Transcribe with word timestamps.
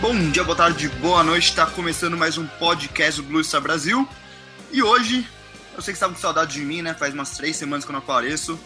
Bom 0.00 0.30
dia, 0.30 0.42
boa 0.42 0.56
tarde, 0.56 0.88
boa 0.88 1.22
noite. 1.22 1.50
Está 1.50 1.66
começando 1.66 2.16
mais 2.16 2.38
um 2.38 2.46
podcast 2.46 3.20
do 3.20 3.28
Blue 3.28 3.44
Star 3.44 3.60
Brasil. 3.60 4.08
E 4.72 4.82
hoje, 4.82 5.28
eu 5.74 5.82
sei 5.82 5.92
que 5.92 5.96
estava 5.96 6.14
com 6.14 6.18
saudade 6.18 6.54
de 6.54 6.62
mim, 6.62 6.80
né? 6.80 6.94
Faz 6.94 7.12
umas 7.12 7.36
três 7.36 7.54
semanas 7.54 7.84
que 7.84 7.90
eu 7.90 7.92
não 7.92 7.98
apareço. 8.00 8.58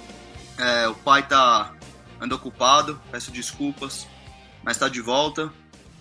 É, 0.56 0.86
o 0.86 0.94
pai 0.94 1.26
tá 1.26 1.74
anda 2.20 2.36
ocupado, 2.36 3.02
peço 3.10 3.32
desculpas, 3.32 4.06
mas 4.62 4.76
está 4.76 4.88
de 4.88 5.00
volta. 5.00 5.52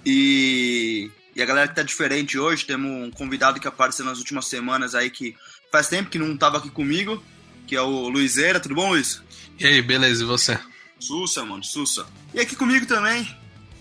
E, 0.06 1.10
e 1.36 1.42
a 1.42 1.46
galera 1.48 1.68
que 1.68 1.76
tá 1.76 1.82
diferente 1.82 2.38
hoje, 2.38 2.64
temos 2.64 2.92
um 2.92 3.10
convidado 3.10 3.60
que 3.60 3.68
apareceu 3.68 4.06
nas 4.06 4.20
últimas 4.20 4.46
semanas 4.46 4.94
aí 4.94 5.10
que 5.10 5.36
faz 5.72 5.88
tempo 5.88 6.12
que 6.12 6.20
não 6.20 6.36
estava 6.36 6.60
aqui 6.60 6.70
comigo, 6.70 7.24
que 7.66 7.76
é 7.76 7.82
o 7.82 8.08
Luizeira. 8.08 8.60
Tudo 8.60 8.76
bom, 8.76 8.90
Luiz? 8.92 9.20
E 9.60 9.66
aí, 9.66 9.82
beleza, 9.82 10.22
e 10.22 10.28
você? 10.28 10.60
Sussa, 11.00 11.44
mano, 11.44 11.64
sussa. 11.64 12.06
E 12.36 12.40
aqui 12.40 12.56
comigo 12.56 12.86
também, 12.86 13.28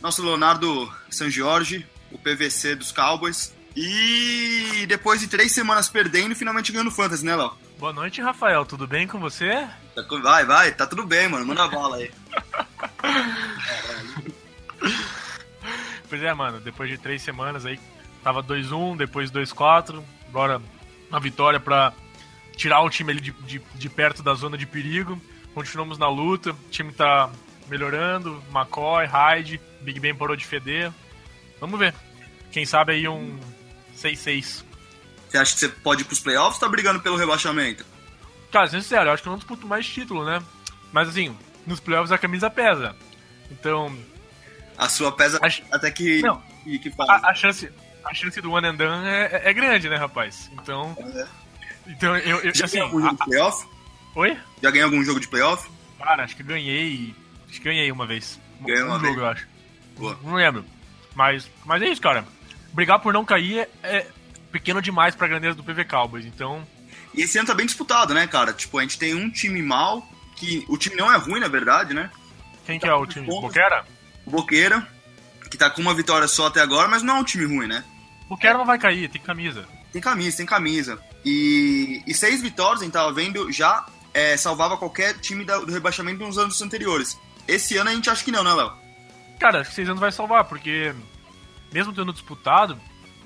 nosso 0.03 0.23
Leonardo 0.23 0.93
San 1.09 1.31
Jorge, 1.31 1.87
o 2.11 2.19
PVC 2.19 2.75
dos 2.75 2.91
Cowboys. 2.91 3.55
E 3.75 4.85
depois 4.87 5.21
de 5.21 5.29
três 5.29 5.53
semanas 5.53 5.89
perdendo, 5.89 6.35
finalmente 6.35 6.73
ganhando 6.73 6.91
Fantasy, 6.91 7.25
né, 7.25 7.35
Léo? 7.35 7.53
Boa 7.79 7.93
noite, 7.93 8.21
Rafael. 8.21 8.67
Tudo 8.67 8.87
bem 8.87 9.07
com 9.07 9.19
você? 9.19 9.67
Vai, 10.23 10.45
vai, 10.45 10.73
tá 10.73 10.87
tudo 10.87 11.07
bem, 11.07 11.29
mano. 11.29 11.47
Manda 11.47 11.65
a 11.65 11.69
bola 11.69 11.97
aí. 11.97 12.11
Pois 16.09 16.23
é, 16.23 16.35
mano. 16.35 16.61
Depois 16.61 16.91
de 16.91 16.99
três 16.99 17.23
semanas 17.23 17.65
aí, 17.65 17.81
tava 18.23 18.43
2-1, 18.43 18.99
depois 18.99 19.31
2-4. 19.31 20.03
Agora 20.29 20.61
uma 21.09 21.19
vitória 21.19 21.59
pra 21.59 21.91
tirar 22.55 22.83
o 22.83 22.91
time 22.91 23.13
ali 23.13 23.21
de, 23.23 23.33
de, 23.33 23.63
de 23.75 23.89
perto 23.89 24.23
da 24.23 24.35
zona 24.35 24.59
de 24.59 24.67
perigo. 24.67 25.19
Continuamos 25.55 25.97
na 25.97 26.11
luta. 26.11 26.51
O 26.51 26.71
time 26.71 26.93
tá 26.93 27.31
melhorando. 27.69 28.43
McCoy, 28.53 29.07
Hyde, 29.07 29.61
Big 29.81 29.99
Ben 30.01 30.15
parou 30.15 30.37
de 30.37 30.45
feder. 30.45 30.93
Vamos 31.61 31.79
ver. 31.79 31.95
Quem 32.51 32.65
sabe 32.67 32.93
aí 32.93 33.09
um 33.09 33.39
6-6. 33.97 34.65
Você 35.29 35.39
acha 35.39 35.55
que 35.55 35.61
você 35.61 35.69
pode 35.69 36.03
ir 36.03 36.05
pros 36.05 36.21
playoffs 36.21 36.55
ou 36.55 36.61
tá 36.61 36.69
brigando 36.69 37.01
pelo 37.01 37.17
rebaixamento? 37.17 37.85
Cara, 38.51 38.69
sendo 38.69 38.83
sincero, 38.83 39.09
eu 39.09 39.15
acho 39.15 39.23
que 39.23 39.29
eu 39.29 39.33
não 39.33 39.39
disputo 39.39 39.67
mais 39.67 39.87
título, 39.87 40.25
né? 40.27 40.43
Mas 40.93 41.09
assim, 41.09 41.35
nos 41.67 41.81
playoffs 41.81 42.13
a 42.13 42.19
camisa 42.19 42.51
pesa. 42.51 42.95
Então. 43.51 43.97
A 44.77 44.89
sua 44.89 45.11
pesa 45.13 45.39
Acho- 45.43 45.63
até 45.71 45.91
que, 45.91 46.21
Não. 46.21 46.43
que, 46.65 46.79
que 46.79 46.91
faz. 46.91 47.09
A, 47.09 47.31
a 47.31 47.35
chance, 47.35 47.71
a 48.05 48.13
chance 48.13 48.41
do 48.43 48.53
one 48.53 48.67
and 48.67 48.75
done 48.75 49.07
é, 49.09 49.41
é- 49.45 49.51
é 49.51 49.53
grande, 49.55 49.89
né, 49.89 49.97
rapaz? 49.97 50.51
Então. 50.53 50.95
Então 51.87 52.17
eu. 52.19 52.41
eu 52.41 52.55
Já 52.55 52.67
assim, 52.67 52.77
ganhou 52.79 52.89
algum 52.89 53.01
jogo 53.01 53.15
a- 53.15 53.25
de 53.25 53.31
playoff? 53.31 53.67
Oi? 54.15 54.39
Já 54.63 54.71
ganhou 54.71 54.87
algum 54.87 55.03
jogo 55.03 55.21
de 55.21 55.29
playoff? 55.29 55.71
Cara, 55.99 56.25
acho 56.25 56.37
que 56.37 56.43
ganhei. 56.43 57.15
Acho 57.53 57.61
que 57.61 57.69
ganhei 57.69 57.93
uma 57.93 58.07
vez. 58.07 58.41
Ganhou 58.63 58.87
uma 58.89 58.97
um 58.97 58.99
vez. 58.99 59.13
jogo, 59.15 59.25
eu 59.27 59.31
acho. 59.31 59.47
Boa. 59.99 60.19
Não 60.25 60.35
lembro. 60.35 60.65
Mas, 61.15 61.47
mas 61.67 61.83
é 61.83 61.89
isso, 61.89 62.01
cara. 62.01 62.25
Brigar 62.73 62.99
por 63.01 63.13
não 63.13 63.25
cair 63.25 63.59
é, 63.61 63.69
é 63.83 64.07
pequeno 64.51 64.81
demais 64.81 65.15
pra 65.15 65.29
grandeza 65.29 65.55
do 65.55 65.63
PV 65.63 65.85
Cowboys. 65.85 66.25
Então, 66.25 66.67
E 67.15 67.21
esse 67.23 67.37
ano 67.37 67.47
tá 67.47 67.55
bem 67.55 67.67
disputado, 67.67 68.15
né, 68.15 68.27
cara? 68.27 68.53
Tipo, 68.55 68.79
a 68.79 68.83
gente 68.83 68.99
tem 68.99 69.15
um 69.15 69.29
time 69.31 69.61
mal, 69.63 70.03
que 70.37 70.65
o 70.69 70.79
time 70.79 70.97
não 70.97 71.13
é 71.13 71.17
ruim, 71.19 71.39
na 71.41 71.49
verdade, 71.49 71.93
né? 71.93 72.11
quem 72.65 72.79
que 72.79 72.87
é 72.87 72.95
o 72.95 73.05
time? 73.07 73.27
pontos. 73.27 73.43
Boquera? 73.49 73.85
O 74.25 74.31
Boqueira, 74.31 74.89
que 75.51 75.59
tá 75.59 75.69
com 75.69 75.83
uma 75.83 75.93
vitória 75.93 76.27
só 76.29 76.47
até 76.47 76.61
agora, 76.63 76.89
mas 76.89 77.03
não 77.03 77.17
é 77.19 77.21
um 77.21 77.25
time 77.25 77.45
ruim, 77.45 77.67
né? 77.67 77.85
Boquera 78.29 78.57
não 78.57 78.65
vai 78.65 78.79
cair, 78.79 79.11
tem 79.11 79.21
camisa. 79.21 79.67
Tem 79.93 80.01
camisa, 80.01 80.37
tem 80.39 80.47
camisa. 80.47 80.99
E, 81.25 82.03
e 82.07 82.15
seis 82.15 82.41
vitórias, 82.41 82.81
a 82.81 82.85
gente 82.85 82.93
tava 82.95 83.13
vendo, 83.13 83.53
já 83.53 83.85
é, 84.15 84.37
salvava 84.39 84.77
qualquer 84.79 85.19
time 85.19 85.45
da- 85.45 85.59
do 85.59 85.71
rebaixamento 85.73 86.25
nos 86.25 86.39
anos 86.39 86.63
anteriores. 86.63 87.19
Esse 87.55 87.77
ano 87.77 87.91
a 87.91 87.95
gente 87.95 88.09
acha 88.11 88.25
que 88.25 88.31
não, 88.33 88.43
né, 88.45 88.53
Léo? 88.53 88.73
Cara, 89.39 89.61
acho 89.61 89.71
que 89.71 89.77
seis 89.77 89.89
anos 89.89 90.01
vai 90.01 90.13
salvar, 90.13 90.45
porque 90.45 90.95
mesmo 91.73 91.93
tendo 91.93 92.13
disputado, 92.13 92.79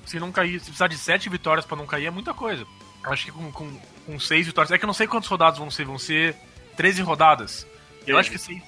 se 0.05 0.19
não 0.19 0.31
cair, 0.31 0.59
se 0.59 0.65
precisar 0.65 0.87
de 0.87 0.97
sete 0.97 1.29
vitórias 1.29 1.65
pra 1.65 1.77
não 1.77 1.85
cair, 1.85 2.05
é 2.07 2.11
muita 2.11 2.33
coisa. 2.33 2.65
Acho 3.03 3.25
que 3.25 3.31
com, 3.31 3.51
com, 3.51 3.79
com 4.05 4.19
seis 4.19 4.45
vitórias. 4.47 4.71
É 4.71 4.77
que 4.77 4.83
eu 4.83 4.87
não 4.87 4.93
sei 4.93 5.07
quantas 5.07 5.29
rodadas 5.29 5.59
vão 5.59 5.69
ser, 5.71 5.85
vão 5.85 5.97
ser 5.99 6.35
13 6.75 7.01
rodadas. 7.01 7.65
Eu 8.05 8.17
É. 8.17 8.19
acho 8.19 8.31
que 8.31 8.37
seis, 8.37 8.61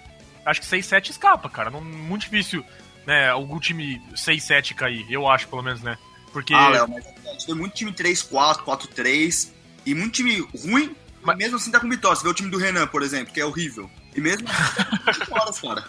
acho 0.45 0.59
que 0.61 0.65
6, 0.67 0.85
7 0.85 1.11
escapa, 1.11 1.49
cara. 1.49 1.69
Não, 1.69 1.81
muito 1.81 2.21
difícil, 2.23 2.63
né, 3.05 3.29
algum 3.29 3.59
time 3.59 4.01
6, 4.15 4.43
7 4.43 4.73
cair. 4.75 5.05
Eu 5.09 5.27
acho, 5.27 5.47
pelo 5.47 5.61
menos, 5.63 5.81
né? 5.81 5.97
Porque. 6.31 6.53
Ah, 6.53 6.69
Léo, 6.69 6.87
mas 6.89 7.05
a 7.05 7.31
gente 7.31 7.45
tem 7.47 7.55
muito 7.55 7.73
time 7.75 7.91
3-4, 7.91 8.63
4-3, 8.63 9.51
e 9.85 9.93
muito 9.95 10.13
time 10.13 10.39
ruim, 10.63 10.95
mas 11.21 11.23
Mas- 11.23 11.37
mesmo 11.37 11.57
assim 11.57 11.71
tá 11.71 11.79
com 11.79 11.89
vitória. 11.89 12.15
Você 12.15 12.23
vê 12.23 12.29
o 12.29 12.33
time 12.33 12.49
do 12.49 12.57
Renan, 12.57 12.87
por 12.87 13.01
exemplo, 13.01 13.33
que 13.33 13.41
é 13.41 13.45
horrível. 13.45 13.89
E 14.19 14.21
mesmo 14.21 14.47
assim 14.49 15.19
vitórias, 15.19 15.59
cara. 15.61 15.83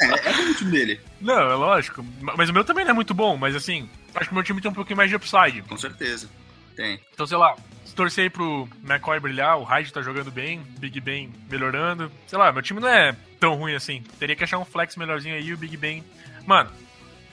É, 0.00 0.30
é 0.30 0.32
bom 0.32 0.50
o 0.50 0.54
time 0.54 0.70
dele, 0.70 1.00
Não, 1.20 1.38
é 1.38 1.54
lógico. 1.54 2.04
Mas 2.20 2.48
o 2.48 2.52
meu 2.52 2.64
também 2.64 2.84
não 2.84 2.92
é 2.92 2.94
muito 2.94 3.12
bom, 3.14 3.36
mas 3.36 3.54
assim, 3.54 3.88
acho 4.14 4.26
que 4.26 4.32
o 4.32 4.34
meu 4.34 4.42
time 4.42 4.60
tem 4.60 4.70
um 4.70 4.74
pouquinho 4.74 4.96
mais 4.96 5.10
de 5.10 5.16
upside. 5.16 5.62
com 5.62 5.76
certeza. 5.76 6.28
Tem. 6.74 6.98
Então, 7.12 7.26
sei 7.26 7.36
lá, 7.36 7.54
se 7.84 7.94
torcer 7.94 8.24
aí 8.24 8.30
pro 8.30 8.66
McCoy 8.82 9.20
brilhar, 9.20 9.58
o 9.58 9.64
Hyde 9.64 9.92
tá 9.92 10.00
jogando 10.00 10.30
bem, 10.30 10.62
Big 10.78 10.98
Ben 11.00 11.30
melhorando. 11.50 12.10
Sei 12.26 12.38
lá, 12.38 12.50
meu 12.50 12.62
time 12.62 12.80
não 12.80 12.88
é 12.88 13.14
tão 13.38 13.54
ruim 13.54 13.74
assim. 13.74 14.02
Teria 14.18 14.34
que 14.34 14.42
achar 14.44 14.58
um 14.58 14.64
flex 14.64 14.96
melhorzinho 14.96 15.34
aí 15.34 15.52
o 15.52 15.58
Big 15.58 15.76
Ben. 15.76 16.02
Mano, 16.46 16.70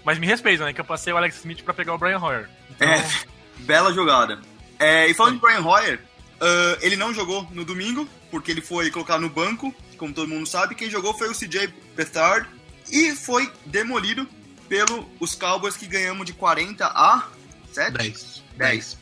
mas 0.03 0.19
me 0.19 0.27
respeita, 0.27 0.65
né? 0.65 0.73
Que 0.73 0.81
eu 0.81 0.85
passei 0.85 1.13
o 1.13 1.17
Alex 1.17 1.37
Smith 1.37 1.63
pra 1.63 1.73
pegar 1.73 1.93
o 1.93 1.97
Brian 1.97 2.19
Hoyer. 2.19 2.49
Então, 2.69 2.87
É, 2.89 3.03
bela 3.63 3.93
jogada. 3.93 4.39
É, 4.77 5.07
e 5.07 5.13
falando 5.13 5.35
de 5.35 5.41
Brian 5.41 5.61
Hoyer, 5.61 6.01
ah, 6.41 6.77
ele 6.81 6.95
não 6.95 7.13
jogou 7.13 7.47
no 7.51 7.63
domingo, 7.63 8.07
porque 8.29 8.51
ele 8.51 8.61
foi 8.61 8.89
colocado 8.91 9.21
no 9.21 9.29
banco, 9.29 9.73
como 9.97 10.13
todo 10.13 10.27
mundo 10.27 10.45
sabe. 10.47 10.75
Quem 10.75 10.89
jogou 10.89 11.13
foi 11.13 11.29
o 11.29 11.35
CJ 11.35 11.73
Beathard 11.95 12.47
e 12.91 13.15
foi 13.15 13.51
demolido 13.65 14.27
pelos 14.67 15.35
Cowboys 15.35 15.77
que 15.77 15.87
ganhamos 15.87 16.25
de 16.25 16.33
40 16.33 16.85
a 16.85 17.27
7? 17.71 17.93
10. 17.93 18.43
10. 18.57 18.97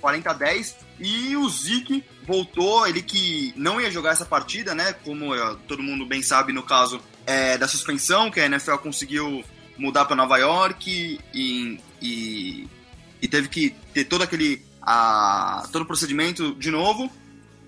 40 0.00 0.30
a 0.30 0.34
10. 0.34 0.76
E 1.00 1.36
o 1.36 1.48
Zeke 1.48 2.04
voltou, 2.26 2.86
ele 2.86 3.02
que 3.02 3.52
não 3.56 3.80
ia 3.80 3.90
jogar 3.90 4.12
essa 4.12 4.24
partida, 4.24 4.74
né? 4.74 4.92
Como 4.92 5.34
eh, 5.34 5.56
todo 5.66 5.82
mundo 5.82 6.06
bem 6.06 6.22
sabe, 6.22 6.52
no 6.52 6.62
caso 6.62 7.00
é, 7.26 7.58
da 7.58 7.66
suspensão, 7.66 8.30
que 8.30 8.40
a 8.40 8.46
NFL 8.46 8.76
conseguiu 8.76 9.44
mudar 9.76 10.04
para 10.04 10.16
Nova 10.16 10.36
York 10.38 11.18
e, 11.34 11.80
e, 12.00 12.68
e 13.20 13.28
teve 13.28 13.48
que 13.48 13.70
ter 13.92 14.04
todo 14.04 14.22
aquele. 14.22 14.64
A, 14.80 15.68
todo 15.70 15.82
o 15.82 15.86
procedimento 15.86 16.54
de 16.56 16.70
novo. 16.70 17.10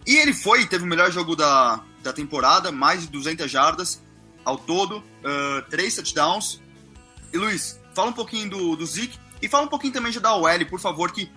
E 0.06 0.16
ele 0.16 0.34
foi, 0.34 0.66
teve 0.66 0.84
o 0.84 0.86
melhor 0.86 1.10
jogo 1.10 1.34
da, 1.34 1.82
da 2.02 2.12
temporada, 2.12 2.70
mais 2.70 3.02
de 3.02 3.08
200 3.08 3.50
jardas 3.50 4.02
ao 4.44 4.58
todo, 4.58 5.02
ah, 5.24 5.64
três 5.70 5.94
touchdowns. 5.94 6.60
E 7.32 7.38
Luiz, 7.38 7.80
fala 7.94 8.10
um 8.10 8.12
pouquinho 8.12 8.50
do, 8.50 8.76
do 8.76 8.86
Zeke 8.86 9.18
e 9.40 9.48
fala 9.48 9.64
um 9.64 9.68
pouquinho 9.68 9.92
também 9.92 10.12
já 10.12 10.20
da 10.20 10.34
OL, 10.34 10.66
por 10.68 10.78
favor, 10.78 11.10
que 11.10 11.30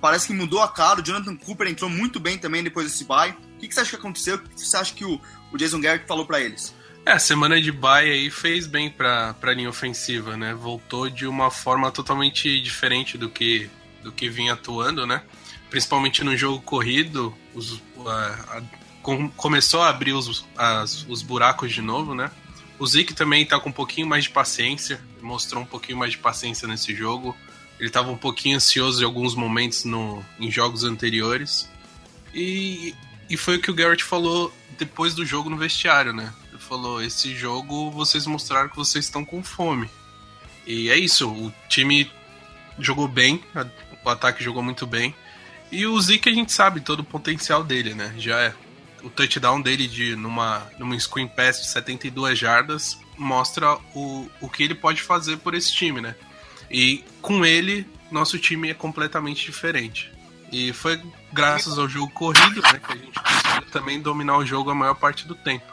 parece 0.00 0.26
que 0.26 0.32
mudou 0.32 0.60
a 0.60 0.68
cara. 0.68 1.00
O 1.00 1.04
Jonathan 1.04 1.36
Cooper 1.36 1.68
entrou 1.68 1.88
muito 1.88 2.18
bem 2.18 2.36
também 2.36 2.62
depois 2.62 2.86
desse 2.86 3.04
bye. 3.04 3.30
O 3.30 3.60
que, 3.60 3.68
que 3.68 3.74
você 3.74 3.80
acha 3.80 3.90
que 3.90 3.96
aconteceu? 3.96 4.36
O 4.36 4.38
que 4.40 4.60
você 4.60 4.76
acha 4.76 4.94
que 4.94 5.04
o, 5.04 5.20
o 5.52 5.56
Jason 5.56 5.80
Garrett 5.80 6.06
falou 6.06 6.26
para 6.26 6.40
eles? 6.40 6.74
É, 7.06 7.12
a 7.12 7.18
semana 7.18 7.60
de 7.60 7.72
bye 7.72 8.10
aí 8.10 8.30
fez 8.30 8.66
bem 8.66 8.90
pra, 8.90 9.34
pra 9.34 9.54
linha 9.54 9.70
ofensiva, 9.70 10.36
né? 10.36 10.52
Voltou 10.52 11.08
de 11.08 11.26
uma 11.26 11.50
forma 11.50 11.90
totalmente 11.90 12.60
diferente 12.60 13.16
do 13.16 13.30
que, 13.30 13.70
do 14.02 14.12
que 14.12 14.28
vinha 14.28 14.52
atuando, 14.52 15.06
né? 15.06 15.22
Principalmente 15.70 16.24
no 16.24 16.36
jogo 16.36 16.60
corrido, 16.62 17.34
os, 17.54 17.80
a- 18.06 18.62
com- 19.02 19.28
começou 19.30 19.82
a 19.82 19.90
abrir 19.90 20.12
os, 20.12 20.44
as- 20.56 21.04
os 21.08 21.22
buracos 21.22 21.72
de 21.72 21.82
novo, 21.82 22.14
né? 22.14 22.30
O 22.78 22.86
Zeke 22.86 23.12
também 23.12 23.44
tá 23.44 23.58
com 23.58 23.68
um 23.70 23.72
pouquinho 23.72 24.06
mais 24.06 24.24
de 24.24 24.30
paciência, 24.30 25.00
mostrou 25.20 25.62
um 25.62 25.66
pouquinho 25.66 25.98
mais 25.98 26.12
de 26.12 26.18
paciência 26.18 26.66
nesse 26.68 26.94
jogo. 26.94 27.36
Ele 27.78 27.88
estava 27.88 28.10
um 28.10 28.16
pouquinho 28.16 28.56
ansioso 28.56 29.02
em 29.02 29.04
alguns 29.04 29.34
momentos 29.34 29.84
no, 29.84 30.24
em 30.38 30.50
jogos 30.50 30.84
anteriores. 30.84 31.68
E, 32.34 32.94
e 33.28 33.36
foi 33.36 33.56
o 33.56 33.60
que 33.60 33.70
o 33.70 33.74
Garrett 33.74 34.02
falou 34.04 34.52
depois 34.78 35.14
do 35.14 35.24
jogo 35.26 35.50
no 35.50 35.56
vestiário, 35.56 36.12
né? 36.12 36.32
Ele 36.50 36.58
falou: 36.60 37.02
esse 37.02 37.34
jogo 37.34 37.90
vocês 37.90 38.26
mostraram 38.26 38.68
que 38.68 38.76
vocês 38.76 39.04
estão 39.04 39.24
com 39.24 39.42
fome. 39.42 39.88
E 40.66 40.88
é 40.90 40.96
isso, 40.98 41.28
o 41.28 41.52
time 41.68 42.10
jogou 42.78 43.08
bem, 43.08 43.42
o 44.04 44.08
ataque 44.10 44.42
jogou 44.44 44.62
muito 44.62 44.86
bem. 44.86 45.14
E 45.70 45.86
o 45.86 46.00
Zeke 46.00 46.28
a 46.28 46.32
gente 46.32 46.52
sabe 46.52 46.80
todo 46.80 47.00
o 47.00 47.04
potencial 47.04 47.62
dele, 47.62 47.94
né? 47.94 48.14
Já 48.16 48.40
é 48.40 48.54
o 49.02 49.10
touchdown 49.10 49.60
dele 49.60 49.86
de 49.86 50.16
numa, 50.16 50.66
numa 50.78 50.98
screen 50.98 51.28
pass 51.28 51.60
de 51.60 51.68
72 51.68 52.38
jardas 52.38 52.98
mostra 53.18 53.76
o, 53.94 54.28
o 54.40 54.48
que 54.48 54.62
ele 54.62 54.74
pode 54.74 55.02
fazer 55.02 55.36
por 55.38 55.54
esse 55.54 55.72
time, 55.72 56.00
né? 56.00 56.14
E 56.70 57.04
com 57.20 57.44
ele, 57.44 57.86
nosso 58.10 58.38
time 58.38 58.70
é 58.70 58.74
completamente 58.74 59.44
diferente. 59.44 60.12
E 60.50 60.72
foi 60.72 61.02
graças 61.32 61.78
ao 61.78 61.88
jogo 61.88 62.10
corrido, 62.12 62.62
né, 62.62 62.80
que 62.82 62.92
a 62.92 62.96
gente 62.96 63.20
conseguiu 63.20 63.70
também 63.70 64.00
dominar 64.00 64.38
o 64.38 64.46
jogo 64.46 64.70
a 64.70 64.74
maior 64.74 64.94
parte 64.94 65.26
do 65.26 65.34
tempo. 65.34 65.66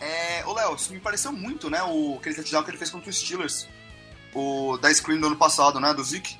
É, 0.00 0.44
ô 0.46 0.52
Léo, 0.52 0.74
isso 0.74 0.92
me 0.92 1.00
pareceu 1.00 1.32
muito, 1.32 1.68
né, 1.68 1.82
o 1.82 2.16
aquele 2.20 2.34
touchdown 2.34 2.62
que 2.62 2.70
ele 2.70 2.78
fez 2.78 2.90
contra 2.90 3.10
os 3.10 3.18
Steelers. 3.18 3.66
O 4.34 4.78
da 4.78 4.92
screen 4.92 5.20
do 5.20 5.26
ano 5.26 5.36
passado, 5.36 5.80
né, 5.80 5.92
do 5.92 6.02
Zeke. 6.04 6.36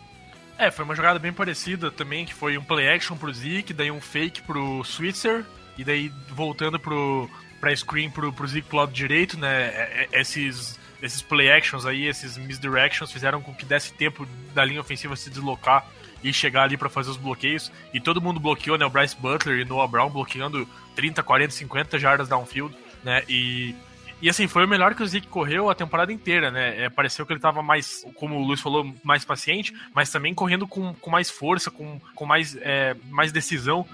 É, 0.62 0.70
foi 0.70 0.84
uma 0.84 0.94
jogada 0.94 1.18
bem 1.18 1.32
parecida 1.32 1.90
também, 1.90 2.24
que 2.24 2.32
foi 2.32 2.56
um 2.56 2.62
play 2.62 2.88
action 2.88 3.16
pro 3.16 3.32
Zeke, 3.32 3.72
daí 3.72 3.90
um 3.90 4.00
fake 4.00 4.42
pro 4.42 4.84
Switzer, 4.84 5.44
e 5.76 5.82
daí 5.82 6.08
voltando 6.28 6.78
pro, 6.78 7.28
pra 7.60 7.74
screen 7.74 8.08
pro, 8.08 8.32
pro 8.32 8.46
Zeke 8.46 8.68
pro 8.68 8.76
lado 8.76 8.92
direito, 8.92 9.36
né? 9.36 9.50
É, 9.50 10.08
é, 10.12 10.20
esses, 10.20 10.78
esses 11.02 11.20
play 11.20 11.50
actions 11.50 11.84
aí, 11.84 12.06
esses 12.06 12.38
misdirections 12.38 13.10
fizeram 13.10 13.42
com 13.42 13.52
que 13.52 13.64
desse 13.64 13.92
tempo 13.92 14.24
da 14.54 14.64
linha 14.64 14.80
ofensiva 14.80 15.16
se 15.16 15.30
deslocar 15.30 15.84
e 16.22 16.32
chegar 16.32 16.62
ali 16.62 16.76
para 16.76 16.88
fazer 16.88 17.10
os 17.10 17.16
bloqueios. 17.16 17.72
E 17.92 18.00
todo 18.00 18.22
mundo 18.22 18.38
bloqueou, 18.38 18.78
né? 18.78 18.86
O 18.86 18.90
Bryce 18.90 19.16
Butler 19.16 19.58
e 19.58 19.64
Noah 19.64 19.88
Brown 19.88 20.10
bloqueando 20.10 20.64
30, 20.94 21.24
40, 21.24 21.54
50 21.54 21.98
jardas 21.98 22.28
downfield, 22.28 22.72
né? 23.02 23.24
E 23.28 23.74
e 24.22 24.30
assim, 24.30 24.46
foi 24.46 24.64
o 24.64 24.68
melhor 24.68 24.94
que 24.94 25.02
o 25.02 25.06
Zeke 25.06 25.26
correu 25.26 25.68
a 25.68 25.74
temporada 25.74 26.12
inteira, 26.12 26.48
né? 26.48 26.84
É, 26.84 26.88
pareceu 26.88 27.26
que 27.26 27.32
ele 27.32 27.40
tava 27.40 27.60
mais, 27.60 28.06
como 28.14 28.36
o 28.36 28.46
Luiz 28.46 28.60
falou, 28.60 28.94
mais 29.02 29.24
paciente, 29.24 29.74
mas 29.92 30.10
também 30.10 30.32
correndo 30.32 30.64
com, 30.64 30.94
com 30.94 31.10
mais 31.10 31.28
força, 31.28 31.72
com, 31.72 32.00
com 32.14 32.24
mais, 32.24 32.56
é, 32.60 32.94
mais 33.10 33.32
decisão. 33.32 33.84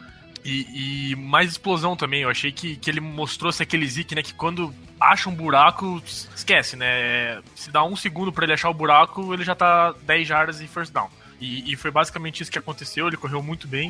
E, 0.45 1.13
e, 1.13 1.17
mais 1.17 1.53
explosão 1.53 1.97
também. 1.97 2.23
Eu 2.23 2.31
achei 2.31 2.53
que, 2.53 2.77
que 2.77 2.91
ele 2.91 3.01
mostrou 3.01 3.51
ser 3.51 3.63
aquele 3.63 3.87
Zeke, 3.87 4.15
né? 4.15 4.23
Que 4.23 4.35
quando 4.35 4.73
acha 5.01 5.29
um 5.31 5.35
buraco, 5.35 6.01
esquece, 6.05 6.77
né? 6.77 7.43
Se 7.55 7.71
dá 7.71 7.83
um 7.83 7.97
segundo 7.97 8.31
para 8.31 8.45
ele 8.45 8.53
achar 8.53 8.69
o 8.69 8.75
buraco, 8.75 9.33
ele 9.33 9.45
já 9.45 9.55
tá 9.55 9.95
10 10.03 10.29
jardas 10.29 10.61
e 10.61 10.69
first 10.69 10.93
down. 10.93 11.09
E, 11.41 11.73
e, 11.73 11.77
foi 11.77 11.91
basicamente 11.91 12.43
isso 12.43 12.53
que 12.53 12.59
aconteceu. 12.59 13.07
Ele 13.07 13.17
correu 13.17 13.43
muito 13.43 13.67
bem. 13.67 13.89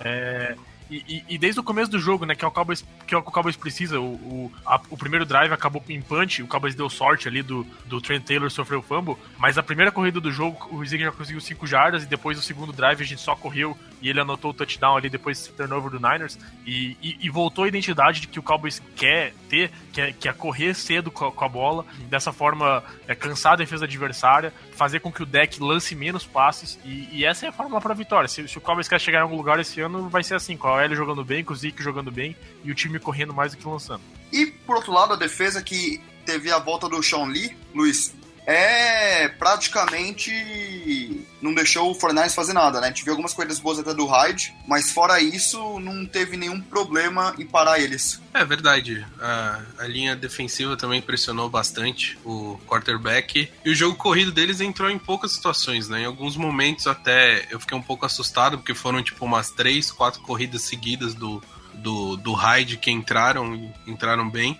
É, 0.00 0.54
e, 0.96 1.24
e, 1.28 1.38
desde 1.38 1.60
o 1.60 1.62
começo 1.62 1.90
do 1.90 1.98
jogo, 1.98 2.26
né, 2.26 2.34
que 2.34 2.44
é 2.44 2.48
o 2.48 2.50
Cowboys, 2.50 2.84
que 3.06 3.14
é 3.14 3.18
o, 3.18 3.22
que 3.22 3.30
Cowboys 3.30 3.56
precisa, 3.56 4.00
o, 4.00 4.14
o, 4.14 4.52
a, 4.66 4.80
o 4.90 4.96
primeiro 4.96 5.24
drive 5.24 5.52
acabou 5.52 5.82
em 5.88 6.00
punch, 6.00 6.42
o 6.42 6.46
Cowboys 6.46 6.74
deu 6.74 6.90
sorte 6.90 7.28
ali 7.28 7.42
do, 7.42 7.66
do 7.86 8.00
Trent 8.00 8.24
Taylor 8.24 8.50
sofreu 8.50 8.80
o 8.80 8.82
fumble, 8.82 9.16
mas 9.38 9.56
a 9.56 9.62
primeira 9.62 9.90
corrida 9.90 10.20
do 10.20 10.30
jogo, 10.30 10.68
o 10.70 10.84
Zig 10.84 11.02
já 11.02 11.12
conseguiu 11.12 11.40
5 11.40 11.66
jardas 11.66 12.02
e 12.02 12.06
depois 12.06 12.38
o 12.38 12.42
segundo 12.42 12.72
drive 12.72 13.02
a 13.02 13.06
gente 13.06 13.20
só 13.20 13.34
correu 13.34 13.76
e 14.02 14.10
ele 14.10 14.20
anotou 14.20 14.50
o 14.50 14.54
touchdown 14.54 14.96
ali 14.96 15.08
depois 15.08 15.46
do 15.46 15.54
turnover 15.54 15.90
do 15.90 15.96
Niners 15.96 16.38
e, 16.66 16.96
e, 17.00 17.18
e, 17.20 17.30
voltou 17.30 17.64
a 17.64 17.68
identidade 17.68 18.20
de 18.20 18.26
que 18.26 18.38
o 18.38 18.42
Cowboys 18.42 18.82
quer 18.96 19.32
ter, 19.48 19.70
que 19.92 20.00
é, 20.00 20.12
que 20.12 20.28
é 20.28 20.32
correr 20.32 20.74
cedo 20.74 21.10
com 21.10 21.26
a, 21.26 21.32
com 21.32 21.44
a 21.44 21.48
bola, 21.48 21.86
dessa 22.10 22.32
forma 22.32 22.82
é, 23.06 23.14
cansar 23.14 23.52
a 23.52 23.56
defesa 23.56 23.84
adversária, 23.84 24.52
fazer 24.74 25.00
com 25.00 25.12
que 25.12 25.22
o 25.22 25.26
deck 25.26 25.62
lance 25.62 25.94
menos 25.94 26.26
passes 26.26 26.78
e, 26.84 27.08
e 27.12 27.24
essa 27.24 27.46
é 27.46 27.48
a 27.48 27.52
fórmula 27.52 27.80
para 27.80 27.94
vitória. 27.94 28.28
Se, 28.28 28.46
se, 28.48 28.58
o 28.58 28.60
Cowboys 28.60 28.88
quer 28.88 29.00
chegar 29.00 29.20
em 29.20 29.22
algum 29.22 29.36
lugar 29.36 29.60
esse 29.60 29.80
ano, 29.80 30.08
vai 30.08 30.24
ser 30.24 30.34
assim, 30.34 30.56
com 30.56 30.66
a 30.66 30.74
OL 30.74 30.94
jogando 30.94 31.24
bem, 31.24 31.44
com 31.44 31.52
o 31.52 31.56
Zeke 31.56 31.82
jogando 31.82 32.10
bem 32.10 32.36
e 32.64 32.70
o 32.70 32.74
time 32.74 32.98
correndo 32.98 33.32
mais 33.32 33.52
do 33.52 33.58
que 33.58 33.68
lançando. 33.68 34.02
E 34.32 34.46
por 34.46 34.76
outro 34.76 34.92
lado, 34.92 35.12
a 35.12 35.16
defesa 35.16 35.62
que 35.62 36.02
teve 36.26 36.50
a 36.50 36.58
volta 36.58 36.88
do 36.88 37.02
Sean 37.02 37.26
Lee, 37.26 37.56
Luiz, 37.74 38.14
é 38.46 39.28
praticamente 39.28 41.21
não 41.42 41.52
deixou 41.52 41.90
o 41.90 41.94
Fortnite 41.94 42.30
fazer 42.30 42.52
nada, 42.52 42.80
né? 42.80 42.92
Tive 42.92 43.10
algumas 43.10 43.34
corridas 43.34 43.58
boas 43.58 43.78
até 43.78 43.92
do 43.92 44.06
Hyde, 44.06 44.54
mas 44.66 44.92
fora 44.92 45.20
isso, 45.20 45.80
não 45.80 46.06
teve 46.06 46.36
nenhum 46.36 46.60
problema 46.60 47.34
em 47.38 47.44
parar 47.44 47.80
eles. 47.80 48.22
É 48.32 48.44
verdade. 48.44 49.04
A, 49.20 49.60
a 49.80 49.86
linha 49.86 50.14
defensiva 50.14 50.76
também 50.76 51.02
pressionou 51.02 51.50
bastante 51.50 52.16
o 52.24 52.58
quarterback. 52.66 53.50
E 53.64 53.70
o 53.70 53.74
jogo 53.74 53.96
corrido 53.96 54.30
deles 54.30 54.60
entrou 54.60 54.88
em 54.88 54.98
poucas 54.98 55.32
situações, 55.32 55.88
né? 55.88 56.02
Em 56.02 56.06
alguns 56.06 56.36
momentos 56.36 56.86
até 56.86 57.46
eu 57.50 57.58
fiquei 57.58 57.76
um 57.76 57.82
pouco 57.82 58.06
assustado, 58.06 58.58
porque 58.58 58.74
foram 58.74 59.02
tipo 59.02 59.24
umas 59.24 59.50
três, 59.50 59.90
quatro 59.90 60.22
corridas 60.22 60.62
seguidas 60.62 61.12
do, 61.14 61.42
do, 61.74 62.16
do 62.16 62.32
Hyde 62.32 62.76
que 62.76 62.90
entraram, 62.90 63.72
entraram 63.86 64.30
bem. 64.30 64.58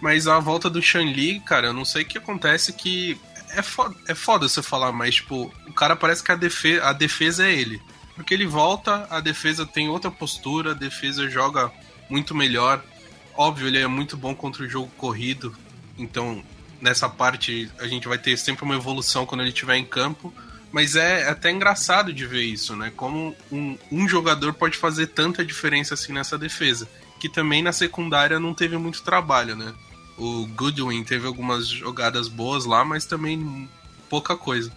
Mas 0.00 0.28
a 0.28 0.38
volta 0.38 0.70
do 0.70 0.80
Shan 0.80 1.04
Li, 1.04 1.40
cara, 1.40 1.68
eu 1.68 1.72
não 1.72 1.84
sei 1.84 2.02
o 2.02 2.06
que 2.06 2.18
acontece 2.18 2.72
que. 2.72 3.20
É 3.50 3.62
foda, 3.62 3.94
é 4.06 4.14
foda 4.14 4.48
você 4.48 4.62
falar, 4.62 4.92
mas, 4.92 5.16
tipo, 5.16 5.52
o 5.66 5.72
cara 5.72 5.96
parece 5.96 6.22
que 6.22 6.32
a 6.32 6.36
defesa, 6.36 6.84
a 6.84 6.92
defesa 6.92 7.46
é 7.46 7.52
ele. 7.52 7.80
Porque 8.14 8.34
ele 8.34 8.46
volta, 8.46 9.06
a 9.10 9.20
defesa 9.20 9.64
tem 9.64 9.88
outra 9.88 10.10
postura, 10.10 10.72
a 10.72 10.74
defesa 10.74 11.28
joga 11.30 11.72
muito 12.10 12.34
melhor. 12.34 12.82
Óbvio, 13.36 13.68
ele 13.68 13.78
é 13.78 13.86
muito 13.86 14.16
bom 14.16 14.34
contra 14.34 14.64
o 14.64 14.68
jogo 14.68 14.90
corrido. 14.96 15.54
Então, 15.96 16.42
nessa 16.80 17.08
parte, 17.08 17.70
a 17.78 17.86
gente 17.86 18.08
vai 18.08 18.18
ter 18.18 18.36
sempre 18.36 18.64
uma 18.64 18.74
evolução 18.74 19.24
quando 19.24 19.42
ele 19.42 19.50
estiver 19.50 19.76
em 19.76 19.84
campo. 19.84 20.34
Mas 20.70 20.96
é 20.96 21.28
até 21.28 21.50
engraçado 21.50 22.12
de 22.12 22.26
ver 22.26 22.42
isso, 22.42 22.76
né? 22.76 22.92
Como 22.94 23.34
um, 23.50 23.78
um 23.90 24.08
jogador 24.08 24.52
pode 24.52 24.76
fazer 24.76 25.06
tanta 25.06 25.44
diferença 25.44 25.94
assim 25.94 26.12
nessa 26.12 26.36
defesa. 26.36 26.88
Que 27.18 27.28
também 27.28 27.62
na 27.62 27.72
secundária 27.72 28.38
não 28.38 28.52
teve 28.52 28.76
muito 28.76 29.02
trabalho, 29.02 29.56
né? 29.56 29.72
O 30.18 30.46
Goodwin 30.48 31.04
teve 31.04 31.26
algumas 31.26 31.68
jogadas 31.68 32.28
boas 32.28 32.64
lá, 32.64 32.84
mas 32.84 33.06
também 33.06 33.68
pouca 34.10 34.36
coisa. 34.36 34.72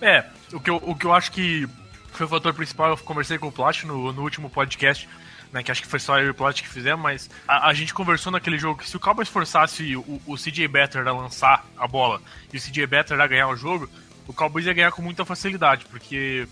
É, 0.00 0.24
o 0.52 0.58
que 0.58 0.70
eu, 0.70 0.76
o 0.76 0.94
que 0.94 1.04
eu 1.04 1.12
acho 1.12 1.30
que 1.30 1.68
foi 2.12 2.26
o 2.26 2.28
fator 2.28 2.54
principal, 2.54 2.90
eu 2.90 2.96
conversei 2.96 3.38
com 3.38 3.48
o 3.48 3.52
Plat 3.52 3.84
no, 3.84 4.12
no 4.12 4.22
último 4.22 4.48
podcast, 4.48 5.08
né, 5.52 5.62
que 5.62 5.70
acho 5.70 5.82
que 5.82 5.88
foi 5.88 6.00
só 6.00 6.18
eu 6.18 6.28
e 6.28 6.30
o 6.30 6.34
Plat 6.34 6.60
que 6.60 6.68
fizemos, 6.68 7.02
mas 7.02 7.30
a, 7.46 7.68
a, 7.68 7.74
gente 7.74 7.92
conversou 7.92 8.32
naquele 8.32 8.58
jogo 8.58 8.80
que 8.80 8.88
se 8.88 8.96
o 8.96 9.00
Cowboys 9.00 9.28
forçasse 9.28 9.96
o, 9.96 10.20
o 10.26 10.36
CJ 10.36 10.66
Better 10.68 11.06
a 11.06 11.12
lançar 11.12 11.66
a 11.76 11.86
bola 11.86 12.20
e 12.52 12.56
o 12.56 12.60
CJ 12.60 12.86
Better 12.86 13.20
a 13.20 13.26
ganhar 13.26 13.48
o 13.48 13.56
jogo, 13.56 13.88
o 14.26 14.32
Cowboys 14.32 14.66
ia 14.66 14.72
ganhar 14.72 14.92
com 14.92 15.02
muita 15.02 15.24
facilidade, 15.24 15.84
porque 15.86 16.46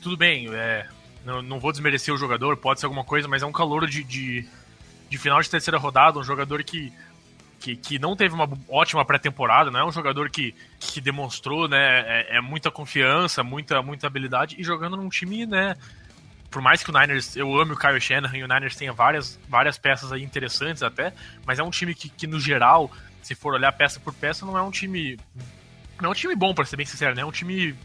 tudo 0.00 0.16
bem, 0.16 0.48
é, 0.52 0.86
não, 1.24 1.42
não 1.42 1.60
vou 1.60 1.72
desmerecer 1.72 2.14
o 2.14 2.18
jogador, 2.18 2.56
pode 2.56 2.80
ser 2.80 2.86
alguma 2.86 3.04
coisa, 3.04 3.28
mas 3.28 3.42
é 3.42 3.46
um 3.46 3.52
calor 3.52 3.86
de, 3.86 4.02
de, 4.02 4.48
de 5.08 5.18
final 5.18 5.40
de 5.40 5.50
terceira 5.50 5.78
rodada, 5.78 6.18
um 6.18 6.24
jogador 6.24 6.62
que 6.62 6.92
que, 7.62 7.76
que 7.76 7.98
não 7.98 8.16
teve 8.16 8.34
uma 8.34 8.48
ótima 8.68 9.04
pré-temporada, 9.04 9.70
não 9.70 9.78
é 9.78 9.84
um 9.84 9.92
jogador 9.92 10.28
que, 10.28 10.52
que 10.80 11.00
demonstrou 11.00 11.68
né, 11.68 12.00
é, 12.00 12.36
é, 12.36 12.40
muita 12.40 12.72
confiança, 12.72 13.44
muita, 13.44 13.80
muita 13.80 14.08
habilidade 14.08 14.56
e 14.58 14.64
jogando 14.64 14.96
num 14.96 15.08
time, 15.08 15.46
né? 15.46 15.76
Por 16.50 16.60
mais 16.60 16.82
que 16.82 16.90
o 16.90 16.92
Niners, 16.92 17.36
eu 17.36 17.56
ame 17.58 17.72
o 17.72 17.76
Kyle 17.76 18.00
Shanahan 18.00 18.36
e 18.36 18.42
o 18.42 18.48
Niners 18.48 18.74
tenha 18.74 18.92
várias, 18.92 19.38
várias 19.48 19.78
peças 19.78 20.12
aí 20.12 20.22
interessantes 20.22 20.82
até, 20.82 21.14
mas 21.46 21.60
é 21.60 21.62
um 21.62 21.70
time 21.70 21.94
que, 21.94 22.08
que 22.08 22.26
no 22.26 22.40
geral, 22.40 22.90
se 23.22 23.34
for 23.34 23.54
olhar 23.54 23.72
peça 23.72 24.00
por 24.00 24.12
peça, 24.12 24.44
não 24.44 24.58
é 24.58 24.62
um 24.62 24.70
time 24.70 25.16
não 26.00 26.08
é 26.08 26.10
um 26.10 26.14
time 26.14 26.34
bom, 26.34 26.52
para 26.52 26.64
ser 26.64 26.76
bem 26.76 26.84
sincero, 26.84 27.14
né? 27.14 27.22
É 27.22 27.24
um 27.24 27.30
time 27.30 27.76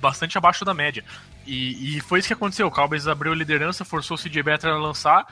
bastante 0.00 0.38
abaixo 0.38 0.64
da 0.64 0.72
média. 0.72 1.04
E, 1.46 1.98
e, 1.98 2.00
foi 2.00 2.20
isso 2.20 2.28
que 2.28 2.32
aconteceu. 2.34 2.66
O 2.66 2.70
Cowboys 2.70 3.06
abriu 3.06 3.32
a 3.32 3.36
liderança, 3.36 3.84
forçou 3.84 4.16
o 4.16 4.18
CJ 4.18 4.42
Better 4.42 4.70
a 4.70 4.78
lançar 4.78 5.26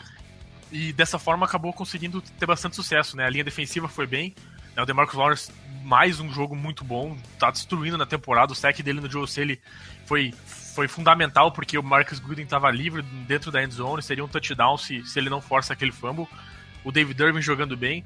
e 0.74 0.92
dessa 0.92 1.20
forma 1.20 1.46
acabou 1.46 1.72
conseguindo 1.72 2.20
ter 2.20 2.46
bastante 2.46 2.74
sucesso, 2.74 3.16
né? 3.16 3.24
A 3.24 3.30
linha 3.30 3.44
defensiva 3.44 3.86
foi 3.86 4.08
bem, 4.08 4.34
né? 4.74 4.82
o 4.82 4.84
DeMarcus 4.84 5.14
Lawrence 5.14 5.52
mais 5.84 6.18
um 6.18 6.32
jogo 6.32 6.56
muito 6.56 6.82
bom, 6.82 7.16
tá 7.38 7.48
destruindo 7.48 7.96
na 7.96 8.04
temporada, 8.04 8.52
o 8.52 8.56
sec 8.56 8.82
dele 8.82 9.00
no 9.00 9.08
Joe 9.08 9.24
Staley 9.24 9.60
foi, 10.04 10.34
foi 10.74 10.88
fundamental 10.88 11.52
porque 11.52 11.78
o 11.78 11.82
Marcus 11.82 12.18
Gooden 12.18 12.44
estava 12.44 12.68
livre 12.72 13.02
dentro 13.02 13.52
da 13.52 13.62
end 13.62 13.72
zone, 13.72 14.02
seria 14.02 14.24
um 14.24 14.28
touchdown 14.28 14.76
se, 14.76 15.06
se 15.06 15.16
ele 15.16 15.30
não 15.30 15.40
força 15.40 15.72
aquele 15.72 15.92
fumble. 15.92 16.26
O 16.82 16.90
David 16.90 17.22
Irving 17.22 17.40
jogando 17.40 17.76
bem. 17.76 18.04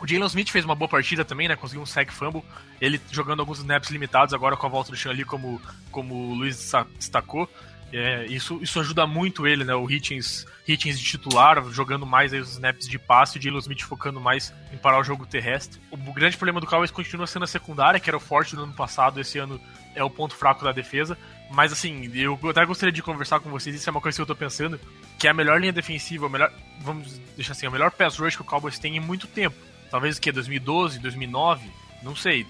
O 0.00 0.06
Jalen 0.06 0.26
Smith 0.28 0.48
fez 0.48 0.64
uma 0.64 0.74
boa 0.74 0.88
partida 0.88 1.24
também, 1.24 1.48
né? 1.48 1.56
Conseguiu 1.56 1.82
um 1.82 1.86
sack 1.86 2.10
fumble. 2.10 2.42
Ele 2.80 2.98
jogando 3.10 3.40
alguns 3.40 3.58
snaps 3.58 3.90
limitados 3.90 4.32
agora 4.32 4.56
com 4.56 4.66
a 4.66 4.70
volta 4.70 4.90
do 4.90 4.96
Sean 4.96 5.12
Lee, 5.12 5.24
como, 5.24 5.60
como 5.90 6.14
o 6.14 6.34
Luiz 6.34 6.72
destacou. 6.96 7.50
É, 7.92 8.24
isso, 8.26 8.58
isso 8.62 8.78
ajuda 8.78 9.06
muito 9.06 9.46
ele, 9.46 9.64
né? 9.64 9.74
O 9.74 9.90
Hitchens, 9.90 10.46
Hitchens 10.66 10.98
de 10.98 11.04
titular, 11.04 11.62
jogando 11.70 12.06
mais 12.06 12.32
os 12.32 12.52
snaps 12.52 12.88
de 12.88 12.98
passe, 12.98 13.38
o 13.38 13.42
Jalen 13.42 13.58
Smith 13.58 13.82
focando 13.82 14.20
mais 14.20 14.54
em 14.72 14.76
parar 14.76 15.00
o 15.00 15.04
jogo 15.04 15.26
terrestre. 15.26 15.80
O 15.90 15.96
grande 16.12 16.36
problema 16.36 16.60
do 16.60 16.66
Cowboys 16.66 16.90
continua 16.90 17.26
sendo 17.26 17.44
a 17.44 17.48
secundária, 17.48 17.98
que 17.98 18.08
era 18.08 18.16
o 18.16 18.20
forte 18.20 18.54
do 18.54 18.62
ano 18.62 18.72
passado, 18.72 19.20
esse 19.20 19.38
ano 19.38 19.60
é 19.94 20.04
o 20.04 20.10
ponto 20.10 20.34
fraco 20.36 20.64
da 20.64 20.70
defesa. 20.70 21.18
Mas 21.50 21.72
assim, 21.72 22.08
eu 22.14 22.38
até 22.48 22.64
gostaria 22.64 22.92
de 22.92 23.02
conversar 23.02 23.40
com 23.40 23.50
vocês, 23.50 23.74
isso 23.74 23.88
é 23.88 23.92
uma 23.92 24.00
coisa 24.00 24.16
que 24.16 24.22
eu 24.22 24.26
tô 24.26 24.36
pensando, 24.36 24.78
que 25.18 25.26
é 25.26 25.30
a 25.30 25.34
melhor 25.34 25.60
linha 25.60 25.72
defensiva, 25.72 26.26
a 26.26 26.28
melhor, 26.28 26.52
vamos 26.80 27.18
deixar 27.34 27.52
assim, 27.52 27.66
a 27.66 27.70
melhor 27.70 27.90
pass 27.90 28.16
rush 28.16 28.36
que 28.36 28.42
o 28.42 28.44
Cowboys 28.44 28.78
tem 28.78 28.96
em 28.96 29.00
muito 29.00 29.26
tempo. 29.26 29.56
talvez 29.90 30.16
o 30.16 30.20
que, 30.20 30.30
2012, 30.30 31.00
2009? 31.00 31.68
Não 32.04 32.14
sei. 32.14 32.46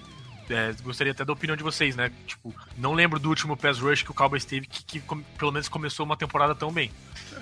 É, 0.53 0.73
gostaria 0.83 1.11
até 1.11 1.23
da 1.23 1.33
opinião 1.33 1.55
de 1.55 1.63
vocês, 1.63 1.95
né? 1.95 2.11
Tipo, 2.27 2.53
não 2.77 2.93
lembro 2.93 3.19
do 3.19 3.29
último 3.29 3.55
pass 3.55 3.79
rush 3.79 4.03
que 4.03 4.11
o 4.11 4.13
Cowboys 4.13 4.45
teve 4.45 4.67
que, 4.67 4.83
que 4.83 4.99
pelo 5.37 5.51
menos 5.51 5.67
começou 5.67 6.05
uma 6.05 6.17
temporada 6.17 6.53
tão 6.53 6.71
bem. 6.71 6.91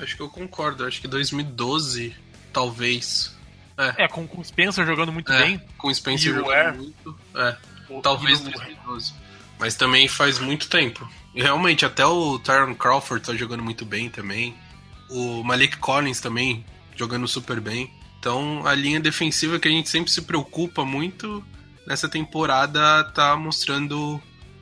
Acho 0.01 0.15
que 0.15 0.21
eu 0.21 0.29
concordo. 0.29 0.85
Acho 0.85 1.01
que 1.01 1.07
2012, 1.07 2.15
talvez. 2.53 3.35
É, 3.77 4.05
é 4.05 4.07
com, 4.07 4.27
com 4.27 4.41
o 4.41 4.45
Spencer 4.45 4.85
jogando 4.85 5.11
muito 5.11 5.31
é, 5.31 5.39
bem. 5.39 5.61
Com 5.77 5.87
o 5.87 5.95
Spencer 5.95 6.33
jogando 6.33 6.47
Ware. 6.47 6.77
muito. 6.77 7.19
É, 7.35 7.57
talvez 8.03 8.39
2012. 8.41 9.13
Mas 9.59 9.75
também 9.75 10.07
faz 10.07 10.39
muito 10.39 10.69
tempo. 10.69 11.09
E 11.33 11.41
realmente, 11.41 11.85
até 11.85 12.05
o 12.05 12.39
Tyron 12.39 12.75
Crawford 12.75 13.25
tá 13.25 13.35
jogando 13.35 13.63
muito 13.63 13.85
bem 13.85 14.09
também. 14.09 14.55
O 15.09 15.43
Malik 15.43 15.77
Collins 15.77 16.19
também 16.19 16.65
jogando 16.95 17.27
super 17.27 17.59
bem. 17.59 17.91
Então, 18.19 18.65
a 18.67 18.75
linha 18.75 18.99
defensiva 18.99 19.57
que 19.57 19.67
a 19.67 19.71
gente 19.71 19.89
sempre 19.89 20.11
se 20.11 20.21
preocupa 20.21 20.83
muito 20.83 21.43
nessa 21.89 22.07
temporada 22.07 23.03
tá 23.05 23.35
mostrando 23.35 24.21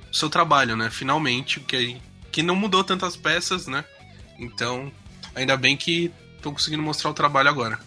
o 0.10 0.16
seu 0.16 0.30
trabalho, 0.30 0.78
né? 0.78 0.90
Finalmente, 0.90 1.60
que, 1.60 2.02
que 2.32 2.42
não 2.42 2.56
mudou 2.56 2.86
tantas 2.86 3.18
peças, 3.18 3.68
né? 3.68 3.84
Então, 4.40 4.90
ainda 5.36 5.58
bem 5.58 5.76
que 5.76 6.10
estão 6.38 6.54
conseguindo 6.54 6.82
mostrar 6.82 7.10
o 7.10 7.14
trabalho 7.14 7.50
agora. 7.50 7.78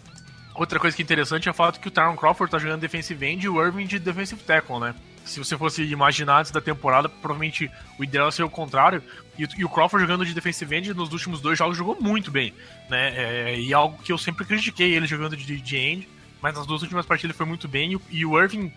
Outra 0.54 0.78
coisa 0.78 0.94
que 0.94 1.02
é 1.02 1.04
interessante 1.04 1.48
é 1.48 1.50
o 1.50 1.54
fato 1.54 1.80
que 1.80 1.88
o 1.88 1.90
Tyron 1.90 2.16
Crawford 2.16 2.50
tá 2.50 2.58
jogando 2.58 2.80
defensive 2.80 3.24
end 3.24 3.46
e 3.46 3.48
o 3.48 3.64
Irving 3.64 3.86
de 3.86 3.98
defensive 3.98 4.42
tackle, 4.42 4.78
né? 4.78 4.94
Se 5.24 5.38
você 5.38 5.56
fosse 5.56 5.82
imaginar 5.84 6.40
antes 6.40 6.50
da 6.50 6.60
temporada, 6.60 7.08
provavelmente 7.08 7.70
o 7.98 8.04
ideal 8.04 8.30
seria 8.30 8.46
o 8.46 8.50
contrário. 8.50 9.02
E, 9.38 9.64
o 9.64 9.68
Crawford 9.70 10.04
jogando 10.04 10.26
de 10.26 10.34
defensive 10.34 10.76
end 10.76 10.92
nos 10.92 11.12
últimos 11.12 11.40
dois 11.40 11.56
jogos 11.56 11.78
jogou 11.78 11.96
muito 11.98 12.30
bem, 12.30 12.52
né? 12.90 13.14
É, 13.16 13.58
e 13.58 13.72
algo 13.72 14.02
que 14.02 14.12
eu 14.12 14.18
sempre 14.18 14.44
critiquei 14.44 14.94
ele 14.94 15.06
jogando 15.06 15.34
de, 15.34 15.60
de 15.60 15.76
end, 15.76 16.08
mas 16.42 16.54
nas 16.54 16.66
duas 16.66 16.82
últimas 16.82 17.06
partidas 17.06 17.30
ele 17.30 17.38
foi 17.38 17.46
muito 17.46 17.68
bem. 17.68 17.94
E, 17.94 18.18
e 18.18 18.26
o 18.26 18.38
Irving 18.38 18.70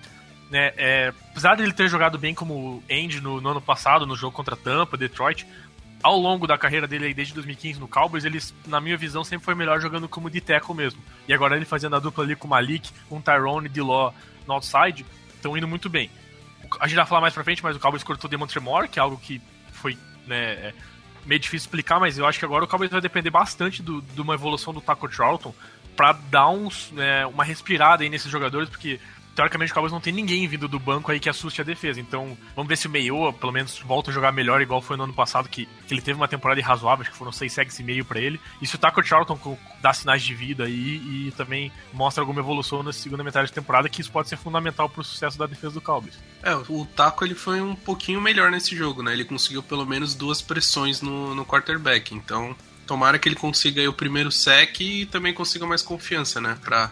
né, 0.54 0.72
é, 0.78 1.12
apesar 1.32 1.56
dele 1.56 1.74
ter 1.74 1.90
jogado 1.90 2.20
bem 2.20 2.36
como 2.36 2.84
end 2.88 3.20
no, 3.20 3.42
no, 3.42 3.50
ano 3.50 3.60
passado, 3.60 4.06
no 4.06 4.16
jogo 4.16 4.36
contra 4.36 4.56
Tampa, 4.56 4.96
Detroit, 4.96 5.48
ao 6.04 6.16
longo 6.16 6.46
da 6.46 6.60
carreira 6.60 6.88
dele 6.88 7.08
aí, 7.08 7.14
desde 7.14 7.34
2015 7.34 7.80
no 7.80 7.88
Cowboys, 7.88 8.24
ele, 8.24 8.40
na 8.68 8.80
minha 8.80 8.96
visão, 8.96 9.24
sempre 9.24 9.46
foi 9.46 9.56
melhor 9.56 9.82
jogando 9.82 10.08
como 10.08 10.30
de 10.30 10.40
tackle 10.40 10.76
mesmo. 10.76 11.02
E 11.28 11.34
agora 11.34 11.56
ele 11.56 11.66
fazendo 11.66 11.96
a 11.96 12.00
dupla 12.00 12.24
ali 12.24 12.36
com 12.36 12.46
o 12.46 12.50
Malik, 12.52 12.92
com 13.10 13.18
o 13.18 13.22
Tyrone 13.22 13.68
e 13.74 13.82
Law 13.82 14.14
no 14.46 14.54
outside, 14.54 15.04
estão 15.34 15.58
indo 15.58 15.68
muito 15.68 15.90
bem. 15.90 16.12
A 16.80 16.86
gente 16.86 16.98
vai 16.98 17.06
falar 17.08 17.22
mais 17.22 17.34
pra 17.34 17.44
frente, 17.44 17.64
mas 17.64 17.76
o 17.76 17.80
Cowboys 17.80 18.04
cortou 18.04 18.30
Demon 18.30 18.46
Tremor, 18.46 18.88
que 18.88 19.00
é 19.00 19.02
algo 19.02 19.18
que 19.18 19.42
foi 19.72 19.98
né, 20.28 20.38
é 20.38 20.74
meio 21.26 21.40
difícil 21.40 21.66
explicar, 21.66 22.00
mas 22.00 22.20
eu 22.20 22.28
acho 22.28 22.38
que 22.38 22.46
agora 22.46 22.64
o 22.64 22.68
Cowboys 22.68 22.92
vai 22.92 23.02
depender 23.02 23.32
bastante 23.32 23.82
de 23.82 24.02
do, 24.02 24.22
uma 24.22 24.36
evolução 24.36 24.72
do 24.72 24.82
Taco 24.82 25.12
Charlton 25.12 25.56
para 25.96 26.12
dar 26.12 26.50
uns, 26.50 26.92
né, 26.92 27.26
uma 27.26 27.44
respirada 27.44 28.04
aí 28.04 28.10
nesses 28.10 28.30
jogadores, 28.30 28.70
porque 28.70 29.00
teoricamente 29.36 29.72
o 29.72 29.74
Cowboys 29.76 29.92
não 29.92 30.00
tem 30.00 30.14
ninguém 30.14 30.48
vindo 30.48 30.68
do 30.68 30.80
banco 30.80 31.12
aí 31.12 31.20
que 31.20 31.30
assuste 31.30 31.62
a 31.62 31.64
defesa. 31.64 32.00
Então, 32.00 32.38
vamos 32.56 32.70
ver 32.70 32.78
se 32.78 32.88
o 32.88 32.90
Meio, 32.90 33.34
pelo 33.34 33.52
menos, 33.52 33.80
volta 33.80 34.12
a 34.12 34.14
jogar 34.14 34.32
melhor, 34.32 34.62
igual 34.62 34.82
foi 34.82 34.98
no 34.98 35.04
ano 35.04 35.14
passado, 35.14 35.50
que, 35.50 35.68
que 35.88 35.94
ele 35.94 36.02
teve 36.02 36.18
uma 36.18 36.28
temporada 36.28 36.62
razoável, 36.62 37.02
acho 37.02 37.12
que 37.12 37.18
foram 37.18 37.32
seis 37.32 37.54
sacks 37.54 37.80
e 37.80 37.84
meio 37.84 38.06
pra 38.06 38.20
ele. 38.20 38.40
E 38.62 38.68
se 38.68 38.76
o 38.76 38.78
Taco 38.78 39.04
Charlton 39.04 39.58
dá 39.82 39.94
sinais 39.94 40.24
de 40.24 40.34
vida 40.34 40.66
aí 40.66 41.28
e 41.28 41.34
também 41.36 41.72
mostra 41.92 42.22
alguma 42.22 42.40
evolução 42.40 42.84
na 42.84 42.94
segunda 42.94 43.24
metade 43.24 43.50
da 43.50 43.56
temporada, 43.56 43.90
que 43.90 44.02
isso 44.02 44.12
pode 44.12 44.30
ser 44.30 44.38
fundamental 44.38 44.90
pro 44.90 45.04
sucesso 45.04 45.38
da 45.38 45.46
defesa 45.46 45.74
do 45.74 45.82
Cowboys. 45.82 46.18
É, 46.42 46.56
o 46.56 46.86
Taco 46.86 47.26
ele 47.26 47.36
foi 47.36 47.62
um 47.62 47.76
pouquinho 47.76 48.22
melhor 48.22 48.52
nesse 48.52 48.76
jogo, 48.76 49.02
né? 49.02 49.14
Ele 49.14 49.26
conseguiu 49.26 49.64
pelo 49.64 49.86
menos 49.86 50.14
duas 50.16 50.42
pressões 50.42 51.02
no, 51.02 51.34
no 51.34 51.46
quarterback. 51.46 52.14
Então, 52.14 52.56
tomara 52.86 53.18
que 53.18 53.28
ele 53.28 53.36
consiga 53.36 53.88
o 53.90 53.94
primeiro 53.94 54.32
sec 54.32 54.80
e 54.82 55.06
também 55.06 55.34
consiga 55.34 55.66
mais 55.66 55.82
confiança, 55.82 56.40
né? 56.40 56.58
Pra 56.62 56.92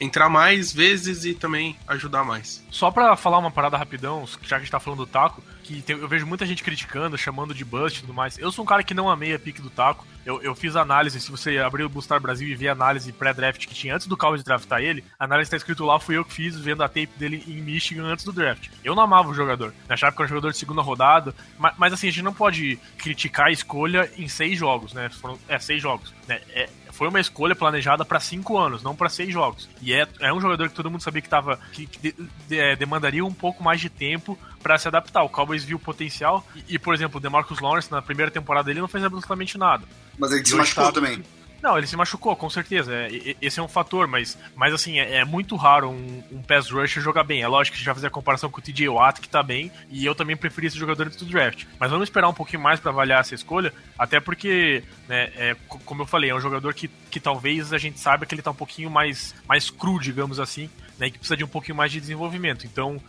entrar 0.00 0.28
mais 0.28 0.72
vezes 0.72 1.24
e 1.24 1.34
também 1.34 1.76
ajudar 1.86 2.24
mais. 2.24 2.64
Só 2.70 2.90
pra 2.90 3.14
falar 3.16 3.38
uma 3.38 3.50
parada 3.50 3.76
rapidão, 3.76 4.26
já 4.26 4.38
que 4.38 4.54
a 4.54 4.58
gente 4.58 4.70
tá 4.70 4.80
falando 4.80 5.00
do 5.00 5.06
taco, 5.06 5.42
que 5.62 5.82
tem, 5.82 5.96
eu 5.96 6.08
vejo 6.08 6.26
muita 6.26 6.46
gente 6.46 6.64
criticando, 6.64 7.16
chamando 7.16 7.54
de 7.54 7.64
bust 7.64 7.98
e 7.98 8.00
tudo 8.00 8.14
mais. 8.14 8.38
Eu 8.38 8.50
sou 8.50 8.64
um 8.64 8.66
cara 8.66 8.82
que 8.82 8.94
não 8.94 9.08
amei 9.08 9.34
a 9.34 9.38
pique 9.38 9.62
do 9.62 9.70
taco. 9.70 10.06
Eu, 10.24 10.42
eu 10.42 10.54
fiz 10.54 10.76
análise, 10.76 11.20
se 11.20 11.30
você 11.30 11.58
abrir 11.58 11.84
o 11.84 11.88
Bustar 11.88 12.20
Brasil 12.20 12.48
e 12.48 12.54
ver 12.54 12.68
a 12.68 12.72
análise 12.72 13.12
pré-draft 13.12 13.66
que 13.66 13.74
tinha 13.74 13.94
antes 13.94 14.06
do 14.06 14.16
Cowboys 14.16 14.42
draftar 14.42 14.80
ele, 14.80 15.04
a 15.18 15.24
análise 15.24 15.50
tá 15.50 15.56
escrito 15.56 15.84
lá, 15.84 15.98
fui 15.98 16.16
eu 16.16 16.24
que 16.24 16.32
fiz, 16.32 16.56
vendo 16.56 16.82
a 16.82 16.88
tape 16.88 17.10
dele 17.16 17.42
em 17.46 17.60
Michigan 17.62 18.04
antes 18.04 18.24
do 18.24 18.32
draft. 18.32 18.68
Eu 18.84 18.94
não 18.94 19.02
amava 19.02 19.28
o 19.28 19.34
jogador. 19.34 19.72
Achava 19.88 20.14
que 20.14 20.20
era 20.20 20.26
um 20.26 20.28
jogador 20.28 20.50
de 20.50 20.58
segunda 20.58 20.82
rodada, 20.82 21.34
mas, 21.58 21.74
mas 21.78 21.92
assim, 21.92 22.08
a 22.08 22.10
gente 22.10 22.24
não 22.24 22.34
pode 22.34 22.78
criticar 22.98 23.46
a 23.46 23.52
escolha 23.52 24.10
em 24.16 24.28
seis 24.28 24.58
jogos, 24.58 24.92
né? 24.92 25.08
Foram, 25.08 25.38
é, 25.48 25.58
seis 25.58 25.80
jogos. 25.80 26.12
Né? 26.28 26.40
É, 26.50 26.68
foi 27.00 27.08
uma 27.08 27.18
escolha 27.18 27.56
planejada 27.56 28.04
para 28.04 28.20
cinco 28.20 28.58
anos, 28.58 28.82
não 28.82 28.94
para 28.94 29.08
seis 29.08 29.32
jogos. 29.32 29.70
E 29.80 29.94
é, 29.94 30.06
é 30.20 30.30
um 30.30 30.38
jogador 30.38 30.68
que 30.68 30.74
todo 30.74 30.90
mundo 30.90 31.02
sabia 31.02 31.22
que, 31.22 31.30
tava, 31.30 31.58
que, 31.72 31.86
que 31.86 31.98
de, 31.98 32.14
de, 32.46 32.58
é, 32.58 32.76
demandaria 32.76 33.24
um 33.24 33.32
pouco 33.32 33.64
mais 33.64 33.80
de 33.80 33.88
tempo 33.88 34.38
para 34.62 34.76
se 34.76 34.86
adaptar. 34.86 35.22
O 35.22 35.30
Cowboys 35.30 35.64
viu 35.64 35.78
o 35.78 35.80
potencial 35.80 36.46
e, 36.54 36.74
e, 36.74 36.78
por 36.78 36.92
exemplo, 36.92 37.16
o 37.16 37.20
DeMarcus 37.20 37.58
Lawrence 37.58 37.90
na 37.90 38.02
primeira 38.02 38.30
temporada 38.30 38.70
ele 38.70 38.82
não 38.82 38.86
fez 38.86 39.02
absolutamente 39.02 39.56
nada. 39.56 39.82
Mas 40.18 40.30
ele 40.30 40.44
se 40.44 40.54
machucou 40.54 40.92
também. 40.92 41.24
Não, 41.62 41.76
ele 41.76 41.86
se 41.86 41.96
machucou, 41.96 42.34
com 42.34 42.48
certeza. 42.48 42.92
É, 42.94 43.36
esse 43.40 43.60
é 43.60 43.62
um 43.62 43.68
fator, 43.68 44.06
mas, 44.06 44.38
mas 44.56 44.72
assim, 44.72 44.98
é, 44.98 45.16
é 45.16 45.24
muito 45.24 45.56
raro 45.56 45.90
um, 45.90 46.22
um 46.32 46.42
pass 46.42 46.70
rusher 46.70 47.02
jogar 47.02 47.24
bem. 47.24 47.42
É 47.42 47.48
lógico 47.48 47.74
que 47.74 47.76
a 47.76 47.80
gente 47.80 47.86
vai 47.86 47.94
fazer 47.94 48.06
a 48.06 48.10
comparação 48.10 48.50
com 48.50 48.58
o 48.58 48.62
TJ 48.62 48.88
Watt, 48.88 49.20
que 49.20 49.28
tá 49.28 49.42
bem, 49.42 49.70
e 49.90 50.04
eu 50.04 50.14
também 50.14 50.36
preferi 50.36 50.66
esse 50.66 50.78
jogador 50.78 51.08
do 51.08 51.24
draft. 51.26 51.64
Mas 51.78 51.90
vamos 51.90 52.08
esperar 52.08 52.28
um 52.28 52.34
pouquinho 52.34 52.62
mais 52.62 52.80
para 52.80 52.90
avaliar 52.90 53.20
essa 53.20 53.34
escolha, 53.34 53.72
até 53.98 54.20
porque, 54.20 54.82
né, 55.08 55.30
é, 55.36 55.56
como 55.84 56.02
eu 56.02 56.06
falei, 56.06 56.30
é 56.30 56.34
um 56.34 56.40
jogador 56.40 56.72
que, 56.72 56.88
que 57.10 57.20
talvez 57.20 57.72
a 57.72 57.78
gente 57.78 58.00
saiba 58.00 58.24
que 58.24 58.34
ele 58.34 58.42
tá 58.42 58.50
um 58.50 58.54
pouquinho 58.54 58.90
mais, 58.90 59.34
mais 59.46 59.70
cru, 59.70 59.98
digamos 60.00 60.40
assim, 60.40 60.70
né, 61.00 61.08
que 61.08 61.18
precisa 61.18 61.36
de 61.36 61.42
um 61.42 61.48
pouquinho 61.48 61.76
mais 61.76 61.90
de 61.90 61.98
desenvolvimento. 61.98 62.66
Então, 62.66 63.02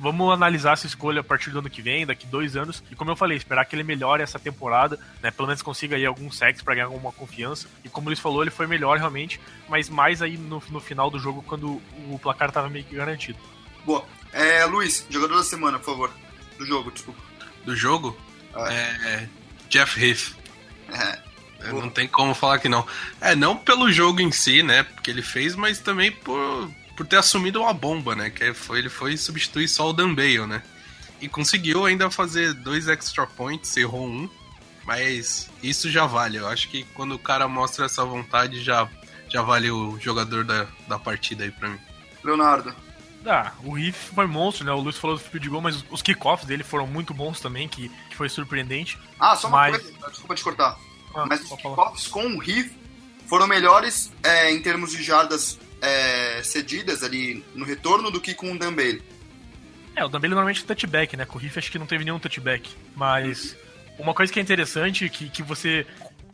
vamos 0.00 0.32
analisar 0.32 0.72
essa 0.72 0.86
escolha 0.86 1.20
a 1.20 1.24
partir 1.24 1.50
do 1.50 1.60
ano 1.60 1.70
que 1.70 1.80
vem, 1.80 2.04
daqui 2.04 2.26
dois 2.26 2.56
anos, 2.56 2.82
e 2.90 2.96
como 2.96 3.12
eu 3.12 3.16
falei, 3.16 3.36
esperar 3.36 3.64
que 3.64 3.76
ele 3.76 3.84
melhore 3.84 4.20
essa 4.20 4.38
temporada, 4.38 4.98
né, 5.22 5.30
pelo 5.30 5.46
menos 5.46 5.62
consiga 5.62 5.94
aí 5.94 6.04
alguns 6.04 6.36
sacks 6.36 6.60
para 6.60 6.74
ganhar 6.74 6.86
alguma 6.86 7.12
confiança. 7.12 7.68
E 7.84 7.88
como 7.88 8.08
eles 8.08 8.18
falou, 8.18 8.42
ele 8.42 8.50
foi 8.50 8.66
melhor 8.66 8.98
realmente, 8.98 9.40
mas 9.68 9.88
mais 9.88 10.20
aí 10.20 10.36
no, 10.36 10.60
no 10.68 10.80
final 10.80 11.08
do 11.08 11.20
jogo, 11.20 11.40
quando 11.42 11.80
o 12.10 12.18
placar 12.20 12.48
estava 12.48 12.68
meio 12.68 12.84
que 12.84 12.96
garantido. 12.96 13.38
Boa. 13.84 14.04
É, 14.32 14.64
Luiz, 14.64 15.06
jogador 15.08 15.36
da 15.36 15.44
semana, 15.44 15.78
por 15.78 15.86
favor. 15.86 16.10
Do 16.58 16.66
jogo, 16.66 16.90
desculpa. 16.90 17.20
Do 17.64 17.76
jogo? 17.76 18.16
É, 18.56 18.72
é 18.72 19.28
Jeff 19.68 20.04
Heath. 20.04 20.34
É. 20.92 21.26
Não 21.72 21.88
tem 21.88 22.06
como 22.06 22.34
falar 22.34 22.58
que 22.58 22.68
não. 22.68 22.86
É, 23.20 23.34
não 23.34 23.56
pelo 23.56 23.90
jogo 23.90 24.20
em 24.20 24.30
si, 24.30 24.62
né? 24.62 24.82
Porque 24.82 25.10
ele 25.10 25.22
fez, 25.22 25.56
mas 25.56 25.78
também 25.78 26.12
por, 26.12 26.70
por 26.96 27.06
ter 27.06 27.16
assumido 27.16 27.60
uma 27.60 27.74
bomba, 27.74 28.16
né? 28.16 28.30
Que 28.30 28.54
foi, 28.54 28.78
ele 28.78 28.88
foi 28.88 29.16
substituir 29.16 29.68
só 29.68 29.90
o 29.90 29.92
Dan 29.92 30.14
Bale, 30.14 30.46
né? 30.46 30.62
E 31.20 31.28
conseguiu 31.28 31.84
ainda 31.84 32.10
fazer 32.10 32.54
dois 32.54 32.88
extra 32.88 33.26
points, 33.26 33.76
errou 33.76 34.06
um. 34.06 34.28
Mas 34.84 35.50
isso 35.62 35.90
já 35.90 36.06
vale. 36.06 36.38
Eu 36.38 36.48
acho 36.48 36.68
que 36.68 36.84
quando 36.94 37.14
o 37.14 37.18
cara 37.18 37.46
mostra 37.46 37.86
essa 37.86 38.04
vontade, 38.04 38.62
já, 38.62 38.88
já 39.28 39.42
vale 39.42 39.70
o 39.70 39.98
jogador 40.00 40.44
da, 40.44 40.66
da 40.88 40.98
partida 40.98 41.44
aí 41.44 41.50
pra 41.50 41.68
mim. 41.68 41.78
Leonardo. 42.24 42.74
Ah, 43.26 43.52
o 43.64 43.72
Riff 43.72 44.14
foi 44.14 44.26
monstro, 44.26 44.64
né? 44.64 44.72
O 44.72 44.80
Luiz 44.80 44.96
falou 44.96 45.16
do 45.16 45.22
field 45.22 45.48
goal, 45.48 45.60
mas 45.60 45.84
os 45.90 46.00
kickoffs 46.00 46.46
dele 46.46 46.62
foram 46.62 46.86
muito 46.86 47.12
bons 47.12 47.40
também, 47.40 47.68
que, 47.68 47.88
que 48.08 48.16
foi 48.16 48.28
surpreendente. 48.28 48.96
Ah, 49.18 49.34
só 49.34 49.48
uma 49.48 49.58
mas... 49.58 49.82
coisa, 49.82 50.10
desculpa 50.10 50.34
te 50.36 50.44
cortar. 50.44 50.78
Ah, 51.12 51.26
mas 51.26 51.40
os 51.40 51.48
kickoffs 51.48 52.06
com 52.06 52.24
o 52.24 52.38
Riff 52.38 52.72
foram 53.26 53.48
melhores 53.48 54.12
é, 54.22 54.52
em 54.52 54.62
termos 54.62 54.92
de 54.92 55.02
jardas 55.02 55.58
é, 55.80 56.42
cedidas 56.42 57.02
ali 57.02 57.44
no 57.54 57.64
retorno 57.64 58.10
do 58.10 58.20
que 58.20 58.34
com 58.34 58.52
o 58.52 58.58
Dumbbell. 58.58 59.00
É, 59.94 60.04
o 60.04 60.08
Dumbbell 60.08 60.30
normalmente 60.30 60.62
é 60.62 60.66
touchback, 60.66 61.16
né? 61.16 61.24
Com 61.24 61.38
o 61.38 61.40
Riff 61.40 61.58
acho 61.58 61.70
que 61.70 61.78
não 61.78 61.86
teve 61.86 62.04
nenhum 62.04 62.18
touchback. 62.18 62.70
Mas 62.94 63.56
uma 63.98 64.12
coisa 64.12 64.32
que 64.32 64.38
é 64.38 64.42
interessante 64.42 65.08
que, 65.08 65.28
que 65.28 65.42
você 65.42 65.86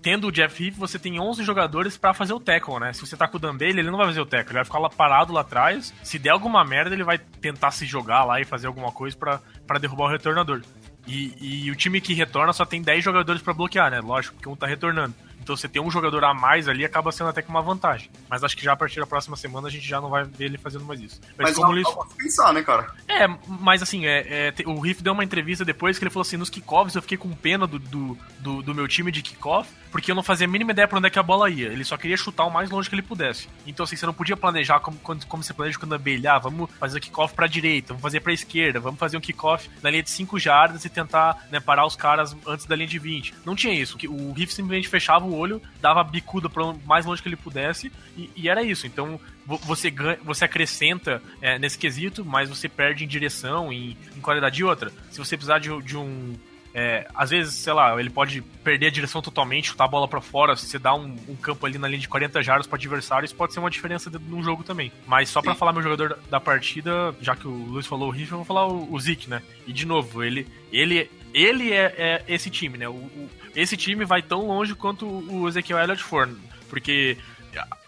tendo 0.02 0.26
o 0.26 0.32
Jeff 0.32 0.62
Heath, 0.62 0.75
você 0.75 0.99
tem 0.99 1.20
11 1.20 1.44
jogadores 1.44 1.96
para 1.96 2.12
fazer 2.12 2.32
o 2.32 2.40
tackle, 2.40 2.80
né? 2.80 2.92
Se 2.92 3.00
você 3.00 3.16
tá 3.16 3.28
com 3.28 3.37
o 3.37 3.40
Dumbbell, 3.40 3.70
ele 3.70 3.90
não 3.90 3.96
vai 3.96 4.08
fazer 4.08 4.20
o 4.20 4.26
tackle, 4.26 4.50
ele 4.50 4.58
vai 4.58 4.64
ficar 4.64 4.80
lá 4.80 4.90
parado 4.90 5.32
lá 5.32 5.42
atrás. 5.42 5.94
Se 6.02 6.18
der 6.18 6.30
alguma 6.30 6.64
merda, 6.64 6.92
ele 6.92 7.04
vai 7.04 7.18
tentar 7.18 7.70
se 7.70 7.87
jogar 7.87 8.25
lá 8.25 8.40
e 8.40 8.44
fazer 8.44 8.66
alguma 8.66 8.90
coisa 8.90 9.16
para 9.16 9.78
derrubar 9.78 10.06
o 10.06 10.11
retornador. 10.11 10.61
E, 11.06 11.64
e, 11.64 11.70
o 11.70 11.76
time 11.76 12.00
que 12.00 12.14
retorna 12.14 12.52
só 12.52 12.64
tem 12.64 12.82
10 12.82 13.02
jogadores 13.02 13.42
para 13.42 13.52
bloquear, 13.52 13.90
né? 13.90 14.00
Lógico, 14.00 14.34
porque 14.34 14.49
um 14.49 14.56
tá 14.56 14.66
retornando. 14.66 15.14
Então 15.42 15.56
você 15.56 15.68
ter 15.68 15.80
um 15.80 15.90
jogador 15.90 16.25
a 16.25 16.32
mais 16.32 16.68
ali 16.68 16.84
acaba 16.84 17.11
sendo 17.11 17.30
até 17.30 17.42
que 17.42 17.49
uma 17.49 17.61
vantagem. 17.61 18.11
Mas 18.28 18.44
acho 18.44 18.56
que 18.56 18.62
já 18.62 18.72
a 18.72 18.76
partir 18.76 19.00
da 19.00 19.06
próxima 19.06 19.37
semana 19.37 19.68
a 19.68 19.70
gente 19.70 19.87
já 19.87 20.00
não 20.00 20.08
vai 20.08 20.25
ver 20.25 20.44
ele 20.44 20.58
fazendo 20.58 20.84
mais 20.84 21.00
isso. 21.00 21.20
Mas, 21.37 21.49
mas 21.49 21.56
como 21.56 21.72
ele... 21.72 21.84
pensar, 22.16 22.52
né, 22.52 22.62
cara? 22.62 22.92
É, 23.08 23.26
mas 23.46 23.82
assim, 23.82 24.06
é, 24.06 24.49
é, 24.49 24.54
o 24.66 24.80
Riff 24.80 25.02
deu 25.02 25.12
uma 25.12 25.25
entrevista 25.25 25.64
depois 25.64 25.99
que 25.99 26.04
ele 26.04 26.11
falou 26.11 26.22
assim: 26.22 26.37
nos 26.37 26.49
kickoffs 26.49 26.94
eu 26.94 27.02
fiquei 27.02 27.18
com 27.18 27.30
pena 27.32 27.66
do, 27.66 27.78
do, 27.78 28.18
do, 28.38 28.62
do 28.62 28.75
meu 28.75 28.87
time 28.87 29.11
de 29.11 29.20
kickoff, 29.20 29.68
porque 29.90 30.11
eu 30.11 30.14
não 30.14 30.22
fazia 30.22 30.46
a 30.46 30.50
mínima 30.50 30.72
ideia 30.72 30.87
pra 30.87 30.99
onde 30.99 31.08
é 31.08 31.11
que 31.11 31.18
a 31.18 31.22
bola 31.22 31.50
ia. 31.50 31.68
Ele 31.68 31.84
só 31.84 31.96
queria 31.96 32.16
chutar 32.16 32.44
o 32.44 32.50
mais 32.50 32.70
longe 32.70 32.88
que 32.88 32.94
ele 32.94 33.02
pudesse. 33.02 33.49
Então, 33.66 33.84
assim, 33.84 33.96
você 33.96 34.06
não 34.06 34.14
podia 34.14 34.37
planejar 34.37 34.80
como, 34.80 34.99
como 34.99 35.42
você 35.42 35.52
planeja 35.52 35.78
quando 35.78 35.94
abelhar, 35.94 36.40
vamos 36.40 36.70
fazer 36.78 36.99
o 36.99 37.00
kickoff 37.00 37.34
pra 37.34 37.46
direita, 37.46 37.88
vamos 37.88 38.02
fazer 38.02 38.20
pra 38.20 38.32
esquerda, 38.32 38.80
vamos 38.80 38.99
fazer 38.99 39.16
um 39.16 39.20
kickoff 39.20 39.68
na 39.82 39.90
linha 39.90 40.02
de 40.02 40.11
5 40.11 40.38
jardas 40.38 40.84
e 40.84 40.88
tentar 40.88 41.46
né, 41.50 41.61
parar 41.61 41.87
os 41.87 41.96
caras 41.96 42.37
antes 42.46 42.66
da 42.66 42.76
linha 42.76 42.88
de 42.88 42.99
20. 42.99 43.34
Não 43.44 43.54
tinha 43.54 43.75
isso. 43.75 43.99
O 44.08 44.32
Riff 44.32 44.54
simplesmente 44.54 44.88
fechava 44.88 45.25
o 45.25 45.32
o 45.33 45.37
olho, 45.37 45.62
dava 45.81 46.03
bicuda 46.05 46.49
para 46.49 46.75
mais 46.87 47.05
longe 47.05 47.23
que 47.23 47.29
ele 47.29 47.37
pudesse, 47.37 47.93
e, 48.17 48.31
e 48.37 48.49
era 48.49 48.62
isso. 48.62 48.87
Então 48.87 49.19
você 49.47 49.91
ganha, 49.91 50.19
você 50.23 50.45
acrescenta 50.45 51.23
é, 51.41 51.59
nesse 51.59 51.79
quesito, 51.79 52.25
mas 52.25 52.49
você 52.49 52.69
perde 52.69 53.05
em 53.05 53.09
direção, 53.09 53.73
em, 53.73 53.97
em 54.17 54.21
qualidade 54.21 54.57
de 54.57 54.65
outra. 54.65 54.93
Se 55.11 55.19
você 55.19 55.37
precisar 55.37 55.59
de, 55.59 55.83
de 55.83 55.97
um 55.97 56.35
é, 56.75 57.07
às 57.15 57.31
vezes, 57.31 57.55
sei 57.55 57.73
lá, 57.73 57.99
ele 58.01 58.09
pode 58.09 58.41
perder 58.65 58.87
a 58.87 58.91
direção 58.91 59.21
totalmente, 59.21 59.69
chutar 59.69 59.85
a 59.85 59.89
bola 59.89 60.09
para 60.09 60.21
fora, 60.21 60.57
se 60.57 60.67
você 60.67 60.79
dá 60.79 60.95
um, 60.95 61.17
um, 61.29 61.37
campo 61.37 61.67
ali 61.67 61.77
na 61.77 61.87
linha 61.87 62.01
de 62.01 62.09
40 62.09 62.43
jardas 62.43 62.67
para 62.67 62.77
adversário, 62.77 63.27
isso 63.27 63.35
pode 63.35 63.53
ser 63.53 63.61
uma 63.61 63.71
diferença 63.71 64.11
num 64.11 64.43
jogo 64.43 64.65
também. 64.65 64.91
Mas 65.07 65.29
só 65.29 65.43
para 65.43 65.55
falar 65.55 65.73
meu 65.73 65.83
jogador 65.83 66.19
da 66.31 66.41
partida, 66.41 67.15
já 67.21 67.37
que 67.37 67.47
o 67.47 67.51
Luiz 67.51 67.87
falou 67.87 68.09
o 68.09 68.11
Riff, 68.11 68.33
eu 68.33 68.39
vou 68.39 68.45
falar 68.47 68.67
o, 68.67 68.93
o 68.93 68.99
Zik, 68.99 69.29
né? 69.29 69.43
E 69.67 69.73
de 69.73 69.85
novo, 69.85 70.23
ele, 70.23 70.47
ele, 70.73 71.11
ele 71.33 71.73
é, 71.73 71.95
é 71.97 72.25
esse 72.29 72.51
time, 72.51 72.79
né? 72.79 72.89
O, 72.89 72.93
o, 72.93 73.31
esse 73.55 73.77
time 73.77 74.05
vai 74.05 74.23
tão 74.23 74.47
longe 74.47 74.75
quanto 74.75 75.07
o 75.07 75.49
Ezequiel 75.49 75.79
Elliott 75.79 76.03
for, 76.03 76.29
porque 76.69 77.17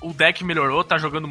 o 0.00 0.12
deck 0.12 0.44
melhorou, 0.44 0.84
tá 0.84 0.98
jogando 0.98 1.28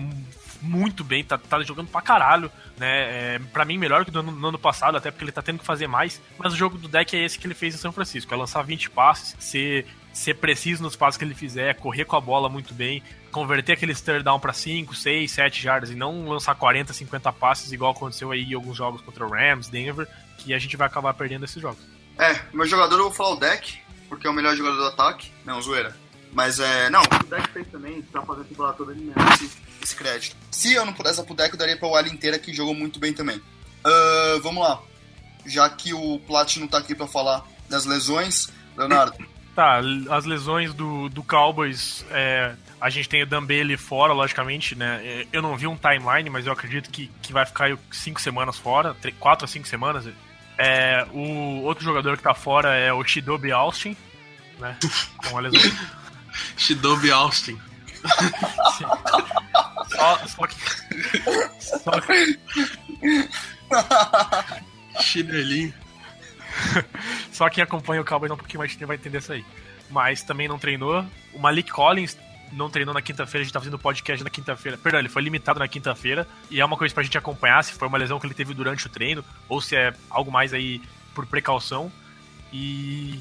muito 0.64 1.04
bem, 1.04 1.24
tá, 1.24 1.38
tá 1.38 1.62
jogando 1.62 1.90
pra 1.90 2.02
caralho, 2.02 2.50
né? 2.78 3.36
É, 3.36 3.40
pra 3.52 3.66
mim, 3.66 3.78
melhor 3.78 4.06
que 4.06 4.12
no, 4.12 4.24
no, 4.24 4.48
ano 4.48 4.58
passado, 4.58 4.98
até 4.98 5.12
porque 5.12 5.26
ele 5.26 5.32
tá 5.32 5.42
tendo 5.42 5.60
que 5.60 5.66
fazer 5.66 5.88
mais. 5.88 6.22
Mas 6.38 6.54
o 6.54 6.56
jogo 6.56 6.78
do 6.78 6.88
deck 6.88 7.16
é 7.16 7.24
esse 7.24 7.38
que 7.38 7.46
ele 7.46 7.54
fez 7.54 7.76
em 7.76 7.78
São 7.78 7.92
Francisco: 7.92 8.34
é 8.34 8.38
lançar 8.38 8.64
20 8.64 8.90
passes, 8.90 9.36
ser, 9.40 9.86
ser 10.14 10.36
preciso 10.36 10.82
nos 10.82 10.96
passes 10.96 11.18
que 11.18 11.26
ele 11.26 11.36
fizer, 11.36 11.76
correr 11.76 12.06
com 12.06 12.16
a 12.16 12.22
bola 12.22 12.48
muito 12.48 12.74
bem, 12.74 13.04
converter 13.32 13.74
aquele 13.74 13.94
third 13.94 14.24
down 14.24 14.40
pra 14.40 14.54
5, 14.54 14.96
6, 14.96 15.32
7 15.32 15.62
jardas 15.62 15.92
e 15.92 15.96
não 15.96 16.28
lançar 16.28 16.56
40, 16.56 16.94
50 16.94 17.34
passes, 17.34 17.72
igual 17.72 17.92
aconteceu 17.92 18.32
aí 18.32 18.44
em 18.44 18.54
alguns 18.54 18.78
jogos 18.78 19.02
contra 19.02 19.26
o 19.26 19.30
Rams, 19.30 19.68
Denver, 19.70 20.08
que 20.38 20.54
a 20.54 20.60
gente 20.60 20.78
vai 20.78 20.88
acabar 20.88 21.14
perdendo 21.14 21.46
esses 21.46 21.62
jogos. 21.62 21.93
É, 22.18 22.40
meu 22.54 22.66
jogador 22.66 22.96
eu 22.96 23.04
vou 23.04 23.12
falar 23.12 23.32
o 23.32 23.40
deck, 23.40 23.80
porque 24.08 24.28
é 24.28 24.30
o 24.30 24.34
melhor 24.34 24.56
jogador 24.56 24.78
do 24.78 24.88
ataque. 24.88 25.32
Não, 25.46 25.62
zoeira. 25.62 25.96
Mas 26.32 26.60
é. 26.60 26.90
Não, 26.90 27.02
o 27.02 27.24
deck 27.26 27.50
fez 27.50 27.68
também, 27.68 28.02
tá 28.04 28.22
fazendo 28.22 28.44
a 28.44 28.48
temporada 28.48 28.78
toda 28.78 28.92
ele 28.92 29.14
merece 29.16 29.50
esse 29.82 29.96
crédito. 29.96 30.36
Se 30.52 30.74
eu 30.74 30.86
não 30.86 30.94
pudesse 30.94 31.18
dar 31.18 31.24
pro 31.24 31.36
deck, 31.36 31.54
eu 31.54 31.60
daria 31.60 31.78
pra 31.78 31.90
Wally 31.90 32.12
inteira, 32.12 32.40
que 32.40 32.54
jogou 32.54 32.74
muito 32.74 33.00
bem 33.00 33.14
também. 33.14 33.38
Uh, 33.38 34.42
vamos 34.42 34.64
lá. 34.64 34.82
Já 35.46 35.70
que 35.70 35.94
o 35.94 36.20
Plat 36.20 36.58
não 36.58 36.68
tá 36.68 36.78
aqui 36.78 36.96
pra 36.96 37.06
falar 37.06 37.46
das 37.70 37.86
lesões, 37.86 38.50
Leonardo. 38.78 39.18
Tá, 39.56 39.80
as 40.10 40.26
lesões 40.26 40.74
do, 40.74 41.10
do 41.10 41.22
Cowboys, 41.22 42.04
é, 42.10 42.56
a 42.82 42.90
gente 42.90 43.08
tem 43.08 43.22
o 43.22 43.26
Dambele 43.28 43.78
fora, 43.78 44.12
logicamente, 44.12 44.74
né? 44.74 45.00
É, 45.04 45.28
eu 45.32 45.44
não 45.44 45.56
vi 45.56 45.68
um 45.68 45.78
timeline, 45.78 46.28
mas 46.28 46.48
eu 46.48 46.52
acredito 46.52 46.90
que, 46.90 47.08
que 47.22 47.32
vai 47.32 47.46
ficar 47.46 47.78
cinco 47.92 48.20
semanas 48.20 48.58
fora, 48.58 48.98
quatro 49.20 49.46
a 49.46 49.48
cinco 49.48 49.68
semanas. 49.68 50.08
É, 50.58 51.06
o 51.12 51.62
outro 51.64 51.84
jogador 51.84 52.18
que 52.18 52.24
tá 52.24 52.34
fora 52.34 52.76
é 52.76 52.94
o 52.94 53.04
Shidobi 53.04 53.52
Austin, 53.52 53.98
né? 54.60 54.78
Com 55.30 55.38
a 55.38 55.42
lesão. 55.42 55.60
Shidobi 56.58 57.12
Austin. 57.12 57.60
Só, 59.90 60.28
só 60.28 60.48
que. 60.48 60.56
Só 61.60 62.02
que. 62.02 62.40
Chinelinho. 65.02 65.74
Só 67.32 67.50
quem 67.50 67.64
acompanha 67.64 68.02
o 68.02 68.06
Cowboys 68.06 68.32
um 68.32 68.38
pouquinho 68.38 68.60
mais 68.60 68.72
de 68.72 68.78
tempo 68.78 68.90
vai 68.90 68.98
entender 68.98 69.18
isso 69.18 69.34
aí. 69.34 69.44
Mas 69.90 70.22
também 70.22 70.48
não 70.48 70.60
treinou. 70.60 71.06
O 71.34 71.40
Malik 71.40 71.72
Collins 71.72 72.18
não 72.56 72.70
treinou 72.70 72.94
na 72.94 73.02
quinta-feira, 73.02 73.42
a 73.42 73.44
gente 73.44 73.54
tá 73.54 73.60
fazendo 73.60 73.80
podcast 73.80 74.24
na 74.24 74.30
quinta-feira. 74.30 74.78
Perdão, 74.78 75.00
ele 75.00 75.10
foi 75.10 75.22
limitado 75.22 75.60
na 75.60 75.68
quinta-feira. 75.68 76.28
E 76.50 76.62
é 76.62 76.66
uma 76.66 76.78
coisa 76.78 76.94
pra 76.94 77.04
gente 77.04 77.18
acompanhar 77.18 77.64
se 77.64 77.74
foi 77.74 77.88
uma 77.88 77.98
lesão 77.98 78.20
que 78.20 78.26
ele 78.26 78.34
teve 78.34 78.54
durante 78.54 78.88
o 78.88 78.90
treino, 78.90 79.24
ou 79.50 79.60
se 79.60 79.76
é 79.76 79.94
algo 80.10 80.32
mais 80.32 80.54
aí 80.54 80.82
por 81.14 81.26
precaução. 81.26 81.92
E 82.52 83.20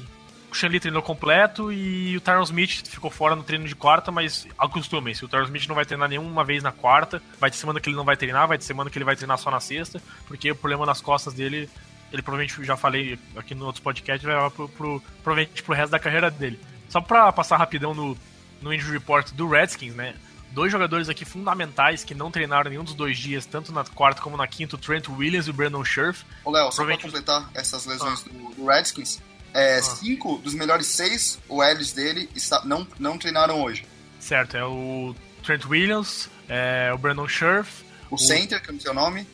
o 0.51 0.55
Shanley 0.55 0.79
treinou 0.79 1.01
completo 1.01 1.71
e 1.71 2.15
o 2.15 2.21
Tyron 2.21 2.43
Smith 2.43 2.87
ficou 2.87 3.09
fora 3.09 3.35
no 3.35 3.43
treino 3.43 3.67
de 3.67 3.75
quarta, 3.75 4.11
mas 4.11 4.47
acostumem-se, 4.57 5.25
o 5.25 5.27
Tyron 5.27 5.45
Smith 5.45 5.67
não 5.67 5.73
vai 5.73 5.83
treinar 5.83 6.07
nenhuma 6.07 6.43
vez 6.43 6.61
na 6.61 6.71
quarta, 6.71 7.21
vai 7.39 7.49
ter 7.49 7.57
semana 7.57 7.79
que 7.79 7.89
ele 7.89 7.95
não 7.95 8.03
vai 8.03 8.15
treinar, 8.15 8.47
vai 8.47 8.59
ter 8.59 8.63
semana 8.63 8.89
que 8.89 8.97
ele 8.97 9.05
vai 9.05 9.15
treinar 9.15 9.39
só 9.39 9.49
na 9.49 9.59
sexta, 9.59 9.99
porque 10.27 10.51
o 10.51 10.55
problema 10.55 10.85
nas 10.85 11.01
costas 11.01 11.33
dele, 11.33 11.67
ele 12.11 12.21
provavelmente, 12.21 12.63
já 12.63 12.77
falei 12.77 13.17
aqui 13.35 13.55
no 13.55 13.65
outros 13.65 13.83
podcasts, 13.83 14.23
vai 14.23 14.35
levar 14.35 14.51
pro, 14.51 14.69
pro, 14.69 15.01
provavelmente 15.23 15.63
pro 15.63 15.73
resto 15.73 15.91
da 15.91 15.97
carreira 15.97 16.29
dele. 16.29 16.59
Só 16.87 17.01
pra 17.01 17.31
passar 17.31 17.57
rapidão 17.57 17.95
no, 17.95 18.15
no 18.63 18.73
injury 18.73 18.93
report 18.93 19.31
do 19.33 19.47
Redskins, 19.47 19.93
né, 19.93 20.15
dois 20.51 20.71
jogadores 20.71 21.09
aqui 21.09 21.25
fundamentais 21.25 22.03
que 22.03 22.15
não 22.15 22.31
treinaram 22.31 22.69
nenhum 22.69 22.83
dos 22.83 22.93
dois 22.93 23.17
dias, 23.17 23.45
tanto 23.45 23.71
na 23.71 23.83
quarta 23.83 24.21
como 24.21 24.37
na 24.37 24.47
quinta, 24.47 24.75
o 24.75 24.79
Trent 24.79 25.09
Williams 25.09 25.47
e 25.47 25.49
o 25.49 25.53
Brandon 25.53 25.83
Scherf. 25.83 26.23
Ô, 26.45 26.51
Léo, 26.51 26.71
só 26.71 26.85
pra 26.85 26.97
completar 26.97 27.49
essas 27.53 27.85
lesões 27.85 28.23
ah. 28.25 28.29
do, 28.29 28.55
do 28.55 28.65
Redskins, 28.65 29.19
é, 29.53 29.77
ah. 29.77 29.81
Cinco 29.81 30.37
dos 30.37 30.53
melhores 30.53 30.87
seis 30.87 31.39
OLs 31.47 31.93
dele 31.93 32.29
está, 32.35 32.63
não, 32.65 32.87
não 32.97 33.17
treinaram 33.17 33.61
hoje. 33.61 33.85
Certo, 34.19 34.57
é 34.57 34.65
o 34.65 35.15
Trent 35.43 35.65
Williams, 35.65 36.29
é 36.47 36.91
o 36.93 36.97
Brandon 36.97 37.27
Scherf. 37.27 37.83
O, 38.09 38.15
o 38.15 38.17
center, 38.17 38.61
que 38.61 38.71
é 38.71 38.73
o 38.73 38.81
seu 38.81 38.93
nome. 38.93 39.27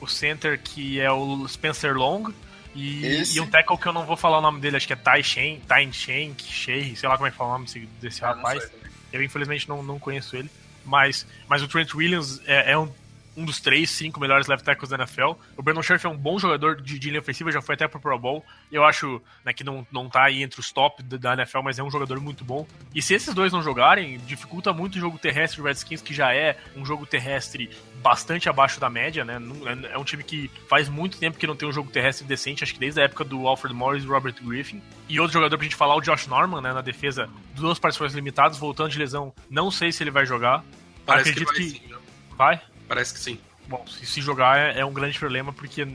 O 0.00 0.06
center, 0.06 0.60
que 0.62 1.00
é 1.00 1.10
o 1.10 1.46
Spencer 1.48 1.96
Long. 1.96 2.32
E, 2.74 3.22
e, 3.34 3.40
um 3.40 3.46
tackle 3.46 3.78
que 3.78 3.86
eu 3.86 3.92
não 3.92 4.04
vou 4.04 4.16
falar 4.16 4.38
o 4.38 4.40
nome 4.40 4.60
dele, 4.60 4.76
acho 4.76 4.86
que 4.86 4.92
é 4.92 4.96
Tai 4.96 5.22
Shen, 5.22 5.60
Tai 5.60 5.92
Shen, 5.92 6.34
Shei, 6.38 6.96
sei 6.96 7.08
lá 7.08 7.16
como 7.16 7.28
é 7.28 7.30
que 7.30 7.36
fala 7.36 7.50
o 7.50 7.52
nome 7.58 7.88
desse, 8.00 8.24
ah, 8.24 8.28
rapaz. 8.28 8.70
Eu 9.12 9.22
infelizmente 9.22 9.68
não, 9.68 9.82
não 9.82 9.98
conheço 9.98 10.36
ele. 10.36 10.50
Mas, 10.84 11.26
mas 11.48 11.62
o 11.62 11.68
Trent 11.68 11.94
Williams 11.94 12.42
é, 12.46 12.72
é 12.72 12.78
um 12.78 12.92
um 13.36 13.44
dos 13.44 13.60
três, 13.60 13.90
cinco 13.90 14.20
melhores 14.20 14.46
left 14.46 14.64
tackles 14.64 14.90
da 14.90 14.96
NFL. 14.96 15.32
O 15.56 15.62
Brandon 15.62 15.82
Scherf 15.82 16.06
é 16.06 16.08
um 16.08 16.16
bom 16.16 16.38
jogador 16.38 16.80
de, 16.80 16.98
de 16.98 17.08
linha 17.08 17.20
ofensiva, 17.20 17.50
já 17.50 17.60
foi 17.60 17.74
até 17.74 17.88
pro 17.88 18.00
Pro 18.00 18.18
Bowl. 18.18 18.44
Eu 18.70 18.84
acho 18.84 19.20
né, 19.44 19.52
que 19.52 19.64
não, 19.64 19.86
não 19.90 20.08
tá 20.08 20.24
aí 20.24 20.42
entre 20.42 20.60
os 20.60 20.70
top 20.72 21.02
da 21.02 21.34
NFL, 21.34 21.60
mas 21.62 21.78
é 21.78 21.82
um 21.82 21.90
jogador 21.90 22.20
muito 22.20 22.44
bom. 22.44 22.66
E 22.94 23.02
se 23.02 23.14
esses 23.14 23.34
dois 23.34 23.52
não 23.52 23.62
jogarem, 23.62 24.18
dificulta 24.18 24.72
muito 24.72 24.96
o 24.96 25.00
jogo 25.00 25.18
terrestre 25.18 25.60
do 25.60 25.66
Redskins, 25.66 26.00
que 26.00 26.14
já 26.14 26.32
é 26.32 26.56
um 26.76 26.84
jogo 26.84 27.06
terrestre 27.06 27.70
bastante 28.04 28.50
abaixo 28.50 28.78
da 28.78 28.90
média, 28.90 29.24
né? 29.24 29.40
É, 29.88 29.94
é 29.94 29.98
um 29.98 30.04
time 30.04 30.22
que 30.22 30.50
faz 30.68 30.90
muito 30.90 31.16
tempo 31.16 31.38
que 31.38 31.46
não 31.46 31.56
tem 31.56 31.66
um 31.66 31.72
jogo 31.72 31.90
terrestre 31.90 32.26
decente, 32.26 32.62
acho 32.62 32.74
que 32.74 32.78
desde 32.78 33.00
a 33.00 33.04
época 33.04 33.24
do 33.24 33.48
Alfred 33.48 33.74
Morris 33.74 34.04
e 34.04 34.06
Robert 34.06 34.34
Griffin. 34.42 34.82
E 35.08 35.18
outro 35.18 35.32
jogador 35.32 35.56
pra 35.56 35.64
gente 35.64 35.74
falar, 35.74 35.96
o 35.96 36.02
Josh 36.02 36.26
Norman, 36.26 36.60
né, 36.60 36.74
na 36.74 36.82
defesa, 36.82 37.30
duas 37.54 37.78
participações 37.78 38.14
limitadas, 38.14 38.58
voltando 38.58 38.90
de 38.90 38.98
lesão. 38.98 39.32
Não 39.48 39.70
sei 39.70 39.90
se 39.90 40.02
ele 40.02 40.10
vai 40.10 40.26
jogar. 40.26 40.62
Parece 41.06 41.30
Acredito 41.30 41.54
que 41.54 41.62
vai. 41.62 41.70
Que... 41.70 41.78
Sim, 41.78 41.94
vai? 42.36 42.60
Parece 42.86 43.14
que 43.14 43.20
sim. 43.20 43.40
Bom, 43.66 43.82
se, 43.86 44.20
jogar 44.20 44.58
é, 44.58 44.80
é, 44.80 44.84
um 44.84 44.92
grande 44.92 45.18
problema 45.18 45.50
porque 45.50 45.86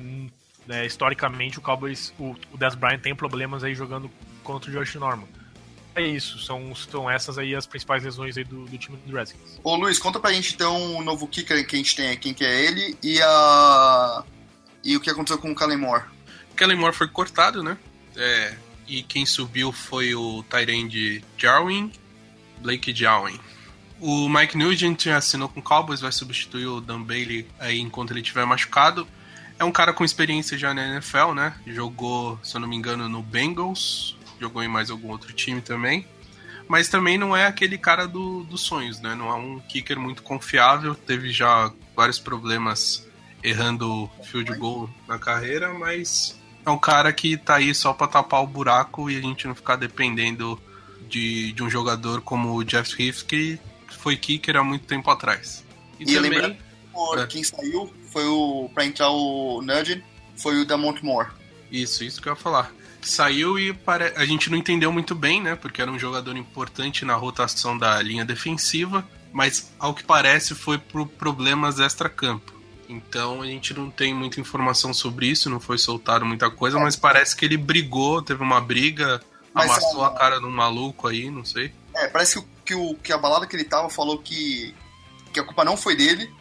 né, 0.65 0.87
historicamente 0.87 1.59
o 1.59 1.61
Cowboys, 1.61 2.11
o, 2.17 2.35
o 2.51 2.57
Des 2.57 2.73
Bryant 2.73 3.01
tem 3.01 3.13
problemas 3.13 3.63
aí 3.63 3.75
jogando 3.75 4.09
contra 4.43 4.71
o 4.71 4.73
Josh 4.73 4.95
Norman. 4.95 5.27
É 5.99 6.07
isso, 6.07 6.39
são, 6.39 6.73
são 6.73 7.11
essas 7.11 7.37
aí 7.37 7.53
as 7.53 7.65
principais 7.65 8.01
lesões 8.01 8.37
aí 8.37 8.45
do, 8.45 8.63
do 8.63 8.77
time 8.77 8.97
do 9.05 9.13
Redskins. 9.13 9.59
Ô 9.61 9.75
Luiz, 9.75 9.99
conta 9.99 10.17
pra 10.17 10.31
gente 10.31 10.53
então 10.53 10.95
o 10.95 11.03
novo 11.03 11.27
kicker 11.27 11.67
que 11.67 11.75
a 11.75 11.77
gente 11.77 11.93
tem, 11.93 12.17
quem 12.17 12.33
que 12.33 12.45
é 12.45 12.65
ele 12.65 12.97
e 13.03 13.21
a 13.21 14.23
e 14.81 14.95
o 14.95 15.01
que 15.01 15.09
aconteceu 15.09 15.37
com 15.37 15.51
o 15.51 15.55
Kellen 15.55 15.77
Moore. 15.77 16.05
Kellen 16.55 16.77
Moore 16.77 16.95
foi 16.95 17.09
cortado, 17.09 17.61
né? 17.61 17.77
É, 18.15 18.55
e 18.87 19.03
quem 19.03 19.25
subiu 19.25 19.73
foi 19.73 20.15
o 20.15 20.41
Tyrande 20.43 21.21
Jarwin, 21.37 21.91
Blake 22.61 22.95
Jarwin. 22.95 23.37
O 23.99 24.29
Mike 24.29 24.57
Nugent 24.57 25.07
assinou 25.07 25.49
com 25.49 25.59
o 25.59 25.63
Cowboys, 25.63 25.99
vai 25.99 26.13
substituir 26.13 26.67
o 26.67 26.79
Dan 26.79 27.01
Bailey 27.01 27.45
aí 27.59 27.77
enquanto 27.81 28.11
ele 28.11 28.21
estiver 28.21 28.45
machucado. 28.45 29.05
É 29.59 29.65
um 29.65 29.71
cara 29.71 29.91
com 29.91 30.05
experiência 30.05 30.57
já 30.57 30.73
na 30.73 30.95
NFL, 30.95 31.33
né? 31.33 31.53
Jogou, 31.67 32.39
se 32.41 32.55
eu 32.55 32.61
não 32.61 32.69
me 32.69 32.77
engano, 32.77 33.09
no 33.09 33.21
Bengals, 33.21 34.15
jogou 34.39 34.63
em 34.63 34.67
mais 34.67 34.89
algum 34.89 35.09
outro 35.09 35.33
time 35.33 35.61
também. 35.61 36.05
Mas 36.67 36.87
também 36.87 37.17
não 37.17 37.35
é 37.35 37.47
aquele 37.47 37.77
cara 37.77 38.07
do, 38.07 38.43
dos 38.43 38.61
sonhos, 38.61 39.01
né? 39.01 39.15
Não 39.15 39.29
é 39.29 39.35
um 39.35 39.59
kicker 39.59 39.99
muito 39.99 40.21
confiável, 40.21 40.93
teve 40.93 41.31
já 41.31 41.71
vários 41.95 42.19
problemas 42.19 43.07
errando 43.43 44.09
field 44.23 44.53
goal 44.55 44.89
na 45.07 45.17
carreira, 45.17 45.73
mas 45.73 46.39
é 46.65 46.69
um 46.69 46.77
cara 46.77 47.11
que 47.11 47.37
tá 47.37 47.55
aí 47.55 47.73
só 47.73 47.93
pra 47.93 48.07
tapar 48.07 48.43
o 48.43 48.47
buraco 48.47 49.09
e 49.09 49.17
a 49.17 49.21
gente 49.21 49.47
não 49.47 49.55
ficar 49.55 49.77
dependendo 49.77 50.61
de, 51.07 51.51
de 51.53 51.63
um 51.63 51.69
jogador 51.69 52.21
como 52.21 52.53
o 52.53 52.63
Jeff 52.63 53.01
Heath, 53.01 53.23
que 53.25 53.59
foi 53.87 54.15
kicker 54.15 54.55
há 54.55 54.63
muito 54.63 54.85
tempo 54.85 55.09
atrás. 55.09 55.65
E, 55.99 56.03
e 56.03 56.15
também, 56.15 56.31
lembrando, 56.31 56.57
é. 57.17 57.27
quem 57.27 57.43
saiu 57.43 57.91
foi 58.11 58.25
o 58.25 58.69
para 58.73 58.85
entrar 58.85 59.09
o 59.09 59.61
Nugent, 59.61 60.03
foi 60.37 60.61
o 60.61 60.65
Damont 60.65 61.03
Moore. 61.03 61.29
Isso, 61.71 62.03
isso 62.03 62.21
que 62.21 62.27
eu 62.27 62.33
ia 62.33 62.37
falar. 62.37 62.71
Saiu 63.01 63.57
e 63.57 63.73
pare... 63.73 64.13
a 64.15 64.25
gente 64.25 64.49
não 64.49 64.57
entendeu 64.57 64.91
muito 64.91 65.15
bem, 65.15 65.41
né? 65.41 65.55
Porque 65.55 65.81
era 65.81 65.91
um 65.91 65.99
jogador 65.99 66.35
importante 66.35 67.05
na 67.05 67.15
rotação 67.15 67.77
da 67.77 68.01
linha 68.01 68.25
defensiva, 68.25 69.07
mas 69.31 69.71
ao 69.79 69.93
que 69.93 70.03
parece 70.03 70.55
foi 70.55 70.77
por 70.77 71.07
problemas 71.07 71.79
extra-campo. 71.79 72.53
Então 72.87 73.41
a 73.41 73.45
gente 73.45 73.73
não 73.73 73.89
tem 73.89 74.13
muita 74.13 74.39
informação 74.39 74.93
sobre 74.93 75.27
isso, 75.27 75.49
não 75.49 75.59
foi 75.59 75.77
soltado 75.77 76.25
muita 76.25 76.49
coisa, 76.49 76.77
é. 76.77 76.81
mas 76.81 76.95
parece 76.95 77.35
que 77.35 77.45
ele 77.45 77.55
brigou, 77.55 78.21
teve 78.21 78.41
uma 78.41 78.59
briga, 78.59 79.21
mas, 79.53 79.69
amassou 79.69 80.03
a... 80.03 80.07
a 80.07 80.11
cara 80.11 80.39
de 80.39 80.45
um 80.45 80.51
maluco 80.51 81.07
aí, 81.07 81.29
não 81.29 81.45
sei. 81.45 81.71
É, 81.95 82.07
parece 82.07 82.33
que 82.33 82.39
o 82.39 82.59
que, 82.65 82.75
o, 82.75 82.95
que 82.95 83.13
a 83.13 83.17
balada 83.17 83.47
que 83.47 83.55
ele 83.55 83.63
tava 83.63 83.89
falou 83.89 84.19
que, 84.19 84.75
que 85.33 85.39
a 85.39 85.43
culpa 85.43 85.63
não 85.63 85.75
foi 85.75 85.95
dele, 85.95 86.31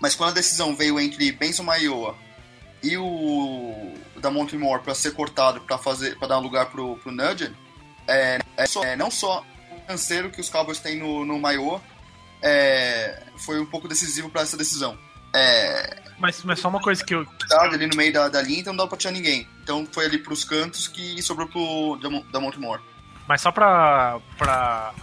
mas 0.00 0.14
quando 0.14 0.30
a 0.30 0.34
decisão 0.34 0.74
veio 0.74 0.98
entre 0.98 1.30
Benson 1.32 1.62
Maioa 1.62 2.16
e 2.82 2.96
o 2.96 3.94
da 4.16 4.30
Montemore 4.30 4.82
para 4.82 4.94
ser 4.94 5.12
cortado 5.12 5.60
para 5.60 5.78
fazer 5.78 6.18
para 6.18 6.28
dar 6.28 6.38
lugar 6.38 6.66
pro, 6.66 6.96
pro 6.96 7.12
Nugent, 7.12 7.52
é, 8.06 8.38
é, 8.56 8.66
só, 8.66 8.84
é, 8.84 8.96
não 8.96 9.10
só 9.10 9.44
financeiro 9.86 10.30
que 10.30 10.40
os 10.40 10.48
Cowboys 10.48 10.80
têm 10.80 10.98
no, 10.98 11.24
no 11.24 11.38
maiô 11.38 11.80
é, 12.42 13.22
foi 13.36 13.60
um 13.60 13.66
pouco 13.66 13.88
decisivo 13.88 14.30
para 14.30 14.42
essa 14.42 14.56
decisão. 14.56 14.96
É, 15.34 16.02
mas, 16.18 16.42
mas 16.42 16.58
só 16.58 16.68
uma 16.68 16.80
coisa 16.80 17.04
que 17.04 17.14
eu. 17.14 17.26
Ali 17.52 17.86
no 17.86 17.96
meio 17.96 18.12
da, 18.12 18.28
da 18.28 18.42
linha, 18.42 18.60
então 18.60 18.72
não 18.72 18.84
dá 18.84 18.88
pra 18.88 18.98
tirar 18.98 19.12
ninguém. 19.12 19.46
Então 19.62 19.86
foi 19.90 20.06
ali 20.06 20.18
pros 20.18 20.44
cantos 20.44 20.88
que 20.88 21.20
sobrou 21.22 21.46
pro 21.46 22.22
da 22.32 22.40
Montemore. 22.40 22.82
Mas 23.26 23.40
só 23.42 23.52
pra, 23.52 24.18
pra 24.36 24.94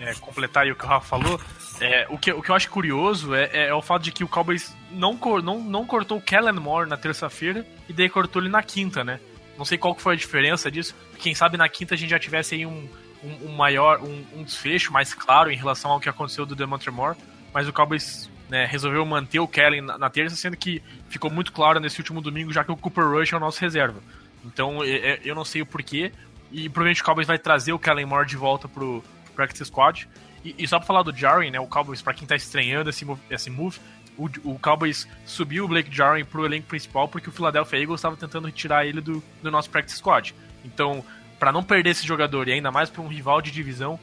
é, 0.00 0.14
completar 0.14 0.66
o 0.66 0.74
que 0.74 0.84
o 0.84 0.88
Rafa 0.88 1.06
falou, 1.06 1.40
é, 1.80 2.06
o, 2.08 2.18
que, 2.18 2.32
o 2.32 2.42
que 2.42 2.50
eu 2.50 2.54
acho 2.54 2.70
curioso 2.70 3.34
é, 3.34 3.44
é, 3.52 3.66
é, 3.68 3.74
o 3.74 3.82
fato 3.82 4.02
de 4.02 4.12
que 4.12 4.24
o 4.24 4.28
Cowboys 4.28 4.74
não, 4.90 5.18
não, 5.42 5.60
não 5.60 5.86
cortou 5.86 6.18
o 6.18 6.22
Kellen 6.22 6.54
Moore 6.54 6.88
na 6.88 6.96
terça-feira 6.96 7.66
e 7.88 7.92
daí 7.92 8.08
cortou 8.08 8.42
ele 8.42 8.48
na 8.48 8.62
quinta, 8.62 9.04
né? 9.04 9.20
Não 9.56 9.64
sei 9.64 9.76
qual 9.76 9.94
que 9.94 10.02
foi 10.02 10.14
a 10.14 10.16
diferença 10.16 10.70
disso. 10.70 10.94
Quem 11.18 11.34
sabe 11.34 11.56
na 11.56 11.68
quinta 11.68 11.94
a 11.94 11.98
gente 11.98 12.10
já 12.10 12.18
tivesse 12.18 12.54
aí 12.54 12.64
um, 12.64 12.88
um, 13.22 13.48
um 13.48 13.56
maior, 13.56 14.00
um, 14.00 14.24
um, 14.36 14.42
desfecho 14.44 14.92
mais 14.92 15.12
claro 15.14 15.50
em 15.50 15.56
relação 15.56 15.90
ao 15.90 16.00
que 16.00 16.08
aconteceu 16.08 16.46
do 16.46 16.54
Demontre 16.54 16.90
Moore, 16.90 17.16
mas 17.52 17.68
o 17.68 17.72
Cowboys 17.72 18.30
né, 18.48 18.66
resolveu 18.66 19.04
manter 19.04 19.40
o 19.40 19.48
Kellen 19.48 19.82
na, 19.82 19.98
na, 19.98 20.10
terça, 20.10 20.36
sendo 20.36 20.56
que 20.56 20.82
ficou 21.08 21.30
muito 21.30 21.52
claro 21.52 21.80
nesse 21.80 21.98
último 21.98 22.20
domingo, 22.20 22.52
já 22.52 22.64
que 22.64 22.70
o 22.70 22.76
Cooper 22.76 23.04
Rush 23.04 23.32
é 23.32 23.36
o 23.36 23.40
nosso 23.40 23.60
reserva. 23.60 24.00
Então 24.44 24.84
eu 24.84 25.34
não 25.34 25.44
sei 25.44 25.62
o 25.62 25.66
porquê, 25.66 26.12
e 26.50 26.68
provavelmente 26.68 27.02
o 27.02 27.04
Cowboys 27.04 27.26
vai 27.26 27.38
trazer 27.38 27.72
o 27.72 27.78
Kellen 27.78 28.06
Moore 28.06 28.26
de 28.26 28.36
volta 28.36 28.68
pro 28.68 29.02
Practice 29.38 29.64
Squad. 29.66 30.08
E, 30.44 30.54
e, 30.58 30.66
só 30.66 30.78
pra 30.78 30.86
falar 30.86 31.02
do 31.04 31.16
Jarwin, 31.16 31.50
né, 31.50 31.60
o 31.60 31.66
Cowboys, 31.66 32.02
pra 32.02 32.12
quem 32.12 32.26
tá 32.26 32.34
estranhando 32.34 32.90
esse, 32.90 33.06
esse 33.30 33.50
move, 33.50 33.78
o, 34.16 34.28
o 34.44 34.58
Cowboys 34.58 35.06
subiu 35.24 35.64
o 35.64 35.68
Blake 35.68 35.94
Jarwin 35.94 36.24
pro 36.24 36.44
elenco 36.44 36.66
principal 36.66 37.06
porque 37.06 37.28
o 37.28 37.32
Philadelphia 37.32 37.78
Eagles 37.78 38.00
estava 38.00 38.16
tentando 38.16 38.46
retirar 38.46 38.84
ele 38.84 39.00
do, 39.00 39.22
do 39.40 39.50
nosso 39.50 39.70
Practice 39.70 39.98
Squad. 39.98 40.34
Então, 40.64 41.04
para 41.38 41.52
não 41.52 41.62
perder 41.62 41.90
esse 41.90 42.04
jogador 42.04 42.48
e 42.48 42.52
ainda 42.52 42.72
mais 42.72 42.90
para 42.90 43.00
um 43.00 43.06
rival 43.06 43.40
de 43.40 43.52
divisão, 43.52 43.98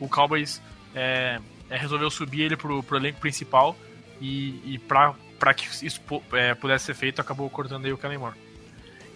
o 0.00 0.08
Cowboys 0.08 0.60
é, 0.92 1.38
é, 1.68 1.76
resolveu 1.76 2.10
subir 2.10 2.42
ele 2.42 2.56
pro, 2.56 2.82
pro 2.82 2.96
elenco 2.96 3.20
principal 3.20 3.76
e, 4.20 4.74
e 4.74 4.78
para 4.78 5.54
que 5.54 5.86
isso 5.86 6.00
é, 6.32 6.54
pudesse 6.54 6.86
ser 6.86 6.94
feito, 6.94 7.20
acabou 7.20 7.48
cortando 7.48 7.84
aí 7.84 7.92
o 7.92 7.98
Kellen 7.98 8.18
Moore. 8.18 8.36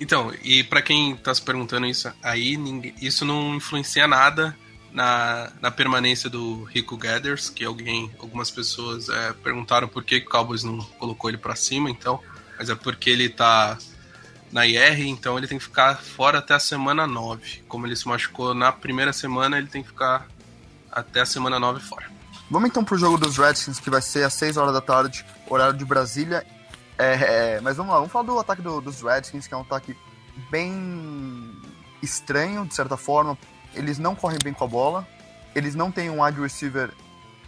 Então, 0.00 0.32
e 0.42 0.62
para 0.62 0.82
quem 0.82 1.16
tá 1.16 1.34
se 1.34 1.42
perguntando 1.42 1.86
isso 1.86 2.12
aí, 2.22 2.56
ninguém, 2.56 2.94
isso 3.00 3.24
não 3.24 3.54
influencia 3.54 4.06
nada 4.06 4.56
na, 4.94 5.50
na 5.60 5.72
permanência 5.72 6.30
do 6.30 6.62
Rico 6.62 6.96
Gathers, 6.96 7.50
que 7.50 7.64
alguém, 7.64 8.10
algumas 8.20 8.48
pessoas 8.48 9.08
é, 9.08 9.32
perguntaram 9.32 9.88
por 9.88 10.04
que 10.04 10.18
o 10.18 10.24
Cowboys 10.24 10.62
não 10.62 10.78
colocou 10.98 11.28
ele 11.28 11.36
para 11.36 11.56
cima, 11.56 11.90
então, 11.90 12.20
mas 12.56 12.70
é 12.70 12.76
porque 12.76 13.10
ele 13.10 13.28
tá 13.28 13.76
na 14.52 14.64
IR, 14.64 15.08
então 15.08 15.36
ele 15.36 15.48
tem 15.48 15.58
que 15.58 15.64
ficar 15.64 15.96
fora 15.96 16.38
até 16.38 16.54
a 16.54 16.60
semana 16.60 17.08
9. 17.08 17.64
Como 17.66 17.88
ele 17.88 17.96
se 17.96 18.06
machucou 18.06 18.54
na 18.54 18.70
primeira 18.70 19.12
semana, 19.12 19.58
ele 19.58 19.66
tem 19.66 19.82
que 19.82 19.88
ficar 19.88 20.28
até 20.92 21.22
a 21.22 21.26
semana 21.26 21.58
9 21.58 21.80
fora. 21.80 22.08
Vamos 22.48 22.70
então 22.70 22.84
pro 22.84 22.96
jogo 22.96 23.18
dos 23.18 23.36
Redskins, 23.36 23.80
que 23.80 23.90
vai 23.90 24.00
ser 24.00 24.22
às 24.22 24.34
6 24.34 24.56
horas 24.56 24.72
da 24.72 24.80
tarde, 24.80 25.26
horário 25.50 25.76
de 25.76 25.84
Brasília. 25.84 26.46
É, 26.96 27.56
é, 27.56 27.60
mas 27.60 27.76
vamos 27.76 27.90
lá, 27.90 27.98
vamos 27.98 28.12
falar 28.12 28.26
do 28.26 28.38
ataque 28.38 28.62
do, 28.62 28.80
dos 28.80 29.02
Redskins, 29.02 29.48
que 29.48 29.54
é 29.54 29.56
um 29.56 29.62
ataque 29.62 29.96
bem 30.52 31.50
estranho, 32.00 32.64
de 32.64 32.76
certa 32.76 32.96
forma. 32.96 33.36
Eles 33.74 33.98
não 33.98 34.14
correm 34.14 34.38
bem 34.42 34.52
com 34.52 34.64
a 34.64 34.68
bola. 34.68 35.06
Eles 35.54 35.74
não 35.74 35.90
têm 35.90 36.10
um 36.10 36.22
wide 36.22 36.40
receiver 36.40 36.92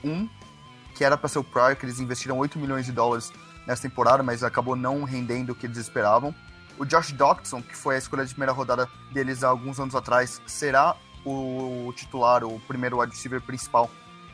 1, 0.04 0.28
que 0.94 1.04
era 1.04 1.16
para 1.16 1.28
ser 1.28 1.38
o 1.38 1.44
Pryor, 1.44 1.76
que 1.76 1.84
eles 1.84 2.00
investiram 2.00 2.38
8 2.38 2.58
milhões 2.58 2.86
de 2.86 2.92
dólares 2.92 3.32
nessa 3.66 3.82
temporada, 3.82 4.22
mas 4.22 4.42
acabou 4.42 4.76
não 4.76 5.02
rendendo 5.04 5.50
o 5.50 5.54
que 5.54 5.66
eles 5.66 5.76
esperavam. 5.76 6.34
O 6.78 6.84
Josh 6.84 7.12
Doctson, 7.12 7.62
que 7.62 7.76
foi 7.76 7.96
a 7.96 7.98
escolha 7.98 8.24
de 8.24 8.30
primeira 8.30 8.52
rodada 8.52 8.88
deles 9.12 9.42
há 9.42 9.48
alguns 9.48 9.80
anos 9.80 9.94
atrás, 9.94 10.40
será 10.46 10.94
o 11.24 11.92
titular, 11.96 12.44
o 12.44 12.60
primeiro 12.60 13.00
wide 13.00 13.12
receiver 13.12 13.40
principal 13.40 13.90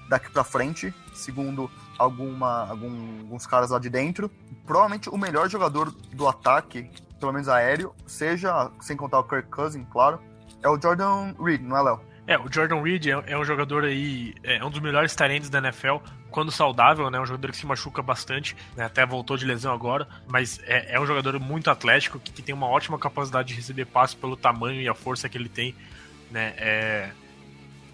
daqui 0.09 0.31
para 0.31 0.45
frente, 0.45 0.93
segundo 1.15 1.71
alguma, 1.97 2.69
algum, 2.69 3.21
alguns 3.21 3.47
caras 3.47 3.71
lá 3.71 3.79
de 3.79 3.89
dentro. 3.89 4.31
Provavelmente 4.67 5.09
o 5.09 5.17
melhor 5.17 5.49
jogador 5.49 5.91
do 5.91 6.29
ataque, 6.29 6.91
pelo 7.19 7.33
menos 7.33 7.49
aéreo, 7.49 7.95
seja, 8.07 8.71
sem 8.81 8.97
contar 8.97 9.21
o 9.21 9.25
Kirk 9.25 9.49
Cousins, 9.49 9.87
claro, 9.91 10.21
é 10.63 10.69
o 10.69 10.81
Jordan 10.81 11.35
Reed, 11.39 11.63
não 11.63 11.77
é, 11.77 11.83
Léo? 11.83 12.01
É, 12.27 12.39
o 12.39 12.51
Jordan 12.51 12.81
Reed 12.83 13.07
é, 13.07 13.33
é, 13.33 13.37
um 13.37 13.45
jogador 13.45 13.85
aí, 13.85 14.33
é 14.45 14.65
um 14.65 14.71
dos 14.71 14.81
melhores 14.81 15.15
talentos 15.15 15.51
da 15.51 15.59
NFL, 15.59 15.97
quando 16.31 16.53
saudável, 16.53 17.11
né? 17.11 17.19
Um 17.19 17.27
jogador 17.27 17.51
que 17.51 17.57
se 17.57 17.67
machuca 17.67 18.01
bastante, 18.01 18.57
né, 18.77 18.85
até 18.85 19.05
voltou 19.05 19.37
de 19.37 19.45
lesão 19.45 19.73
agora, 19.73 20.07
mas 20.29 20.61
é, 20.65 20.95
é 20.95 21.01
um 21.01 21.07
jogador 21.07 21.39
muito 21.41 21.69
atlético, 21.69 22.21
que, 22.21 22.31
que, 22.31 22.41
tem 22.41 22.55
uma 22.55 22.69
ótima 22.69 22.97
capacidade 22.99 23.49
de 23.49 23.55
receber 23.55 23.87
passes 23.87 24.15
pelo 24.15 24.37
tamanho 24.37 24.81
e 24.81 24.89
a 24.89 24.95
força 24.95 25.29
que 25.29 25.37
ele 25.37 25.49
tem, 25.49 25.75
né? 26.31 26.55
É, 26.57 27.11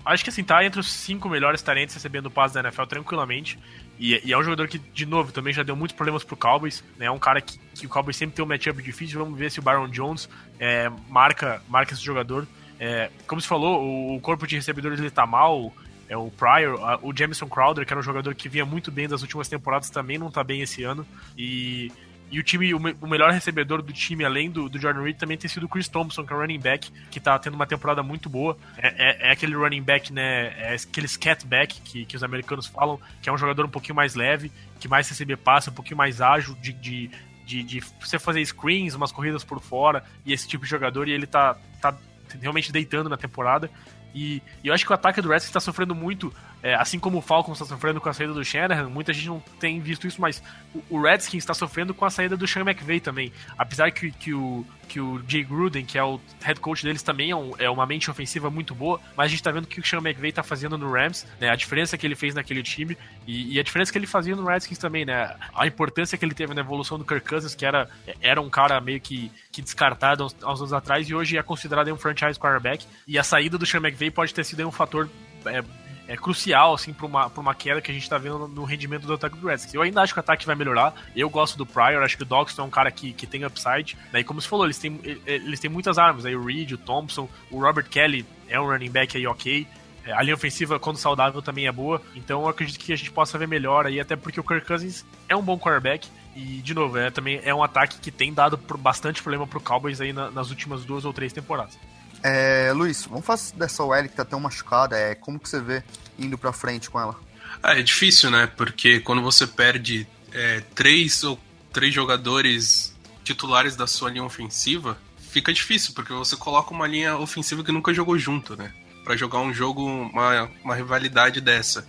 acho 0.05 0.25
que 0.25 0.31
assim, 0.31 0.45
tá 0.45 0.65
entre 0.65 0.79
os 0.79 0.91
cinco 0.91 1.29
melhores 1.29 1.63
talentos 1.63 1.95
recebendo 1.95 2.31
passes 2.31 2.55
da 2.55 2.61
NFL 2.61 2.85
tranquilamente. 2.85 3.59
E, 3.99 4.21
e, 4.25 4.33
é 4.33 4.39
um 4.39 4.43
jogador 4.43 4.69
que, 4.69 4.79
de 4.79 5.05
novo, 5.05 5.33
também 5.33 5.53
já 5.53 5.63
deu 5.63 5.75
muitos 5.75 5.97
problemas 5.97 6.23
pro 6.23 6.37
Cowboys. 6.37 6.85
Né? 6.97 7.07
É 7.07 7.11
um 7.11 7.19
cara 7.19 7.41
que, 7.41 7.59
que 7.75 7.87
o 7.87 7.89
Cowboys 7.89 8.17
sempre 8.17 8.37
tem 8.37 8.45
um 8.45 8.49
matchup 8.49 8.81
difícil. 8.83 9.19
Vamos 9.19 9.39
ver 9.39 9.51
se 9.51 9.59
o 9.59 9.63
Byron 9.63 9.89
Jones 9.89 10.29
é, 10.59 10.91
marca, 11.09 11.61
marca 11.69 11.93
esse 11.93 12.03
jogador. 12.03 12.47
É, 12.79 13.11
como 13.27 13.41
você 13.41 13.49
falou, 13.49 14.15
o, 14.15 14.21
corpo 14.21 14.47
de 14.47 14.57
recebedores 14.57 14.99
ele 14.99 15.11
tá 15.11 15.27
mal. 15.27 15.73
É 16.09 16.17
o 16.17 16.31
Pryor, 16.31 17.01
o 17.03 17.15
Jamison 17.15 17.47
Crowder, 17.47 17.85
que 17.85 17.93
era 17.93 18.01
um 18.01 18.03
jogador 18.03 18.35
que 18.35 18.49
vinha 18.49 18.65
muito 18.65 18.91
bem 18.91 19.07
das 19.07 19.21
últimas 19.21 19.47
temporadas, 19.47 19.91
também 19.91 20.17
não 20.17 20.31
tá 20.31 20.43
bem 20.43 20.63
esse 20.63 20.83
ano. 20.83 21.07
E 21.37 21.93
e 22.31 22.39
o 22.39 22.43
time, 22.43 22.75
o, 22.75 23.07
melhor 23.07 23.33
recebedor 23.33 23.81
do 23.81 23.93
time, 23.93 24.23
além 24.25 24.51
do, 24.51 24.69
do, 24.69 24.79
Jordan 24.79 25.03
Reed, 25.03 25.17
também 25.17 25.39
tem 25.39 25.49
sido 25.49 25.65
o 25.65 25.69
Chris 25.69 25.89
Thompson, 25.89 26.25
que 26.25 26.33
é 26.33 26.37
o 26.37 26.39
running 26.39 26.61
back, 26.61 26.91
que 27.11 27.19
tá 27.19 27.39
tendo 27.39 27.55
uma 27.55 27.67
temporada 27.67 28.03
muito 28.03 28.29
boa. 28.29 28.57
É, 28.77 28.89
é, 28.89 29.29
é 29.29 29.33
aquele 29.33 29.55
running 29.55 29.83
back, 29.83 30.13
né? 30.13 30.53
É 30.59 30.75
aquele 30.75 31.09
scat 31.09 31.47
back 31.47 31.81
que, 31.81 32.05
que 32.05 32.17
os 32.17 32.23
americanos 32.23 32.67
falam, 32.67 33.01
que 33.23 33.31
é 33.31 33.33
um 33.33 33.39
jogador 33.39 33.65
um 33.65 33.71
pouquinho 33.71 33.95
mais 33.95 34.15
leve, 34.15 34.53
que 34.79 34.87
mais 34.87 35.09
receber 35.09 35.39
passe, 35.39 35.71
um 35.71 35.73
pouquinho 35.73 35.97
mais 35.97 36.21
ágil 36.21 36.55
de, 36.57 36.73
de, 36.75 37.11
de, 37.47 37.63
de 37.63 37.81
você 37.99 38.19
fazer 38.19 38.45
screens, 38.45 38.95
umas 38.95 39.11
corridas 39.11 39.43
por 39.43 39.59
fora, 39.59 40.05
e 40.27 40.33
esse 40.33 40.47
tipo 40.47 40.65
de 40.65 40.71
jogador, 40.71 41.09
e 41.09 41.13
ele 41.13 41.27
tá, 41.27 41.57
tá 41.81 41.97
realmente 42.41 42.73
deitando 42.73 43.09
na 43.09 43.17
temporada. 43.17 43.71
E, 44.15 44.43
e, 44.65 44.69
eu 44.69 44.75
acho 44.75 44.85
que 44.85 44.91
o 44.91 44.95
ataque 44.95 45.21
do 45.21 45.29
Redskins 45.29 45.51
está 45.51 45.61
sofrendo 45.61 45.95
muito, 45.95 46.33
é, 46.63 46.75
assim 46.75 46.99
como 46.99 47.19
o 47.19 47.23
Falcons 47.23 47.61
está 47.61 47.67
sofrendo 47.67 48.01
com 48.01 48.09
a 48.09 48.13
saída 48.13 48.33
do 48.33 48.45
Shanahan, 48.45 48.89
muita 48.89 49.13
gente 49.13 49.29
não 49.29 49.41
tem 49.61 49.81
visto 49.81 50.07
isso, 50.07 50.21
mas 50.21 50.43
o, 50.75 50.97
o 50.97 51.03
Redskins 51.03 51.43
está 51.43 51.55
sofrendo 51.55 51.93
com 51.93 52.05
a 52.05 52.11
saída 52.11 52.37
do 52.37 52.47
Sean 52.47 52.63
McVay 52.63 53.01
também. 53.01 53.33
Apesar 53.57 53.91
que, 53.91 54.11
que, 54.11 54.33
o, 54.33 54.65
que 54.89 54.99
o 54.99 55.23
Jay 55.29 55.45
Gruden, 55.45 55.85
que 55.85 55.99
é 55.99 56.03
o 56.03 56.21
head 56.41 56.59
coach 56.59 56.83
deles, 56.83 57.03
também 57.03 57.31
é, 57.31 57.37
um, 57.37 57.53
é 57.59 57.69
uma 57.69 57.87
mente 57.87 58.11
ofensiva 58.11 58.51
muito 58.51 58.75
boa, 58.75 59.01
mas 59.17 59.27
a 59.27 59.29
gente 59.29 59.41
está 59.41 59.51
vendo 59.51 59.65
o 59.65 59.69
que 59.69 59.81
o 59.81 59.87
Sean 59.87 60.01
McVay 60.01 60.31
está 60.31 60.43
fazendo 60.43 60.79
no 60.79 60.91
Rams, 60.91 61.27
né, 61.39 61.51
a 61.51 61.57
diferença 61.57 61.97
que 61.99 62.07
ele 62.07 62.17
fez 62.17 62.35
naquele 62.35 62.63
time 62.63 62.97
e, 63.27 63.55
e, 63.55 63.61
a 63.61 63.63
diferença 63.63 63.93
que 63.93 63.99
ele 63.99 64.07
fazia 64.07 64.35
no 64.35 64.45
Redskins 64.45 64.79
também, 64.79 65.05
né, 65.05 65.37
a 65.55 65.67
importância 65.67 66.17
que 66.17 66.25
ele 66.25 66.35
teve 66.35 66.55
na 66.55 66.63
evolução 66.63 66.99
do 66.99 67.05
Kirk 67.05 67.29
Cousins, 67.29 67.55
que 67.55 67.67
era, 67.67 67.89
era 68.21 68.41
um 68.41 68.49
cara 68.49 68.81
meio 68.81 69.01
que, 69.01 69.31
que 69.59 69.63
descartado 69.63 70.29
aos, 70.43 70.61
anos 70.61 70.73
atrás 70.73 71.09
e 71.09 71.15
hoje 71.15 71.37
é 71.37 71.43
considerado 71.43 71.93
um 71.93 71.97
franchise 71.97 72.39
quarterback, 72.39 72.87
e 73.07 73.19
a 73.19 73.25
saída 73.25 73.59
do 73.59 73.67
Sean 73.67 73.81
McVay 73.81 74.11
pode 74.11 74.33
ter 74.33 74.45
sido 74.45 74.67
um 74.67 74.71
fator 74.71 75.09
é, 75.45 75.65
é 76.07 76.17
crucial, 76.17 76.75
assim, 76.75 76.93
para 76.93 77.07
uma, 77.07 77.29
pra 77.29 77.41
uma 77.41 77.55
queda 77.55 77.81
que 77.81 77.91
a 77.91 77.95
gente 77.95 78.05
está 78.05 78.17
vendo 78.17 78.47
no 78.47 78.65
rendimento 78.65 79.07
do 79.07 79.15
ataque 79.15 79.37
do 79.37 79.49
Redskins. 79.49 79.75
Eu 79.75 79.83
ainda 79.83 80.01
acho 80.01 80.15
que 80.15 80.19
o 80.19 80.23
ataque 80.23 80.47
vai 80.47 80.55
melhorar. 80.55 80.95
Eu 81.15 81.29
gosto 81.29 81.59
do 81.59 81.67
Pryor, 81.67 82.03
acho 82.03 82.17
que 82.17 82.23
o 82.23 82.27
Doxton 82.27 82.63
é 82.63 82.65
um 82.65 82.71
cara 82.71 82.91
que, 82.91 83.13
que 83.13 83.27
tem 83.27 83.45
upside. 83.45 83.97
Né? 84.13 84.21
E 84.21 84.25
como 84.25 84.41
você 84.41 84.49
falou, 84.49 84.65
eles 84.65 84.79
têm, 84.79 85.01
eles 85.27 85.61
têm 85.61 85.71
muitas 85.71 85.99
armas. 85.99 86.25
Aí 86.25 86.37
o 86.37 86.45
Reed, 86.45 86.73
o 86.73 86.79
Thompson, 86.79 87.29
o 87.51 87.61
Robert 87.61 87.89
Kelly 87.89 88.25
é 88.49 88.59
um 88.61 88.67
running 88.67 88.91
back 88.91 89.17
aí 89.17 89.27
ok. 89.27 89.67
É, 90.05 90.13
a 90.13 90.23
linha 90.23 90.35
ofensiva, 90.35 90.79
quando 90.79 90.97
saudável, 90.97 91.43
também 91.43 91.67
é 91.67 91.73
boa. 91.73 92.01
Então 92.15 92.43
eu 92.43 92.49
acredito 92.49 92.79
que 92.79 92.93
a 92.93 92.97
gente 92.97 93.11
possa 93.11 93.37
ver 93.37 93.47
melhor 93.47 93.85
aí, 93.87 94.01
até 94.01 94.17
porque 94.17 94.41
o 94.41 94.45
Kirk 94.45 94.67
Cousins 94.67 95.05
é 95.29 95.37
um 95.37 95.43
bom 95.43 95.59
quarterback. 95.59 96.09
E, 96.39 96.63
de 96.63 96.73
novo, 96.73 96.97
é, 96.97 97.11
também 97.11 97.41
é 97.43 97.53
um 97.53 97.65
ataque 97.65 97.99
que 97.99 98.13
tem 98.13 98.33
dado 98.33 98.57
bastante 98.79 99.21
problema 99.21 99.45
pro 99.45 99.61
Cowboys 99.61 100.01
aí 100.01 100.13
na, 100.13 100.31
nas 100.31 100.51
últimas 100.51 100.85
duas 100.85 101.05
ou 101.05 101.13
três 101.13 101.33
temporadas. 101.33 101.77
É, 102.23 102.73
Luiz, 102.73 103.07
vamos 103.07 103.27
falar 103.27 103.41
dessa 103.57 103.83
OL 103.83 104.03
que 104.05 104.11
tá 104.11 104.25
tão 104.25 104.39
machucada. 104.39 104.97
É, 104.97 105.17
como 105.17 105.41
que 105.41 105.49
você 105.49 105.61
vê 105.61 105.83
indo 106.17 106.39
pra 106.39 106.53
frente 106.53 106.89
com 106.89 107.01
ela? 107.01 107.19
Ah, 107.61 107.77
é 107.77 107.83
difícil, 107.83 108.31
né? 108.31 108.47
Porque 108.47 109.01
quando 109.01 109.21
você 109.21 109.49
perde 109.49 110.07
é, 110.33 110.61
três 110.77 111.25
ou 111.25 111.37
três 111.73 111.93
jogadores 111.93 112.97
titulares 113.25 113.75
da 113.75 113.89
sua 113.89 114.09
linha 114.09 114.23
ofensiva, 114.23 114.97
fica 115.19 115.53
difícil, 115.53 115.93
porque 115.93 116.13
você 116.13 116.37
coloca 116.37 116.73
uma 116.73 116.87
linha 116.87 117.17
ofensiva 117.17 117.65
que 117.65 117.73
nunca 117.73 117.93
jogou 117.93 118.17
junto, 118.17 118.57
né? 118.57 118.73
Para 119.03 119.17
jogar 119.17 119.41
um 119.41 119.53
jogo, 119.53 119.85
uma, 119.85 120.49
uma 120.63 120.75
rivalidade 120.77 121.41
dessa. 121.41 121.89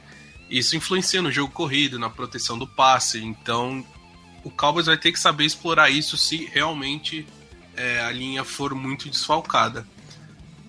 Isso 0.49 0.75
influencia 0.75 1.21
no 1.21 1.31
jogo 1.31 1.53
corrido, 1.53 1.99
na 1.99 2.09
proteção 2.09 2.57
do 2.57 2.65
passe. 2.65 3.23
Então, 3.23 3.85
o 4.43 4.49
Cowboys 4.49 4.85
vai 4.85 4.97
ter 4.97 5.11
que 5.11 5.19
saber 5.19 5.45
explorar 5.45 5.89
isso 5.89 6.17
se 6.17 6.45
realmente 6.45 7.25
é, 7.75 8.01
a 8.01 8.11
linha 8.11 8.43
for 8.43 8.73
muito 8.73 9.09
desfalcada. 9.09 9.87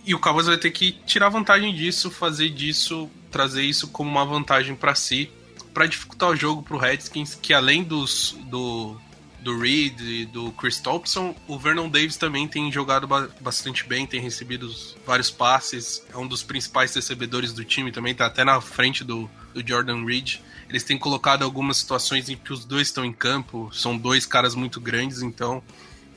E 0.05 0.15
o 0.15 0.19
Cowboys 0.19 0.47
vai 0.47 0.57
ter 0.57 0.71
que 0.71 0.93
tirar 1.07 1.29
vantagem 1.29 1.75
disso, 1.75 2.11
fazer 2.11 2.51
disso, 2.51 3.11
trazer 3.31 3.63
isso 3.63 3.89
como 3.89 4.11
uma 4.11 4.25
vantagem 4.25 4.75
para 4.75 4.95
si, 4.95 5.31
para 5.75 5.87
dificultar 5.87 6.31
o 6.31 6.37
jogo 6.37 6.63
pro 6.63 6.79
Redskins, 6.79 7.35
que 7.35 7.53
além 7.53 7.83
dos 7.83 8.37
do 8.47 8.97
do 9.43 9.59
Reed 9.59 10.01
e 10.01 10.27
do 10.27 10.53
Chris 10.53 10.79
Thompson, 10.79 11.35
o 11.49 11.59
Vernon 11.59 11.89
Davis 11.89 12.17
também 12.17 12.47
tem 12.47 12.71
jogado 12.71 13.07
ba 13.07 13.29
bastante 13.41 13.85
bem, 13.85 14.07
tem 14.07 14.21
recebido 14.21 14.71
vários 15.07 15.31
passes, 15.31 16.05
é 16.13 16.17
um 16.17 16.27
dos 16.27 16.43
principais 16.43 16.95
recebedores 16.95 17.53
do 17.53 17.65
time 17.65 17.91
também, 17.91 18.15
tá 18.15 18.27
até 18.27 18.45
na 18.45 18.61
frente 18.61 19.03
do, 19.03 19.31
do 19.55 19.67
Jordan 19.67 20.05
Reed. 20.05 20.37
Eles 20.69 20.85
têm 20.85 20.99
colocado 20.99 21.43
algumas 21.43 21.79
situações 21.79 22.29
em 22.29 22.37
que 22.37 22.53
os 22.53 22.65
dois 22.65 22.89
estão 22.89 23.05
em 23.05 23.13
campo, 23.13 23.71
são 23.73 23.97
dois 23.97 24.27
caras 24.27 24.55
muito 24.55 24.81
grandes, 24.81 25.23
então 25.23 25.63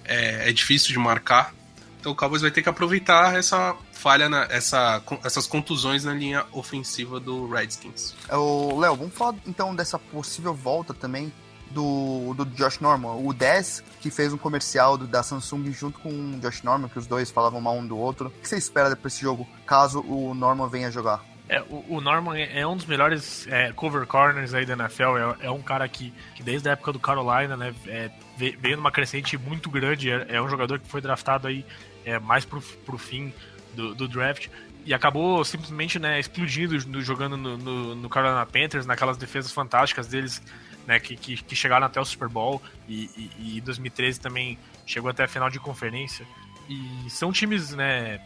é, 0.03 0.49
é 0.49 0.53
difícil 0.53 0.89
de 0.89 0.99
marcar. 0.99 1.53
Então 1.99 2.11
o 2.11 2.15
Cowboys 2.15 2.41
vai 2.41 2.51
ter 2.51 2.61
que 2.61 2.67
aproveitar 2.67 3.33
essa 3.35 3.75
falha, 3.93 4.27
na, 4.27 4.43
essa, 4.49 5.01
essas 5.23 5.47
contusões 5.47 6.03
na 6.03 6.13
linha 6.13 6.45
ofensiva 6.51 7.17
do 7.21 7.49
Redskins. 7.49 8.13
Léo, 8.29 8.97
vamos 8.97 9.13
falar 9.13 9.35
então 9.47 9.73
dessa 9.73 9.97
possível 9.97 10.53
volta 10.53 10.93
também 10.93 11.31
do, 11.73 12.33
do 12.33 12.45
Josh 12.45 12.79
Norman. 12.79 13.15
O 13.25 13.33
10, 13.33 13.83
que 13.99 14.09
fez 14.09 14.31
um 14.31 14.37
comercial 14.37 14.97
do, 14.97 15.07
da 15.07 15.23
Samsung 15.23 15.71
junto 15.71 15.99
com 15.99 16.09
o 16.09 16.39
Josh 16.39 16.63
Norman, 16.63 16.87
que 16.87 16.99
os 16.99 17.07
dois 17.07 17.31
falavam 17.31 17.59
mal 17.59 17.75
um 17.75 17.85
do 17.85 17.97
outro. 17.97 18.27
O 18.27 18.41
que 18.41 18.47
você 18.47 18.57
espera 18.57 18.95
para 18.95 19.07
esse 19.07 19.21
jogo, 19.21 19.47
caso 19.65 20.01
o 20.01 20.33
Norman 20.33 20.69
venha 20.69 20.91
jogar? 20.91 21.23
É, 21.49 21.61
o, 21.69 21.99
Norman 21.99 22.39
é 22.39 22.65
um 22.65 22.75
dos 22.75 22.85
melhores 22.85 23.45
é, 23.47 23.71
cover 23.73 24.07
corners 24.07 24.53
aí 24.53 24.65
da 24.65 24.73
NFL. 24.73 25.17
É, 25.17 25.45
é, 25.47 25.51
um 25.51 25.61
cara 25.61 25.87
que, 25.89 26.13
que 26.35 26.41
desde 26.41 26.69
a 26.69 26.71
época 26.71 26.93
do 26.93 26.99
Carolina, 26.99 27.57
né, 27.57 27.73
é, 27.85 28.09
veio 28.37 28.77
numa 28.77 28.91
crescente 28.91 29.37
muito 29.37 29.69
grande. 29.69 30.09
É, 30.09 30.25
é, 30.29 30.41
um 30.41 30.49
jogador 30.49 30.79
que 30.79 30.87
foi 30.87 31.01
draftado 31.01 31.47
aí 31.47 31.65
é, 32.05 32.17
mais 32.17 32.45
pro, 32.45 32.61
pro 32.61 32.97
fim 32.97 33.33
do, 33.75 33.93
do 33.93 34.07
draft 34.07 34.47
e 34.85 34.93
acabou 34.93 35.43
simplesmente 35.45 35.97
né, 35.97 36.19
explodindo 36.19 36.77
jogando 37.01 37.37
no, 37.37 37.57
no, 37.57 37.95
no, 37.95 38.09
Carolina 38.09 38.45
Panthers, 38.45 38.85
naquelas 38.85 39.17
defesas 39.17 39.51
fantásticas 39.51 40.07
deles, 40.07 40.41
né, 40.87 40.99
que, 40.99 41.15
que, 41.15 41.41
que 41.43 41.55
chegaram 41.55 41.85
até 41.85 41.99
o 41.99 42.05
Super 42.05 42.27
Bowl, 42.27 42.61
e, 42.87 43.09
e, 43.15 43.31
e, 43.39 43.57
em 43.59 43.61
2013 43.61 44.19
também 44.19 44.57
chegou 44.85 45.09
até 45.09 45.23
a 45.23 45.27
final 45.27 45.49
de 45.49 45.59
conferência. 45.59 46.25
E 46.69 47.09
são 47.09 47.31
times, 47.31 47.71
né. 47.71 48.19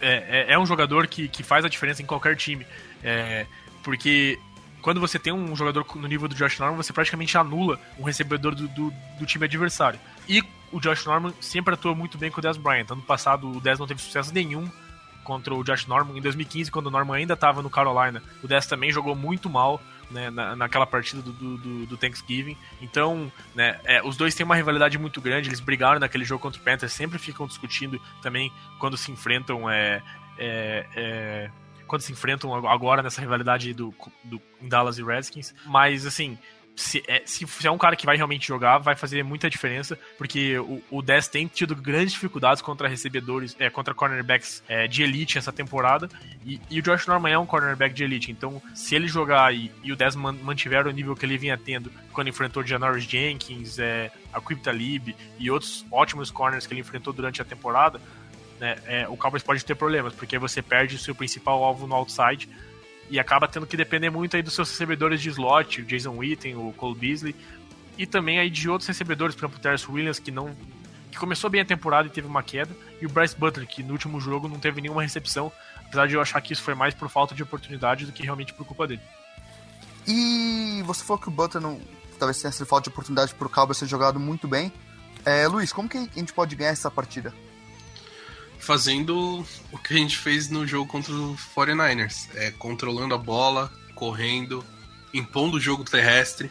É, 0.00 0.46
é, 0.50 0.52
é 0.54 0.58
um 0.58 0.66
jogador 0.66 1.06
que, 1.06 1.28
que 1.28 1.42
faz 1.42 1.64
a 1.64 1.68
diferença 1.68 2.02
em 2.02 2.06
qualquer 2.06 2.36
time. 2.36 2.66
É, 3.02 3.46
porque 3.82 4.38
quando 4.82 5.00
você 5.00 5.18
tem 5.18 5.32
um 5.32 5.54
jogador 5.54 5.86
no 5.96 6.08
nível 6.08 6.28
do 6.28 6.34
Josh 6.34 6.58
Norman, 6.58 6.76
você 6.76 6.92
praticamente 6.92 7.36
anula 7.36 7.78
um 7.98 8.04
recebedor 8.04 8.54
do, 8.54 8.68
do, 8.68 8.92
do 9.18 9.26
time 9.26 9.44
adversário. 9.44 10.00
E 10.28 10.42
o 10.72 10.80
Josh 10.80 11.04
Norman 11.04 11.32
sempre 11.40 11.74
atuou 11.74 11.94
muito 11.94 12.18
bem 12.18 12.30
com 12.30 12.38
o 12.38 12.42
Dez 12.42 12.56
Bryant. 12.56 12.90
Ano 12.90 13.02
passado 13.02 13.50
o 13.50 13.60
Dez 13.60 13.78
não 13.78 13.86
teve 13.86 14.00
sucesso 14.00 14.32
nenhum 14.32 14.68
contra 15.24 15.54
o 15.54 15.62
Josh 15.62 15.86
Norman. 15.86 16.16
Em 16.16 16.22
2015, 16.22 16.70
quando 16.70 16.86
o 16.86 16.90
Norman 16.90 17.16
ainda 17.16 17.34
estava 17.34 17.62
no 17.62 17.70
Carolina, 17.70 18.22
o 18.42 18.48
Dez 18.48 18.66
também 18.66 18.90
jogou 18.90 19.14
muito 19.14 19.50
mal. 19.50 19.80
Né, 20.10 20.30
na, 20.30 20.56
naquela 20.56 20.86
partida 20.86 21.20
do, 21.20 21.32
do, 21.58 21.84
do 21.84 21.96
Thanksgiving. 21.98 22.56
Então, 22.80 23.30
né, 23.54 23.78
é, 23.84 24.02
os 24.02 24.16
dois 24.16 24.34
têm 24.34 24.42
uma 24.42 24.56
rivalidade 24.56 24.96
muito 24.96 25.20
grande, 25.20 25.50
eles 25.50 25.60
brigaram 25.60 26.00
naquele 26.00 26.24
jogo 26.24 26.40
contra 26.40 26.58
o 26.58 26.64
Panthers, 26.64 26.94
sempre 26.94 27.18
ficam 27.18 27.46
discutindo 27.46 28.00
também 28.22 28.50
quando 28.78 28.96
se 28.96 29.12
enfrentam. 29.12 29.68
É, 29.68 30.02
é, 30.38 30.86
é 30.96 31.50
quando 31.88 32.02
se 32.02 32.12
enfrentam 32.12 32.54
agora 32.68 33.02
nessa 33.02 33.20
rivalidade 33.20 33.72
do, 33.72 33.92
do 34.22 34.40
Dallas 34.60 34.98
e 34.98 35.02
Redskins. 35.02 35.54
Mas, 35.66 36.06
assim, 36.06 36.38
se 36.78 37.02
é, 37.08 37.22
se, 37.24 37.44
é 37.66 37.70
um 37.70 37.76
cara 37.76 37.96
que 37.96 38.06
vai 38.06 38.16
realmente 38.16 38.46
jogar, 38.46 38.78
vai 38.78 38.94
fazer 38.94 39.24
muita 39.24 39.50
diferença, 39.50 39.98
porque 40.16 40.56
o, 40.58 40.80
o 40.90 41.02
Dez 41.02 41.26
tem 41.26 41.48
tido 41.48 41.74
grandes 41.74 42.12
dificuldades 42.12 42.62
contra 42.62 42.86
recebedores, 42.86 43.56
é, 43.58 43.68
contra 43.68 43.92
cornerbacks 43.92 44.62
é, 44.68 44.86
de 44.86 45.02
elite 45.02 45.38
essa 45.38 45.52
temporada, 45.52 46.08
e, 46.46 46.60
e, 46.70 46.78
o 46.78 46.82
Josh 46.82 47.06
Norman 47.08 47.30
é 47.30 47.38
um 47.38 47.44
cornerback 47.44 47.92
de 47.92 48.04
elite, 48.04 48.30
então 48.30 48.62
se 48.74 48.94
ele 48.94 49.08
jogar 49.08 49.52
e, 49.52 49.72
e 49.82 49.92
o 49.92 49.96
Dez 49.96 50.14
mantiver 50.14 50.86
o 50.86 50.92
nível 50.92 51.16
que 51.16 51.26
ele 51.26 51.36
vinha 51.36 51.58
tendo 51.58 51.90
quando 52.12 52.28
enfrentou 52.28 52.64
Janoris 52.64 53.04
Jenkins, 53.04 53.78
é, 53.80 54.12
a 54.32 54.40
Talib 54.40 55.16
e 55.38 55.50
outros 55.50 55.84
ótimos 55.90 56.30
corners 56.30 56.64
que 56.64 56.74
ele 56.74 56.80
enfrentou 56.80 57.12
durante 57.12 57.42
a 57.42 57.44
temporada, 57.44 58.00
né, 58.60 58.76
é, 58.86 59.08
o 59.08 59.16
Cowboys 59.16 59.42
pode 59.42 59.64
ter 59.64 59.74
problemas, 59.74 60.14
porque 60.14 60.38
você 60.38 60.62
perde 60.62 60.94
o 60.94 60.98
seu 60.98 61.14
principal 61.14 61.62
alvo 61.64 61.88
no 61.88 61.94
outside, 61.94 62.48
e 63.10 63.18
acaba 63.18 63.48
tendo 63.48 63.66
que 63.66 63.76
depender 63.76 64.10
muito 64.10 64.36
aí 64.36 64.42
dos 64.42 64.54
seus 64.54 64.70
recebedores 64.70 65.20
de 65.20 65.28
slot, 65.30 65.82
o 65.82 65.84
Jason 65.84 66.16
Witten, 66.16 66.56
o 66.56 66.72
Cole 66.76 66.98
Beasley, 66.98 67.36
e 67.96 68.06
também 68.06 68.38
aí 68.38 68.50
de 68.50 68.68
outros 68.68 68.86
recebedores, 68.86 69.34
por 69.34 69.44
exemplo, 69.44 69.58
o 69.58 69.62
Terrence 69.62 69.90
Williams, 69.90 70.18
que 70.18 70.30
não 70.30 70.54
que 71.10 71.18
começou 71.18 71.48
bem 71.48 71.62
a 71.62 71.64
temporada 71.64 72.06
e 72.06 72.10
teve 72.10 72.26
uma 72.26 72.42
queda, 72.42 72.70
e 73.00 73.06
o 73.06 73.08
Bryce 73.08 73.34
Butler, 73.36 73.66
que 73.66 73.82
no 73.82 73.92
último 73.92 74.20
jogo 74.20 74.46
não 74.46 74.58
teve 74.58 74.80
nenhuma 74.80 75.02
recepção, 75.02 75.50
apesar 75.84 76.06
de 76.06 76.14
eu 76.14 76.20
achar 76.20 76.40
que 76.40 76.52
isso 76.52 76.62
foi 76.62 76.74
mais 76.74 76.94
por 76.94 77.08
falta 77.08 77.34
de 77.34 77.42
oportunidade 77.42 78.04
do 78.04 78.12
que 78.12 78.22
realmente 78.22 78.52
por 78.52 78.66
culpa 78.66 78.86
dele. 78.86 79.00
E 80.06 80.82
você 80.84 81.02
falou 81.02 81.20
que 81.20 81.28
o 81.28 81.30
Butler 81.30 81.62
não 81.62 81.80
talvez 82.18 82.40
tenha 82.40 82.52
sido 82.52 82.66
falta 82.66 82.84
de 82.84 82.90
oportunidade 82.90 83.34
por 83.34 83.48
Cowboys 83.48 83.78
ser 83.78 83.86
jogado 83.86 84.18
muito 84.18 84.46
bem. 84.48 84.72
É, 85.24 85.46
Luiz, 85.46 85.72
como 85.72 85.88
que 85.88 85.96
a 85.96 86.00
gente 86.00 86.32
pode 86.32 86.54
ganhar 86.56 86.70
essa 86.70 86.90
partida? 86.90 87.32
Fazendo 88.58 89.44
o 89.72 89.78
que 89.78 89.94
a 89.94 89.96
gente 89.96 90.16
fez 90.16 90.48
no 90.50 90.66
jogo 90.66 90.90
contra 90.90 91.12
o 91.12 91.36
49ers. 91.56 92.28
É, 92.34 92.50
controlando 92.52 93.14
a 93.14 93.18
bola, 93.18 93.72
correndo, 93.94 94.64
impondo 95.12 95.56
o 95.56 95.60
jogo 95.60 95.84
terrestre. 95.84 96.50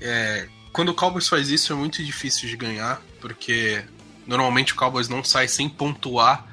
É, 0.00 0.48
quando 0.72 0.90
o 0.90 0.94
Cowboys 0.94 1.28
faz 1.28 1.48
isso 1.50 1.72
é 1.72 1.76
muito 1.76 2.04
difícil 2.04 2.48
de 2.48 2.56
ganhar, 2.56 3.00
porque 3.20 3.84
normalmente 4.26 4.72
o 4.72 4.76
Cowboys 4.76 5.08
não 5.08 5.24
sai 5.24 5.48
sem 5.48 5.68
pontuar 5.68 6.46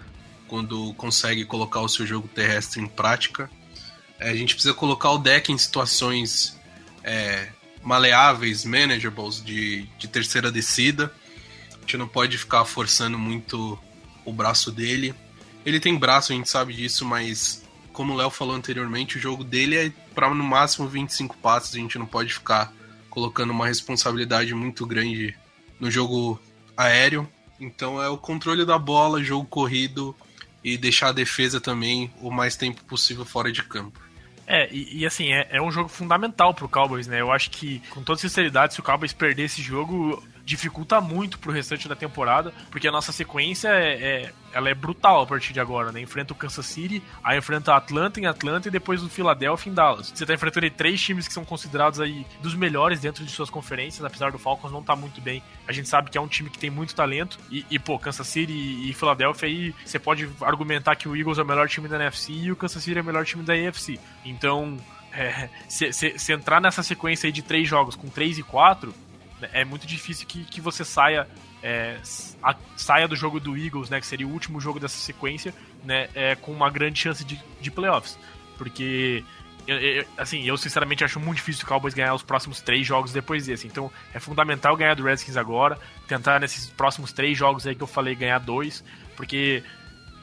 quando 0.48 0.94
consegue 0.94 1.46
colocar 1.46 1.82
o 1.82 1.90
seu 1.90 2.06
jogo 2.06 2.28
terrestre 2.28 2.82
em 2.82 2.88
prática. 2.88 3.50
É, 4.20 4.30
a 4.30 4.36
gente 4.36 4.54
precisa 4.54 4.74
colocar 4.74 5.12
o 5.12 5.18
deck 5.18 5.52
em 5.52 5.58
situações 5.58 6.58
é, 7.04 7.50
maleáveis, 7.82 8.66
manageables, 8.66 9.44
de, 9.44 9.84
de 9.98 10.08
terceira 10.08 10.52
descida. 10.52 11.14
A 11.72 11.80
gente 11.82 11.98
não 11.98 12.08
pode 12.08 12.38
ficar 12.38 12.66
forçando 12.66 13.18
muito 13.18 13.78
o 14.26 14.34
braço 14.34 14.72
dele. 14.72 15.14
Ele 15.66 15.80
tem 15.80 15.96
braço, 15.98 16.34
a 16.34 16.36
gente 16.36 16.50
sabe 16.50 16.74
disso, 16.74 17.06
mas 17.06 17.64
como 17.94 18.14
o 18.14 18.18
Léo 18.18 18.30
falou 18.30 18.56
anteriormente, 18.56 19.18
o 19.18 19.22
jogo 19.22 19.44
dele 19.44 19.78
é 19.78 19.92
para 20.14 20.30
no 20.34 20.44
máximo 20.44 20.88
25 20.88 21.38
passos, 21.38 21.76
a 21.76 21.80
gente 21.80 21.98
não 21.98 22.06
pode 22.06 22.34
ficar 22.34 22.74
colocando 23.10 23.52
uma 23.52 23.66
responsabilidade 23.66 24.54
muito 24.54 24.86
grande 24.86 25.36
no 25.80 25.90
jogo 25.90 26.40
aéreo. 26.76 27.28
Então 27.60 28.02
é 28.02 28.10
o 28.10 28.18
controle 28.18 28.66
da 28.66 28.78
bola, 28.78 29.24
jogo 29.24 29.46
corrido 29.46 30.16
e 30.64 30.78
deixar 30.78 31.10
a 31.10 31.14
defesa 31.14 31.62
também 31.62 32.12
o 32.20 32.30
mais 32.30 32.56
tempo 32.56 32.84
possível 32.84 33.24
fora 33.24 33.52
de 33.52 33.64
campo. 33.64 34.00
É, 34.48 34.72
e, 34.72 35.00
e 35.00 35.06
assim, 35.06 35.32
é, 35.32 35.48
é, 35.52 35.62
um 35.62 35.72
jogo 35.72 35.90
fundamental 35.90 36.54
pro 36.54 36.70
Cowboys, 36.70 37.08
né? 37.08 37.22
Eu 37.22 37.32
acho 37.32 37.50
que, 37.50 37.82
com 37.90 38.04
toda 38.04 38.20
sinceridade, 38.20 38.74
se 38.74 38.80
o 38.80 38.84
Cowboys 38.84 39.14
perder 39.14 39.44
esse 39.44 39.62
jogo, 39.62 40.22
dificulta 40.46 41.02
muito 41.02 41.40
pro 41.40 41.52
restante 41.52 41.90
da 41.90 41.96
temporada, 41.96 42.54
porque 42.70 42.88
a 42.88 42.92
nossa 42.92 43.12
sequência 43.12 43.70
é, 43.70 43.94
é, 43.94 44.34
ela 44.54 44.70
é 44.70 44.76
brutal 44.76 45.24
a 45.24 45.26
partir 45.26 45.52
de 45.52 45.60
agora, 45.60 45.92
né? 45.92 46.00
Enfrenta 46.00 46.34
o 46.34 46.36
Kansas 46.36 46.68
City, 46.68 47.02
aí 47.24 47.38
enfrenta 47.38 47.74
a 47.74 47.78
Atlanta 47.78 48.20
em 48.20 48.28
Atlanta 48.28 48.68
e 48.68 48.72
depois 48.72 49.02
o 49.02 49.10
Philadelphia 49.10 49.72
em 49.72 49.74
Dallas. 49.74 50.12
Você 50.14 50.26
tá 50.26 50.36
enfrentando 50.36 50.66
aí 50.66 50.70
três 50.70 51.02
times 51.02 51.28
que 51.28 51.34
são 51.34 51.44
considerados 51.44 52.00
aí 52.00 52.26
dos 52.42 52.54
melhores 52.54 53.00
dentro 53.00 53.26
de 53.26 53.32
suas 53.32 53.50
conferências, 53.50 54.06
apesar 54.06 54.32
do 54.32 54.38
Falcons 54.38 54.72
não 54.72 54.84
tá 54.84 54.96
muito 54.96 55.20
bem. 55.20 55.42
A 55.68 55.74
gente 55.74 55.90
sabe 55.90 56.12
que 56.12 56.18
é 56.18 56.22
um 56.22 56.28
time 56.28 56.50
que 56.50 56.60
tem 56.60 56.70
muito 56.70 56.94
talento 56.94 57.40
e, 57.50 57.66
e 57.70 57.80
pô, 57.80 57.98
Kansas 57.98 58.28
City 58.28 58.54
e 58.54 58.94
Philadelphia 58.94 59.50
aí 59.50 59.74
você 59.84 59.98
pode 59.98 60.30
argumentar 60.42 60.96
que 60.96 61.10
o 61.10 61.16
Eagles 61.16 61.40
é 61.40 61.42
o 61.42 61.46
melhor 61.46 61.68
time 61.68 61.88
da 61.88 61.96
NFC 61.96 62.32
e 62.32 62.52
o 62.52 62.56
Kansas 62.56 62.84
City 62.84 63.00
é 63.00 63.02
o 63.02 63.06
melhor 63.06 63.26
time 63.26 63.44
da 63.44 63.54
AFC. 63.54 64.00
Então, 64.24 64.78
é, 65.16 65.50
se, 65.68 65.94
se, 65.94 66.20
se, 66.20 66.34
entrar 66.34 66.60
nessa 66.60 66.84
sequência 66.84 67.28
aí 67.28 67.32
de 67.32 67.42
três 67.42 67.68
jogos 67.68 67.96
com 67.96 68.10
3 68.10 68.40
e 68.40 68.44
4, 68.44 68.94
é 69.52 69.66
muito 69.66 69.86
difícil 69.86 70.26
que, 70.28 70.44
que 70.46 70.62
você 70.62 70.86
saia 70.86 71.28
é, 71.66 71.98
a, 72.44 72.56
saia 72.76 73.08
do 73.08 73.16
jogo 73.16 73.40
do 73.40 73.58
Eagles, 73.58 73.90
né, 73.90 74.00
que 74.00 74.06
seria 74.06 74.28
o 74.28 74.32
último 74.32 74.62
jogo 74.62 74.80
dessa 74.80 74.98
sequência, 74.98 75.52
né, 75.84 76.08
é, 76.14 76.36
com 76.36 76.52
uma 76.52 76.70
grande 76.70 77.00
chance 77.00 77.26
de, 77.26 77.42
de 77.60 77.72
playoffs. 77.72 78.20
Porque, 78.56 79.24
eu, 79.66 79.78
eu, 79.78 80.06
assim, 80.16 80.44
eu 80.44 80.56
sinceramente 80.58 81.04
acho 81.04 81.20
muito 81.20 81.38
difícil 81.38 81.66
o 81.66 81.68
Cowboys 81.68 81.96
ganhar 81.96 82.14
os 82.14 82.22
próximos 82.22 82.62
três 82.62 82.86
jogos 82.86 83.12
depois 83.12 83.48
desse. 83.48 83.66
Então, 83.66 83.92
é 84.14 84.20
fundamental 84.20 84.78
ganhar 84.78 84.94
do 84.94 85.04
Redskins 85.04 85.38
agora, 85.38 85.80
tentar 86.08 86.40
nesses 86.40 86.68
próximos 86.68 87.12
três 87.12 87.36
jogos 87.36 87.66
aí 87.66 87.74
que 87.74 87.82
eu 87.82 87.88
falei 87.88 88.14
ganhar 88.14 88.40
dois, 88.40 88.84
porque 89.16 89.64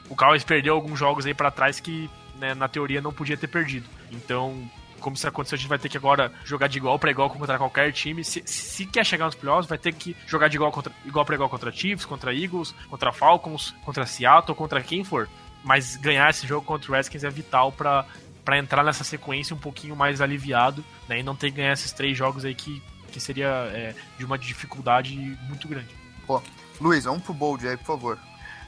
o 0.07 0.15
Cowboys 0.15 0.45
perdeu 0.45 0.73
alguns 0.75 0.97
jogos 0.97 1.25
aí 1.25 1.33
para 1.33 1.51
trás 1.51 1.77
que, 1.79 2.09
né, 2.39 2.53
na 2.53 2.69
teoria, 2.69 3.01
não 3.01 3.11
podia 3.11 3.35
ter 3.35 3.47
perdido. 3.47 3.89
Então, 4.11 4.69
como 5.03 5.15
isso 5.17 5.27
aconteceu, 5.27 5.57
a 5.57 5.59
gente 5.59 5.67
vai 5.69 5.77
ter 5.77 5.89
que 5.89 5.97
agora 5.97 6.31
jogar 6.45 6.67
de 6.67 6.77
igual 6.77 6.97
para 6.97 7.11
igual 7.11 7.29
contra 7.29 7.57
qualquer 7.57 7.91
time. 7.91 8.23
Se, 8.23 8.41
se 8.45 8.85
quer 8.85 9.05
chegar 9.05 9.25
nos 9.25 9.35
playoffs, 9.35 9.67
vai 9.67 9.77
ter 9.77 9.93
que 9.93 10.15
jogar 10.25 10.47
de 10.47 10.55
igual, 10.55 10.71
contra, 10.71 10.91
igual 11.05 11.25
para 11.25 11.35
igual 11.35 11.49
contra 11.49 11.71
Chiefs, 11.71 12.05
contra 12.05 12.33
Eagles, 12.33 12.73
contra 12.89 13.11
Falcons, 13.11 13.75
contra 13.83 14.05
Seattle, 14.05 14.55
contra 14.55 14.81
quem 14.81 15.03
for. 15.03 15.29
Mas 15.63 15.97
ganhar 15.97 16.29
esse 16.29 16.47
jogo 16.47 16.65
contra 16.65 16.89
o 16.89 16.95
Redskins 16.95 17.23
é 17.23 17.29
vital 17.29 17.71
para 17.71 18.05
para 18.43 18.57
entrar 18.57 18.83
nessa 18.83 19.05
sequência 19.05 19.55
um 19.55 19.59
pouquinho 19.59 19.95
mais 19.95 20.19
aliviado 20.19 20.83
né, 21.07 21.19
e 21.19 21.23
não 21.23 21.33
ter 21.33 21.49
que 21.49 21.57
ganhar 21.57 21.71
esses 21.71 21.93
três 21.93 22.17
jogos 22.17 22.43
aí 22.43 22.53
que, 22.53 22.83
que 23.09 23.17
seria 23.17 23.47
é, 23.73 23.95
de 24.17 24.25
uma 24.25 24.37
dificuldade 24.37 25.15
muito 25.47 25.65
grande. 25.65 25.95
Pô, 26.27 26.41
Luiz, 26.81 27.05
vamos 27.05 27.23
pro 27.23 27.33
bold 27.33 27.65
aí, 27.65 27.77
por 27.77 27.85
favor. 27.85 28.19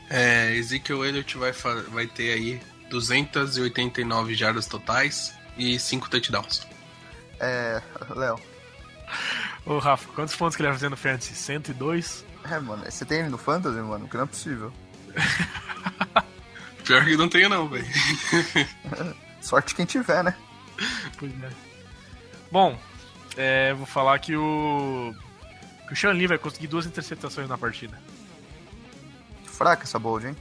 É, 0.09 0.55
Ezekiel 0.55 1.03
Elliott 1.03 1.37
vai, 1.37 1.51
vai 1.51 2.07
ter 2.07 2.31
aí 2.31 2.61
289 2.89 4.33
jardas 4.35 4.65
totais, 4.65 5.33
e 5.57 5.79
cinco 5.79 6.09
touchdowns. 6.09 6.67
É, 7.39 7.81
Léo. 8.15 8.39
Ô, 9.65 9.79
Rafa, 9.79 10.07
quantos 10.13 10.35
pontos 10.35 10.55
que 10.55 10.61
ele 10.61 10.69
vai 10.69 10.77
fazer 10.77 10.89
no 10.89 10.97
Fantasy? 10.97 11.35
102? 11.35 12.25
É, 12.43 12.59
mano, 12.59 12.83
você 12.83 13.05
tem 13.05 13.19
ele 13.19 13.29
no 13.29 13.37
Fantasy, 13.37 13.77
mano? 13.79 14.07
Que 14.07 14.15
não 14.15 14.23
é 14.23 14.27
possível. 14.27 14.71
Pior 16.85 17.03
que 17.03 17.17
não 17.17 17.27
tenho, 17.27 17.49
não, 17.49 17.67
velho. 17.67 17.85
Sorte 19.41 19.73
quem 19.73 19.85
tiver, 19.85 20.23
né? 20.23 20.35
Pois 21.17 21.31
é. 21.43 21.49
Bom, 22.51 22.77
é, 23.35 23.73
vou 23.73 23.85
falar 23.85 24.19
que 24.19 24.35
o. 24.35 25.13
Que 25.87 25.93
o 25.93 25.95
Sean 25.95 26.11
Lee 26.11 26.27
vai 26.27 26.37
conseguir 26.37 26.67
duas 26.67 26.85
interceptações 26.85 27.47
na 27.49 27.57
partida. 27.57 27.99
Fraca 29.45 29.83
essa 29.83 29.97
bold, 29.97 30.27
hein? 30.27 30.35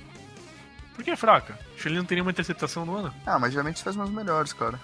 Por 0.95 1.05
que 1.05 1.11
é 1.11 1.17
fraca? 1.17 1.59
O 1.77 1.81
Sean 1.81 1.91
Lee 1.91 1.99
não 1.99 2.05
tem 2.05 2.17
nenhuma 2.17 2.31
interceptação 2.31 2.85
no 2.85 2.97
ano? 2.97 3.15
Ah, 3.27 3.39
mas 3.39 3.53
geralmente 3.53 3.79
você 3.79 3.85
faz 3.85 3.97
umas 3.97 4.11
melhores, 4.11 4.53
cara. 4.53 4.79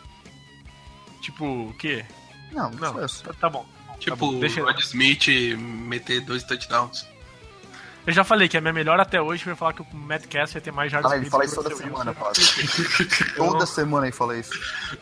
Tipo, 1.21 1.69
o 1.69 1.75
quê? 1.75 2.05
Não, 2.53 2.71
Não, 2.71 2.95
tá, 2.95 3.07
tá 3.41 3.51
bom. 3.51 3.67
Tipo, 3.99 4.17
bom, 4.17 4.41
deixa- 4.41 4.63
o 4.63 4.65
Rod 4.65 4.79
Smith 4.81 5.27
meter 5.59 6.21
dois 6.23 6.43
touchdowns. 6.43 7.07
Eu 8.07 8.13
já 8.15 8.25
falei 8.25 8.49
que 8.49 8.57
a 8.57 8.61
minha 8.61 8.73
melhor 8.73 8.99
até 8.99 9.21
hoje 9.21 9.45
foi 9.45 9.55
falar 9.55 9.75
que 9.75 9.83
o 9.83 9.87
Matt 9.95 10.27
Cass 10.27 10.55
ia 10.55 10.61
ter 10.61 10.73
mais 10.73 10.91
jardas 10.91 11.13
Ah, 11.13 11.17
ele 11.17 11.29
fala 11.29 11.45
isso 11.45 11.55
toda 11.57 11.77
semana. 11.77 12.13
Fábio. 12.15 12.43
Toda 13.37 13.67
semana 13.67 14.07
ele 14.07 14.17
fala 14.17 14.37
isso. 14.39 14.53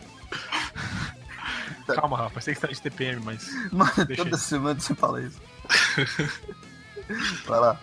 Calma, 1.87 2.17
Rafa, 2.17 2.41
sei 2.41 2.53
que 2.53 2.59
você 2.59 2.67
tá 2.67 2.73
de 2.73 2.81
TPM, 2.81 3.21
mas. 3.23 3.47
Mano, 3.71 3.91
toda 4.15 4.35
aí. 4.35 4.37
semana 4.37 4.79
você 4.79 4.93
fala 4.93 5.21
isso. 5.21 5.41
Vai 7.47 7.59
lá. 7.59 7.79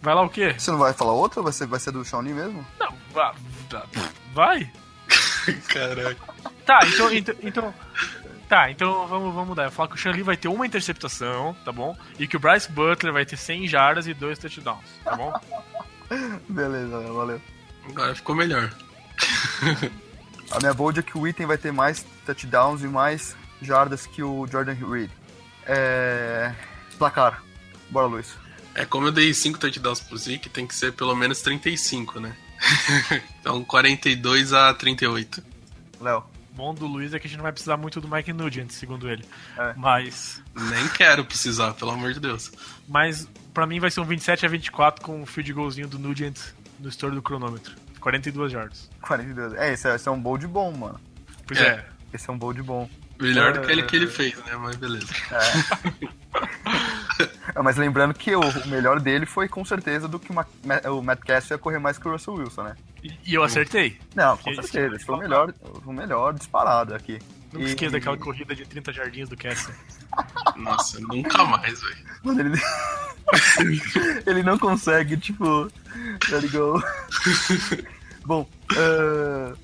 Vai 0.00 0.14
lá 0.14 0.22
o 0.22 0.30
quê? 0.30 0.54
Você 0.56 0.70
não 0.70 0.78
vai 0.78 0.92
falar 0.94 1.12
outra 1.12 1.40
ou 1.40 1.44
vai 1.44 1.52
ser, 1.52 1.66
vai 1.66 1.80
ser 1.80 1.90
do 1.90 2.04
Shawnee 2.04 2.32
mesmo? 2.32 2.64
Não, 2.78 2.94
vá- 3.12 3.34
vai? 4.32 4.70
Caraca. 5.68 6.16
Tá, 6.64 6.80
então. 6.86 7.12
então, 7.12 7.34
então 7.42 7.74
tá, 8.48 8.70
então 8.70 9.06
vamos, 9.06 9.34
vamos 9.34 9.48
mudar. 9.48 9.64
Eu 9.64 9.70
falo 9.70 9.88
que 9.88 9.96
o 9.96 9.98
Sean 9.98 10.12
Lee 10.12 10.22
vai 10.22 10.36
ter 10.36 10.48
uma 10.48 10.66
interceptação, 10.66 11.56
tá 11.64 11.72
bom? 11.72 11.96
E 12.18 12.26
que 12.26 12.36
o 12.36 12.40
Bryce 12.40 12.70
Butler 12.70 13.12
vai 13.12 13.26
ter 13.26 13.36
100 13.36 13.68
jardas 13.68 14.06
e 14.06 14.14
dois 14.14 14.38
touchdowns, 14.38 14.84
tá 15.02 15.16
bom? 15.16 15.32
Beleza, 16.48 17.00
valeu. 17.12 17.40
Agora 17.88 18.14
ficou 18.14 18.34
melhor. 18.34 18.70
A 20.50 20.58
minha 20.60 20.74
bold 20.74 21.00
é 21.00 21.02
que 21.02 21.16
o 21.16 21.26
item 21.26 21.46
vai 21.46 21.58
ter 21.58 21.72
mais 21.72 22.04
touchdowns 22.24 22.82
e 22.82 22.86
mais 22.86 23.36
jardas 23.60 24.06
que 24.06 24.22
o 24.22 24.46
Jordan 24.46 24.74
Reed. 24.74 25.10
É. 25.66 26.54
Placar. 26.98 27.42
Bora, 27.90 28.06
Luiz. 28.06 28.36
É, 28.74 28.84
como 28.84 29.06
eu 29.06 29.12
dei 29.12 29.32
5 29.32 29.58
touchdowns 29.58 30.00
pro 30.00 30.16
Zeke, 30.16 30.48
tem 30.48 30.66
que 30.66 30.74
ser 30.74 30.92
pelo 30.92 31.14
menos 31.14 31.40
35, 31.42 32.20
né? 32.20 32.36
então 33.40 33.64
42 33.64 34.52
a 34.52 34.72
38. 34.74 35.42
Léo. 36.00 36.18
O 36.52 36.56
bom 36.56 36.72
do 36.74 36.86
Luiz 36.86 37.12
é 37.12 37.18
que 37.18 37.26
a 37.26 37.28
gente 37.28 37.36
não 37.38 37.42
vai 37.42 37.52
precisar 37.52 37.76
muito 37.76 38.00
do 38.00 38.08
Mike 38.08 38.32
Nugent, 38.32 38.70
segundo 38.70 39.10
ele. 39.10 39.24
É. 39.58 39.74
Mas. 39.76 40.40
Nem 40.54 40.86
quero 40.88 41.24
precisar, 41.24 41.72
pelo 41.74 41.90
amor 41.90 42.12
de 42.12 42.20
Deus. 42.20 42.52
Mas 42.88 43.28
pra 43.52 43.66
mim 43.66 43.80
vai 43.80 43.90
ser 43.90 44.00
um 44.00 44.04
27 44.04 44.46
a 44.46 44.48
24 44.48 45.04
com 45.04 45.22
o 45.22 45.26
field 45.26 45.52
goalzinho 45.52 45.88
do 45.88 45.98
Nugent 45.98 46.38
no 46.78 46.88
estouro 46.88 47.14
do 47.16 47.22
cronômetro. 47.22 47.74
42 48.00 48.52
jardas. 48.52 48.88
42. 49.00 49.54
É, 49.54 49.72
esse 49.72 49.88
é, 49.88 49.94
esse 49.96 50.06
é 50.08 50.12
um 50.12 50.20
bold 50.20 50.46
bom, 50.46 50.70
mano. 50.72 51.00
Pois 51.46 51.58
É. 51.60 51.66
é. 51.66 51.84
Esse 52.12 52.30
é 52.30 52.32
um 52.32 52.38
bold 52.38 52.62
bom. 52.62 52.88
Melhor 53.18 53.52
do 53.52 53.60
É. 53.60 53.66
que 53.66 53.72
ele 53.72 53.82
que 53.84 53.96
ele 53.96 54.06
fez, 54.06 54.36
né? 54.44 54.54
Mas 54.56 54.76
beleza. 54.76 55.06
É, 55.32 56.08
mas 57.62 57.76
lembrando 57.76 58.14
que 58.14 58.34
o, 58.34 58.40
o 58.40 58.68
melhor 58.68 59.00
dele 59.00 59.26
foi 59.26 59.48
com 59.48 59.64
certeza 59.64 60.08
do 60.08 60.18
que 60.18 60.30
o, 60.30 60.34
Ma- 60.34 60.46
Ma- 60.64 60.90
o 60.90 61.02
Matt 61.02 61.20
Cass 61.20 61.50
ia 61.50 61.58
correr 61.58 61.78
mais 61.78 61.98
que 61.98 62.06
o 62.08 62.12
Russell 62.12 62.34
Wilson, 62.34 62.62
né? 62.64 62.76
E, 63.02 63.34
eu 63.34 63.42
acertei. 63.42 63.98
Não, 64.14 64.36
com 64.36 64.54
certeza. 64.54 64.96
Esse 64.96 65.04
foi 65.04 65.14
o 65.16 65.18
faltar. 65.18 65.28
melhor, 65.28 65.54
o 65.84 65.92
melhor 65.92 66.32
disparado 66.34 66.94
aqui. 66.94 67.18
Nunca 67.52 67.66
esqueça 67.66 67.92
daquela 67.92 68.16
corrida 68.16 68.54
de 68.54 68.64
30 68.66 68.92
jardinhas 68.92 69.28
do 69.28 69.36
Kessler. 69.36 69.76
Nossa, 70.56 70.98
nunca 71.00 71.44
mais, 71.44 71.80
velho. 71.80 71.96
Mano, 72.24 72.40
ele... 72.40 72.60
ele 74.26 74.42
não 74.42 74.58
consegue, 74.58 75.16
tipo. 75.16 75.70
Let 76.30 76.44
it 76.44 76.48
go. 76.48 76.82
Bom, 78.24 78.48
eh, 78.76 79.54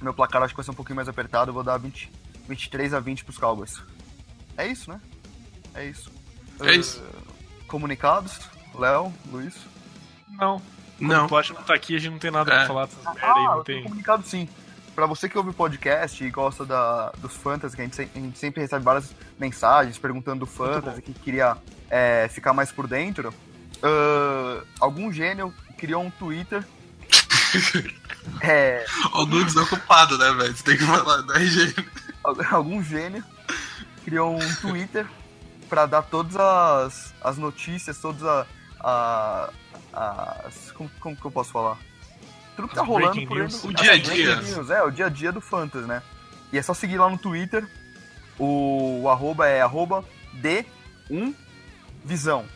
meu 0.00 0.12
placar 0.14 0.42
acho 0.42 0.52
que 0.52 0.56
vai 0.56 0.64
ser 0.64 0.70
um 0.70 0.74
pouquinho 0.74 0.96
mais 0.96 1.08
apertado. 1.08 1.50
Eu 1.50 1.54
vou 1.54 1.62
dar 1.62 1.76
20, 1.78 2.10
23 2.48 2.94
a 2.94 3.00
20 3.00 3.24
pros 3.24 3.38
Cowboys. 3.38 3.80
É 4.56 4.66
isso, 4.66 4.90
né? 4.90 5.00
É 5.74 5.84
isso. 5.86 6.10
É 6.60 6.72
isso. 6.74 7.02
Eh, 7.02 7.62
comunicados? 7.66 8.38
Léo, 8.74 9.12
Luiz? 9.30 9.54
Não. 10.30 10.60
Não. 10.98 11.26
O 11.26 11.28
Plot 11.28 11.52
não 11.52 11.62
tá 11.62 11.74
aqui, 11.74 11.94
a 11.96 11.98
gente 11.98 12.12
não 12.12 12.18
tem 12.18 12.30
nada 12.30 12.52
É. 12.52 12.56
pra 12.58 12.66
falar 12.66 12.86
dessas 12.86 13.04
merda 13.04 13.20
aí, 13.22 13.30
Ah, 13.30 13.34
não 13.50 13.56
eu 13.58 13.64
tenho 13.64 13.78
tem. 13.78 13.82
comunicado 13.84 14.26
sim. 14.26 14.48
Pra 14.94 15.04
você 15.06 15.28
que 15.28 15.36
ouve 15.36 15.50
o 15.50 15.54
podcast 15.54 16.24
e 16.24 16.30
gosta 16.30 16.64
da, 16.64 17.10
dos 17.18 17.34
fantasy, 17.36 17.76
que 17.76 17.82
a 17.82 17.84
gente, 17.84 18.00
a 18.00 18.18
gente 18.18 18.38
sempre 18.38 18.62
recebe 18.62 18.82
várias 18.82 19.14
mensagens 19.38 19.98
perguntando 19.98 20.40
do 20.40 20.46
fantasy, 20.46 21.02
que 21.02 21.12
queria 21.12 21.56
é, 21.90 22.28
ficar 22.32 22.54
mais 22.54 22.72
por 22.72 22.86
dentro, 22.86 23.32
ah, 23.82 24.62
algum 24.80 25.12
gênio 25.12 25.52
criou 25.76 26.02
um 26.02 26.10
Twitter. 26.10 26.64
é, 28.42 28.84
Algum 29.12 29.44
desocupado, 29.44 30.16
né, 30.18 30.32
velho? 30.32 30.56
Você 30.56 30.62
tem 30.64 30.76
que 30.76 30.84
falar, 30.84 31.22
não 31.22 31.34
é 31.34 31.44
jeito. 31.44 31.84
algum 32.50 32.82
gênio 32.82 33.22
criou 34.04 34.34
um 34.36 34.54
Twitter 34.56 35.06
pra 35.68 35.86
dar 35.86 36.02
todas 36.02 36.36
as, 36.36 37.14
as 37.22 37.38
notícias, 37.38 37.98
todas 37.98 38.22
a, 38.24 38.46
a- 38.80 39.50
as. 40.44 40.72
Como, 40.72 40.90
como 41.00 41.16
que 41.16 41.24
eu 41.24 41.30
posso 41.30 41.50
falar? 41.52 41.78
Tudo 42.56 42.68
que 42.68 42.74
tá 42.74 42.82
rolando 42.82 43.26
por 43.26 43.36
news. 43.38 43.64
aí. 43.64 43.70
O 43.70 43.74
dia 43.74 43.92
a 43.92 43.98
dia. 43.98 44.36
news, 44.36 44.70
É, 44.70 44.82
o 44.82 44.90
dia 44.90 45.06
a 45.06 45.08
dia 45.10 45.30
do 45.32 45.40
Fantasy, 45.40 45.86
né? 45.86 46.02
E 46.52 46.58
é 46.58 46.62
só 46.62 46.72
seguir 46.72 46.96
lá 46.98 47.08
no 47.10 47.18
Twitter. 47.18 47.68
O, 48.38 49.02
o 49.02 49.08
arroba 49.10 49.46
é 49.48 49.60
arroba 49.60 50.04
D1 50.34 51.34
Visão. 52.04 52.46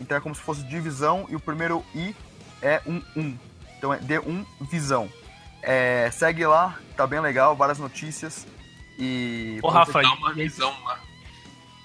Então 0.00 0.16
é 0.16 0.20
como 0.20 0.34
se 0.34 0.40
fosse 0.40 0.62
divisão 0.62 1.26
e 1.28 1.36
o 1.36 1.40
primeiro 1.40 1.84
I 1.94 2.14
é 2.62 2.80
um 2.86 3.02
1. 3.16 3.38
Então 3.76 3.92
é 3.92 3.98
D1 3.98 4.46
Visão. 4.70 5.10
É, 5.62 6.10
segue 6.10 6.46
lá, 6.46 6.78
tá 6.96 7.06
bem 7.06 7.20
legal, 7.20 7.54
várias 7.54 7.78
notícias. 7.78 8.46
E. 8.98 9.58
Ô, 9.62 9.68
Rafa, 9.68 10.00
Dá 10.00 10.12
uma 10.14 10.32
visão 10.32 10.74
lá. 10.84 10.98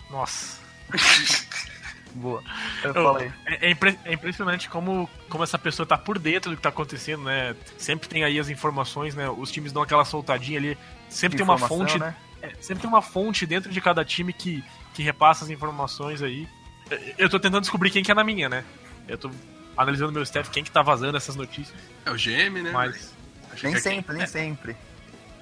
Nossa. 0.10 0.60
Boa. 2.14 2.42
Eu 2.84 2.94
Eu- 2.94 3.04
falei. 3.04 3.32
É, 3.46 3.68
é 3.68 3.72
impre- 3.72 4.00
é 4.06 4.14
impressionante 4.14 4.70
como, 4.70 5.10
como 5.30 5.44
essa 5.44 5.60
pessoa 5.60 5.86
tá 5.86 5.98
por 5.98 6.18
dentro 6.18 6.52
do 6.52 6.56
que 6.58 6.64
tá 6.64 6.70
acontecendo, 6.70 7.24
né? 7.24 7.56
Sempre 7.78 8.08
tem 8.08 8.24
aí 8.24 8.40
as 8.40 8.48
informações, 8.50 9.14
né? 9.16 9.30
Os 9.30 9.52
times 9.52 9.74
dão 9.74 9.82
aquela 9.84 10.06
soltadinha 10.06 10.58
ali. 10.58 10.78
Sempre 11.10 11.38
tem 11.38 11.46
uma 11.46 11.58
fonte. 11.68 11.98
né? 12.00 12.16
é, 12.42 12.54
sempre 12.62 12.82
tem 12.82 12.90
uma 12.90 13.02
fonte 13.02 13.46
dentro 13.46 13.72
de 13.72 13.82
cada 13.82 14.06
time 14.06 14.32
que, 14.32 14.64
que 14.94 15.04
repassa 15.04 15.44
as 15.44 15.50
informações 15.52 16.22
aí. 16.22 16.48
Eu- 16.90 17.00
Eu 17.18 17.30
tô 17.30 17.38
tentando 17.40 17.62
descobrir 17.62 17.90
quem 17.92 18.02
que 18.04 18.12
é 18.12 18.16
na 18.16 18.24
minha, 18.24 18.48
né? 18.48 18.64
Eu 19.08 19.18
tô 19.18 19.30
analisando 19.76 20.12
meu 20.14 20.24
staff, 20.24 20.50
quem 20.50 20.64
que 20.64 20.72
tá 20.72 20.82
vazando 20.82 21.18
essas 21.18 21.36
notícias. 21.36 21.78
É 22.06 22.12
o 22.12 22.16
GM, 22.16 22.62
né? 22.64 22.72
Mas. 22.72 23.14
Nem 23.62 23.76
é 23.76 23.80
sempre, 23.80 24.06
quem- 24.06 24.18
nem 24.18 24.28
sempre. 24.28 24.76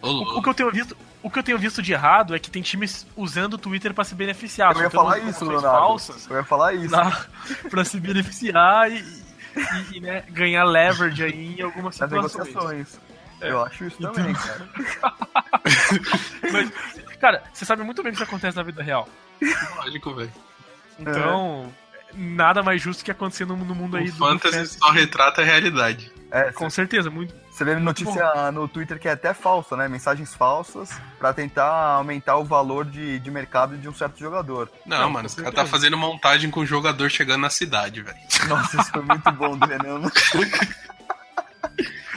Ô, 0.01 0.07
O, 0.09 0.39
o 0.39 0.41
que 0.43 0.49
eu 0.49 0.53
tenho 0.55 0.71
visto. 0.71 0.97
O 1.23 1.29
que 1.31 1.39
eu 1.39 1.43
tenho 1.43 1.57
visto 1.57 1.81
de 1.81 1.93
errado 1.93 2.35
é 2.35 2.39
que 2.39 2.51
tem 2.51 2.61
times 2.61 3.07
usando 3.15 3.53
o 3.53 3.57
Twitter 3.57 3.93
pra 3.93 4.03
se 4.03 4.13
beneficiar. 4.13 4.75
Eu 4.75 4.81
ia 4.81 4.89
falar 4.89 5.17
isso, 5.19 5.45
Leonardo. 5.45 5.77
falsas 5.79 6.29
Eu 6.29 6.35
ia 6.35 6.43
falar 6.43 6.73
isso. 6.73 6.91
na, 6.91 7.25
pra 7.71 7.85
se 7.85 7.97
beneficiar 7.99 8.91
e, 8.91 8.97
e- 8.99 9.97
e, 9.97 9.99
né, 10.01 10.23
ganhar 10.29 10.65
leverage 10.65 11.23
aí 11.23 11.55
em 11.57 11.61
algumas 11.61 11.95
situações. 11.95 12.35
negociações. 12.35 12.99
É. 13.41 13.49
Eu 13.51 13.63
acho 13.63 13.85
isso 13.85 13.97
também, 13.97 14.33
cara. 14.33 14.69
Mas, 16.51 16.71
cara, 17.19 17.43
você 17.53 17.65
sabe 17.65 17.83
muito 17.83 18.01
bem 18.03 18.11
o 18.11 18.15
que 18.15 18.21
isso 18.21 18.29
acontece 18.29 18.55
na 18.57 18.63
vida 18.63 18.81
real. 18.83 19.07
Lógico, 19.77 20.13
velho. 20.15 20.31
Então, 20.99 21.73
nada 22.13 22.61
mais 22.63 22.81
justo 22.81 23.03
que 23.03 23.11
acontecer 23.11 23.45
no, 23.45 23.55
no 23.57 23.75
mundo 23.75 23.97
aí 23.97 24.07
O 24.07 24.11
do 24.11 24.17
fantasy 24.17 24.55
fantasy. 24.55 24.77
só 24.79 24.91
retrata 24.91 25.41
a 25.41 25.45
realidade. 25.45 26.11
É, 26.31 26.51
Com 26.51 26.69
certeza, 26.69 27.09
muito. 27.09 27.33
Você 27.53 27.63
vê 27.63 27.75
notícia 27.75 28.51
no 28.51 28.67
Twitter 28.67 28.99
que 28.99 29.07
é 29.07 29.11
até 29.11 29.31
falsa, 29.31 29.77
né? 29.77 29.87
Mensagens 29.87 30.33
falsas 30.33 30.89
pra 31.19 31.31
tentar 31.31 31.67
aumentar 31.97 32.37
o 32.37 32.43
valor 32.43 32.83
de, 32.83 33.19
de 33.19 33.29
mercado 33.29 33.77
de 33.77 33.87
um 33.87 33.93
certo 33.93 34.19
jogador. 34.19 34.71
Não, 34.87 35.01
Não, 35.01 35.09
mano, 35.11 35.27
os 35.27 35.35
caras 35.35 35.53
tá 35.53 35.65
fazendo 35.65 35.95
montagem 35.95 36.49
com 36.49 36.61
o 36.61 36.65
jogador 36.65 37.09
chegando 37.11 37.41
na 37.41 37.51
cidade, 37.51 38.01
velho. 38.01 38.17
Nossa, 38.49 38.81
isso 38.81 38.89
foi 38.91 39.03
muito 39.03 39.31
bom 39.33 39.55
do 39.55 39.67
Renan. 39.67 40.01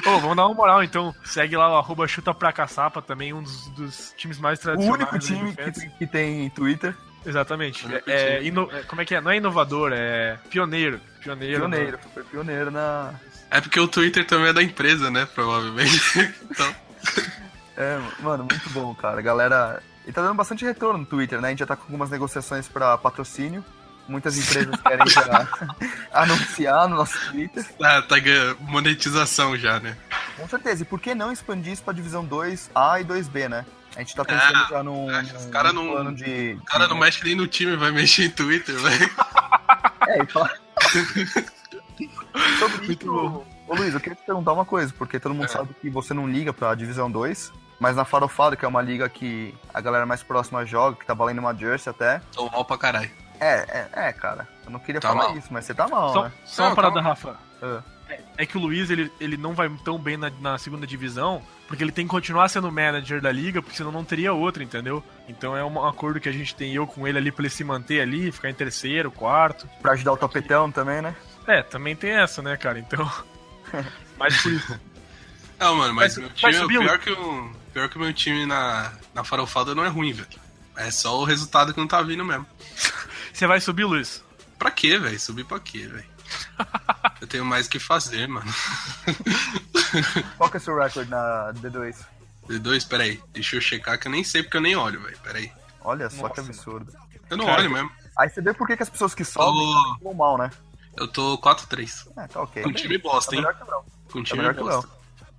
Ô, 0.07 0.19
vamos 0.21 0.37
dar 0.37 0.47
uma 0.47 0.55
moral 0.55 0.83
então. 0.83 1.15
Segue 1.25 1.57
lá 1.57 1.69
o 1.71 1.77
arroba 1.77 2.07
chuta 2.07 2.33
pra 2.33 2.53
caçapa, 2.53 3.03
também 3.03 3.33
um 3.35 3.43
dos, 3.43 3.67
dos 3.69 4.15
times 4.17 4.39
mais 4.39 4.59
O 4.61 4.63
tradicionais. 4.63 5.01
único 5.01 5.15
aí 5.15 5.21
do 5.21 5.27
time 5.27 5.55
que, 5.73 5.89
que 5.99 6.07
tem 6.07 6.49
Twitter, 6.51 6.97
Exatamente. 7.25 7.85
É, 8.07 8.43
ino- 8.43 8.69
é, 8.73 8.83
como 8.83 9.01
é 9.01 9.05
que 9.05 9.15
é? 9.15 9.21
Não 9.21 9.31
é 9.31 9.37
inovador, 9.37 9.93
é 9.95 10.39
pioneiro. 10.51 11.01
Pioneiro. 11.21 11.61
pioneiro. 11.61 11.99
Foi 12.15 12.23
pioneiro 12.25 12.71
na. 12.71 13.15
É 13.51 13.61
porque 13.61 13.81
o 13.81 13.89
Twitter 13.89 14.25
também 14.27 14.49
é 14.49 14.53
da 14.53 14.63
empresa, 14.63 15.11
né? 15.11 15.27
Provavelmente. 15.35 16.01
Então, 16.51 16.75
É, 17.77 17.99
mano, 18.21 18.45
muito 18.51 18.71
bom, 18.71 18.95
cara. 18.95 19.21
Galera. 19.21 19.83
E 20.07 20.13
tá 20.13 20.23
dando 20.23 20.35
bastante 20.35 20.65
retorno 20.65 21.01
no 21.01 21.07
Twitter, 21.07 21.41
né? 21.41 21.49
A 21.49 21.51
gente 21.51 21.59
já 21.61 21.67
tá 21.67 21.77
com 21.77 21.83
algumas 21.85 22.11
negociações 22.11 22.69
pra 22.69 22.97
patrocínio. 22.97 23.65
Muitas 24.09 24.39
empresas 24.39 24.81
querem 24.81 25.07
já 25.09 25.49
anunciar 26.13 26.89
no 26.89 26.95
nosso 26.97 27.19
Twitter. 27.33 27.67
ah, 27.83 28.01
tá 28.03 28.19
ganhando 28.21 28.57
monetização 28.61 29.57
já, 29.57 29.81
né? 29.81 29.97
Com 30.37 30.49
certeza. 30.49 30.83
E 30.83 30.87
por 30.87 31.01
que 31.01 31.13
não 31.15 31.33
expandir 31.33 31.73
isso 31.73 31.83
pra 31.83 31.93
divisão 31.93 32.25
2A 32.25 33.01
e 33.01 33.05
2B, 33.05 33.49
né? 33.49 33.67
A 33.97 34.01
gente 34.01 34.15
tá 34.15 34.25
pensando 34.25 34.57
Ah, 34.59 34.67
já 34.71 34.83
num, 34.83 35.51
cara 35.51 35.73
num 35.73 35.85
não- 35.85 35.93
plano 35.93 36.15
de. 36.15 36.59
O 36.61 36.65
cara 36.65 36.87
não 36.87 36.97
mexe 36.99 37.25
nem 37.25 37.35
no 37.35 37.47
time, 37.49 37.77
vai 37.77 37.91
mexer 37.91 38.27
em 38.27 38.31
Twitter, 38.31 38.77
velho. 38.77 39.11
É, 40.09 40.23
e 40.23 40.27
fala... 40.27 40.49
Sobre 42.61 42.93
isso, 42.93 43.45
ô 43.67 43.75
Luiz, 43.75 43.93
eu 43.95 43.99
queria 44.01 44.15
te 44.15 44.25
perguntar 44.25 44.53
uma 44.53 44.65
coisa, 44.65 44.93
porque 44.97 45.19
todo 45.19 45.35
mundo 45.35 45.47
É. 45.47 45.49
sabe 45.49 45.75
que 45.81 45.91
você 45.91 46.15
não 46.15 46.29
liga 46.29 46.53
pra 46.53 46.75
Divisão 46.75 47.11
2, 47.11 47.53
mas 47.81 47.97
na 47.97 48.05
Farofada, 48.05 48.55
que 48.57 48.65
é 48.65 48.69
uma 48.69 48.83
liga 48.83 49.09
que 49.09 49.53
a 49.75 49.81
galera 49.81 50.07
mais 50.07 50.23
próxima 50.23 50.65
joga, 50.65 50.97
que 50.97 51.07
tá 51.07 51.15
valendo 51.15 51.39
uma 51.39 51.55
jersey 51.55 51.91
até. 51.91 52.21
Tô 52.33 52.49
mal 52.51 52.65
pra 52.65 52.79
caralho. 52.79 53.11
É, 53.41 53.55
é, 53.69 54.09
é, 54.09 54.13
cara. 54.13 54.47
Eu 54.65 54.71
não 54.71 54.79
queria 54.79 55.01
Tá 55.01 55.09
falar 55.09 55.25
mal. 55.29 55.37
isso, 55.39 55.49
mas 55.51 55.65
você 55.65 55.75
tá 55.75 55.89
mal, 55.89 56.13
Só, 56.13 56.25
né? 56.25 56.33
só 56.45 56.63
Não, 56.63 56.69
uma 56.71 56.77
parada, 56.77 56.95
calma. 56.95 57.09
Rafa. 57.09 57.37
Ah. 57.63 57.83
É 58.39 58.47
que 58.47 58.57
o 58.57 58.61
Luiz, 58.61 58.91
ele, 58.91 59.11
ele 59.19 59.37
não 59.37 59.55
vai 59.55 59.69
tão 59.85 59.99
bem 59.99 60.17
na, 60.17 60.31
na 60.41 60.59
segunda 60.59 60.87
divisão, 60.87 61.43
porque 61.67 61.83
ele 61.83 61.91
tem 61.91 62.05
que 62.05 62.11
continuar 62.11 62.49
sendo 62.49 62.71
manager 62.71 63.21
da 63.21 63.33
liga, 63.33 63.61
porque 63.61 63.77
senão 63.77 63.91
não 63.91 64.05
teria 64.05 64.33
outra, 64.33 64.63
entendeu? 64.63 65.03
Então 65.29 65.57
é 65.57 65.65
um 65.65 65.85
acordo 65.85 66.21
que 66.21 66.29
a 66.29 66.33
gente 66.33 66.55
tem 66.55 66.75
eu 66.75 66.87
com 66.87 67.09
ele 67.09 67.19
ali 67.19 67.33
pra 67.33 67.43
ele 67.43 67.51
se 67.51 67.65
manter 67.65 68.01
ali, 68.01 68.31
ficar 68.31 68.51
em 68.51 68.55
terceiro, 68.55 69.11
quarto. 69.11 69.69
Pra 69.81 69.93
ajudar 69.93 70.13
o 70.13 70.17
topetão 70.17 70.71
também, 70.71 71.01
né? 71.03 71.17
É, 71.47 71.63
também 71.63 71.97
tem 71.97 72.11
essa, 72.11 72.43
né, 72.43 72.57
cara? 72.57 72.79
Então. 72.79 73.11
Mas 74.19 74.41
por 74.43 74.53
isso. 74.53 74.81
Não, 75.59 75.75
mano, 75.75 75.95
mas 75.95 76.15
Vai- 76.15 76.25
meu 76.25 76.33
time 76.35 76.55
é 76.55 76.67
pior 76.67 76.99
que 76.99 77.11
o. 77.11 77.51
Pior 77.73 77.89
que 77.89 77.97
o 77.97 78.01
meu 78.01 78.13
time 78.13 78.45
na, 78.47 78.93
na 79.15 79.25
farofada 79.25 79.75
não 79.75 79.85
é 79.85 79.89
ruim, 79.89 80.13
velho. 80.13 80.29
É 80.77 80.91
só 80.91 81.19
o 81.19 81.25
resultado 81.25 81.73
que 81.73 81.81
não 81.81 81.87
tá 81.87 82.03
vindo 82.03 82.25
mesmo. 82.25 82.47
Você 83.33 83.47
vai 83.47 83.61
subir, 83.61 83.85
Luiz? 83.85 84.23
Pra 84.59 84.71
quê, 84.71 84.99
velho? 84.99 85.19
Subir 85.19 85.45
pra 85.45 85.59
quê, 85.59 85.87
velho? 85.87 86.05
Eu 87.21 87.27
tenho 87.27 87.45
mais 87.45 87.67
o 87.67 87.71
que 87.71 87.79
fazer, 87.79 88.27
mano. 88.29 88.53
Qual 90.37 90.51
que 90.51 90.57
é 90.57 90.61
o 90.61 90.63
seu 90.63 90.77
recorde 90.79 91.11
na 91.11 91.53
D2? 91.55 91.97
D2, 92.49 92.87
peraí. 92.89 93.21
Deixa 93.33 93.57
eu 93.57 93.61
checar 93.61 93.99
que 93.99 94.07
eu 94.09 94.13
nem 94.13 94.23
sei 94.23 94.43
porque 94.43 94.57
eu 94.57 94.61
nem 94.61 94.77
olho, 94.77 95.01
velho. 95.03 95.19
Peraí. 95.23 95.51
Olha 95.83 96.09
só 96.11 96.29
que 96.29 96.39
Nossa, 96.41 96.51
absurdo. 96.53 96.93
Eu 97.31 97.37
não 97.37 97.47
Cara, 97.47 97.61
olho 97.63 97.71
mesmo. 97.71 97.91
Aí 98.19 98.29
você 98.29 98.41
vê 98.41 98.53
por 98.55 98.67
que, 98.67 98.77
que 98.77 98.83
as 98.83 98.91
pessoas 98.91 99.15
que 99.15 99.25
sobem 99.25 99.53
Tô- 99.53 99.99
vão 100.05 100.15
mal, 100.15 100.39
né? 100.39 100.51
Eu 100.97 101.09
tô 101.09 101.37
4-3. 101.39 102.07
É, 102.17 102.27
tá 102.29 102.41
ok. 102.43 102.63
Com 102.63 102.73
time 102.73 102.99
bosta, 102.99 103.31
Tá 103.33 103.37
hein? 103.37 103.43
que. 103.43 104.13
Com 104.13 104.23
Tá 104.23 104.31
time 104.35 104.55
que 104.55 104.61
bosta. 104.61 104.91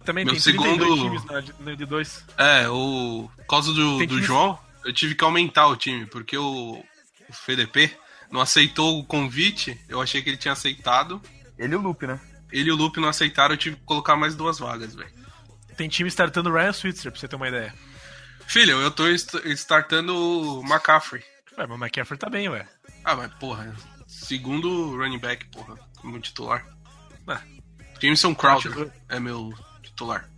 Também 0.06 0.24
Meu 0.26 0.34
tem 0.34 0.42
32 0.42 0.78
segundo- 0.80 1.02
times 1.04 1.26
na, 1.26 1.42
na 1.72 1.78
D2. 1.78 2.24
É, 2.38 2.70
o. 2.70 3.30
Por 3.38 3.46
causa 3.48 3.74
do, 3.74 3.98
Tem 3.98 4.08
do 4.08 4.22
João, 4.22 4.58
eu 4.86 4.94
tive 4.94 5.16
que 5.16 5.24
aumentar 5.24 5.68
o 5.68 5.76
time, 5.76 6.06
porque 6.06 6.38
o, 6.38 6.74
o 6.78 6.84
FDP 7.30 7.92
não 8.32 8.40
aceitou 8.42 9.00
o 9.00 9.04
convite. 9.06 9.80
Eu 9.90 10.02
achei 10.02 10.22
que 10.22 10.30
ele 10.30 10.38
tinha 10.38 10.52
aceitado. 10.54 11.22
Ele 11.58 11.74
e 11.74 11.76
o 11.78 11.82
Lupe, 11.82 12.08
né? 12.08 12.20
Ele 12.52 12.70
e 12.70 12.72
o 12.72 12.76
Lupe 12.76 13.00
não 13.00 13.10
aceitaram, 13.10 13.54
eu 13.54 13.58
tive 13.58 13.76
que 13.76 13.84
colocar 13.84 14.16
mais 14.16 14.36
duas 14.36 14.60
vagas, 14.60 14.96
velho. 14.96 15.12
Tem 15.76 15.88
time 15.88 16.08
startando 16.10 16.52
Ryan 16.52 16.74
Switzer, 16.74 17.12
pra 17.12 17.20
você 17.20 17.28
ter 17.28 17.36
uma 17.36 17.48
ideia. 17.48 17.74
Filho, 18.48 18.80
eu 18.80 18.90
tô 18.90 19.08
startando 19.10 20.16
o 20.16 20.62
McCaffrey. 20.62 21.24
Ué, 21.58 21.68
mas 21.68 21.78
o 21.78 21.84
McCaffrey 21.84 22.18
tá 22.18 22.30
bem, 22.30 22.50
ué. 22.50 22.66
Ah, 23.04 23.16
mas 23.16 23.32
porra, 23.36 23.76
segundo 24.08 24.96
running 24.96 25.20
back, 25.20 25.46
porra, 25.48 25.78
como 25.98 26.20
titular. 26.20 26.66
Ah. 27.28 27.42
Jameson 28.02 28.34
Crowder 28.34 28.92
é 29.10 29.20
meu 29.20 29.54
titular. 29.84 30.30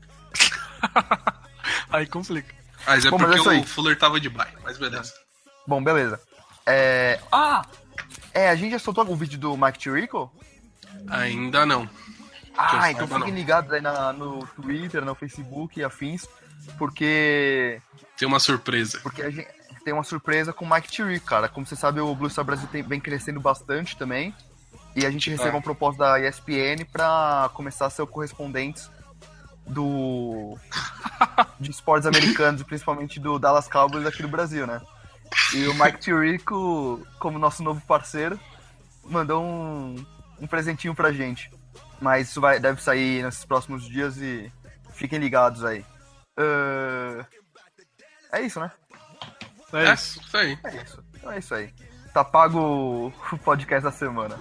Aí 1.92 2.06
complica. 2.08 2.56
Mas 2.86 3.06
é 3.06 3.10
Bom, 3.10 3.18
mas 3.18 3.28
porque 3.28 3.38
é 3.38 3.42
isso 3.42 3.50
aí. 3.50 3.60
o 3.60 3.64
Fuller 3.66 3.98
tava 3.98 4.20
de 4.20 4.30
bye, 4.30 4.48
mas 4.64 4.78
beleza. 4.78 5.14
Bom, 5.68 5.84
beleza. 5.84 6.20
É... 6.66 7.20
Ah! 7.32 7.66
É, 8.34 8.50
a 8.50 8.56
gente 8.56 8.72
já 8.72 8.80
soltou 8.80 9.02
algum 9.02 9.16
vídeo 9.16 9.38
do 9.38 9.58
Mike 9.58 9.78
Tirico? 9.78 10.32
Ainda 11.10 11.66
não. 11.66 11.90
Ah, 12.58 12.92
então 12.92 13.08
fiquem 13.08 13.20
não. 13.32 13.36
ligados 13.36 13.72
aí 13.72 13.82
na- 13.82 14.12
no 14.14 14.46
Twitter, 14.48 15.04
no 15.06 15.16
Facebook 15.16 15.80
e 15.80 15.84
afins, 15.84 16.28
porque, 16.78 17.82
Tem 18.18 18.28
uma 18.28 18.40
surpresa. 18.40 19.00
porque 19.02 19.22
a 19.22 19.30
gente 19.30 19.48
tem 19.86 19.94
uma 19.94 20.04
surpresa 20.04 20.52
com 20.52 20.66
o 20.66 20.70
Mike 20.70 20.90
Tirico, 20.90 21.26
cara. 21.26 21.48
Como 21.48 21.66
você 21.66 21.76
sabe, 21.76 22.02
o 22.02 22.14
Blue 22.14 22.30
Star 22.30 22.44
Brasil 22.44 22.68
tem, 22.70 22.84
vem 22.84 23.00
crescendo 23.00 23.40
bastante 23.40 23.96
também. 23.98 24.34
E 24.96 25.06
a 25.06 25.12
gente 25.12 25.30
recebeu 25.30 25.54
É. 25.54 25.56
uma 25.56 25.62
proposta 25.62 26.04
da 26.04 26.20
ESPN 26.20 26.84
pra 26.92 27.50
começar 27.54 27.86
a 27.86 27.90
ser 27.90 28.02
o 28.02 28.08
correspondente 28.08 28.82
do 29.66 30.58
de 31.60 31.70
esportes 31.72 32.08
americanos, 32.08 32.64
principalmente 32.64 33.20
do 33.20 33.38
Dallas 33.40 33.68
Cowboys 33.68 34.06
aqui 34.06 34.22
do 34.22 34.28
Brasil, 34.28 34.66
né? 34.68 34.82
E 35.54 35.68
o 35.68 35.74
Mike 35.76 36.00
Tirico, 36.00 37.06
como 37.20 37.38
nosso 37.40 37.62
novo 37.64 37.80
parceiro, 37.82 38.40
mandou 39.06 39.44
um, 39.44 39.96
um 40.42 40.48
presentinho 40.48 40.96
pra 40.96 41.12
gente. 41.12 41.52
Mas 42.02 42.30
isso 42.30 42.40
vai, 42.42 42.60
deve 42.60 42.82
sair 42.82 43.24
nesses 43.24 43.44
próximos 43.46 43.86
dias 43.88 44.18
e 44.18 44.52
fiquem 44.94 45.20
ligados 45.20 45.64
aí. 45.66 45.86
Ah, 46.38 47.26
É 48.34 48.42
isso, 48.42 48.60
né? 48.60 48.72
É, 49.74 49.86
É, 49.90 49.94
isso. 49.94 50.20
isso 50.22 50.38
aí. 50.38 50.58
É 50.64 50.76
isso. 50.84 51.04
Então 51.16 51.32
é 51.32 51.40
isso 51.40 51.54
aí. 51.54 51.74
Tá 52.14 52.24
pago 52.24 53.14
o 53.32 53.38
podcast 53.40 53.84
da 53.84 53.92
semana. 53.92 54.38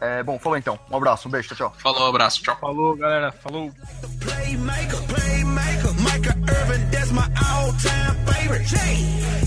É, 0.00 0.22
bom, 0.22 0.38
falou 0.38 0.56
então. 0.56 0.78
Um 0.90 0.96
abraço, 0.96 1.28
um 1.28 1.30
beijo, 1.30 1.48
tchau, 1.48 1.56
tchau. 1.70 1.78
Falou, 1.80 2.08
abraço, 2.08 2.42
tchau. 2.42 2.56
Falou, 2.58 2.96
galera. 2.96 3.32
Falou. 3.32 3.70
Playmaker, 6.30 6.62
Irvin, 6.62 6.90
that's 6.90 7.12
my 7.12 7.28
all-time 7.50 8.14
favorite. 8.26 8.60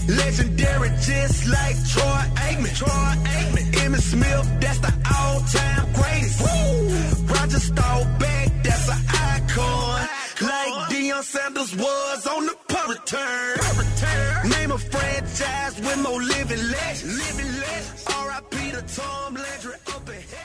Legendary, 0.07 0.89
just 1.01 1.47
like 1.47 1.75
Troy 1.87 2.23
Aikman. 2.45 2.75
Troy 2.77 2.87
Aikman, 2.89 3.71
Emmitt 3.73 4.01
Smith, 4.01 4.59
that's 4.59 4.79
the 4.79 4.93
all-time 5.17 5.93
greatest. 5.93 6.41
Woo! 6.41 7.33
Roger 7.33 7.59
Staubach, 7.59 8.63
that's 8.63 8.89
an 8.89 9.01
icon. 9.09 10.07
Like 10.41 10.89
Deion 10.89 11.23
Sanders 11.23 11.75
was 11.75 12.27
on 12.27 12.45
the 12.45 12.55
punt 12.67 12.89
return. 12.89 14.49
Name 14.49 14.71
a 14.71 14.77
franchise 14.77 15.79
with 15.79 16.01
more 16.01 16.21
living 16.21 16.63
legends. 16.69 17.17
Living 17.17 17.51
legends. 17.61 18.05
R.I.P. 18.07 18.71
to 18.71 18.81
Tom 18.95 19.35
Landry 19.35 19.73
up 19.87 20.07
heaven. 20.07 20.42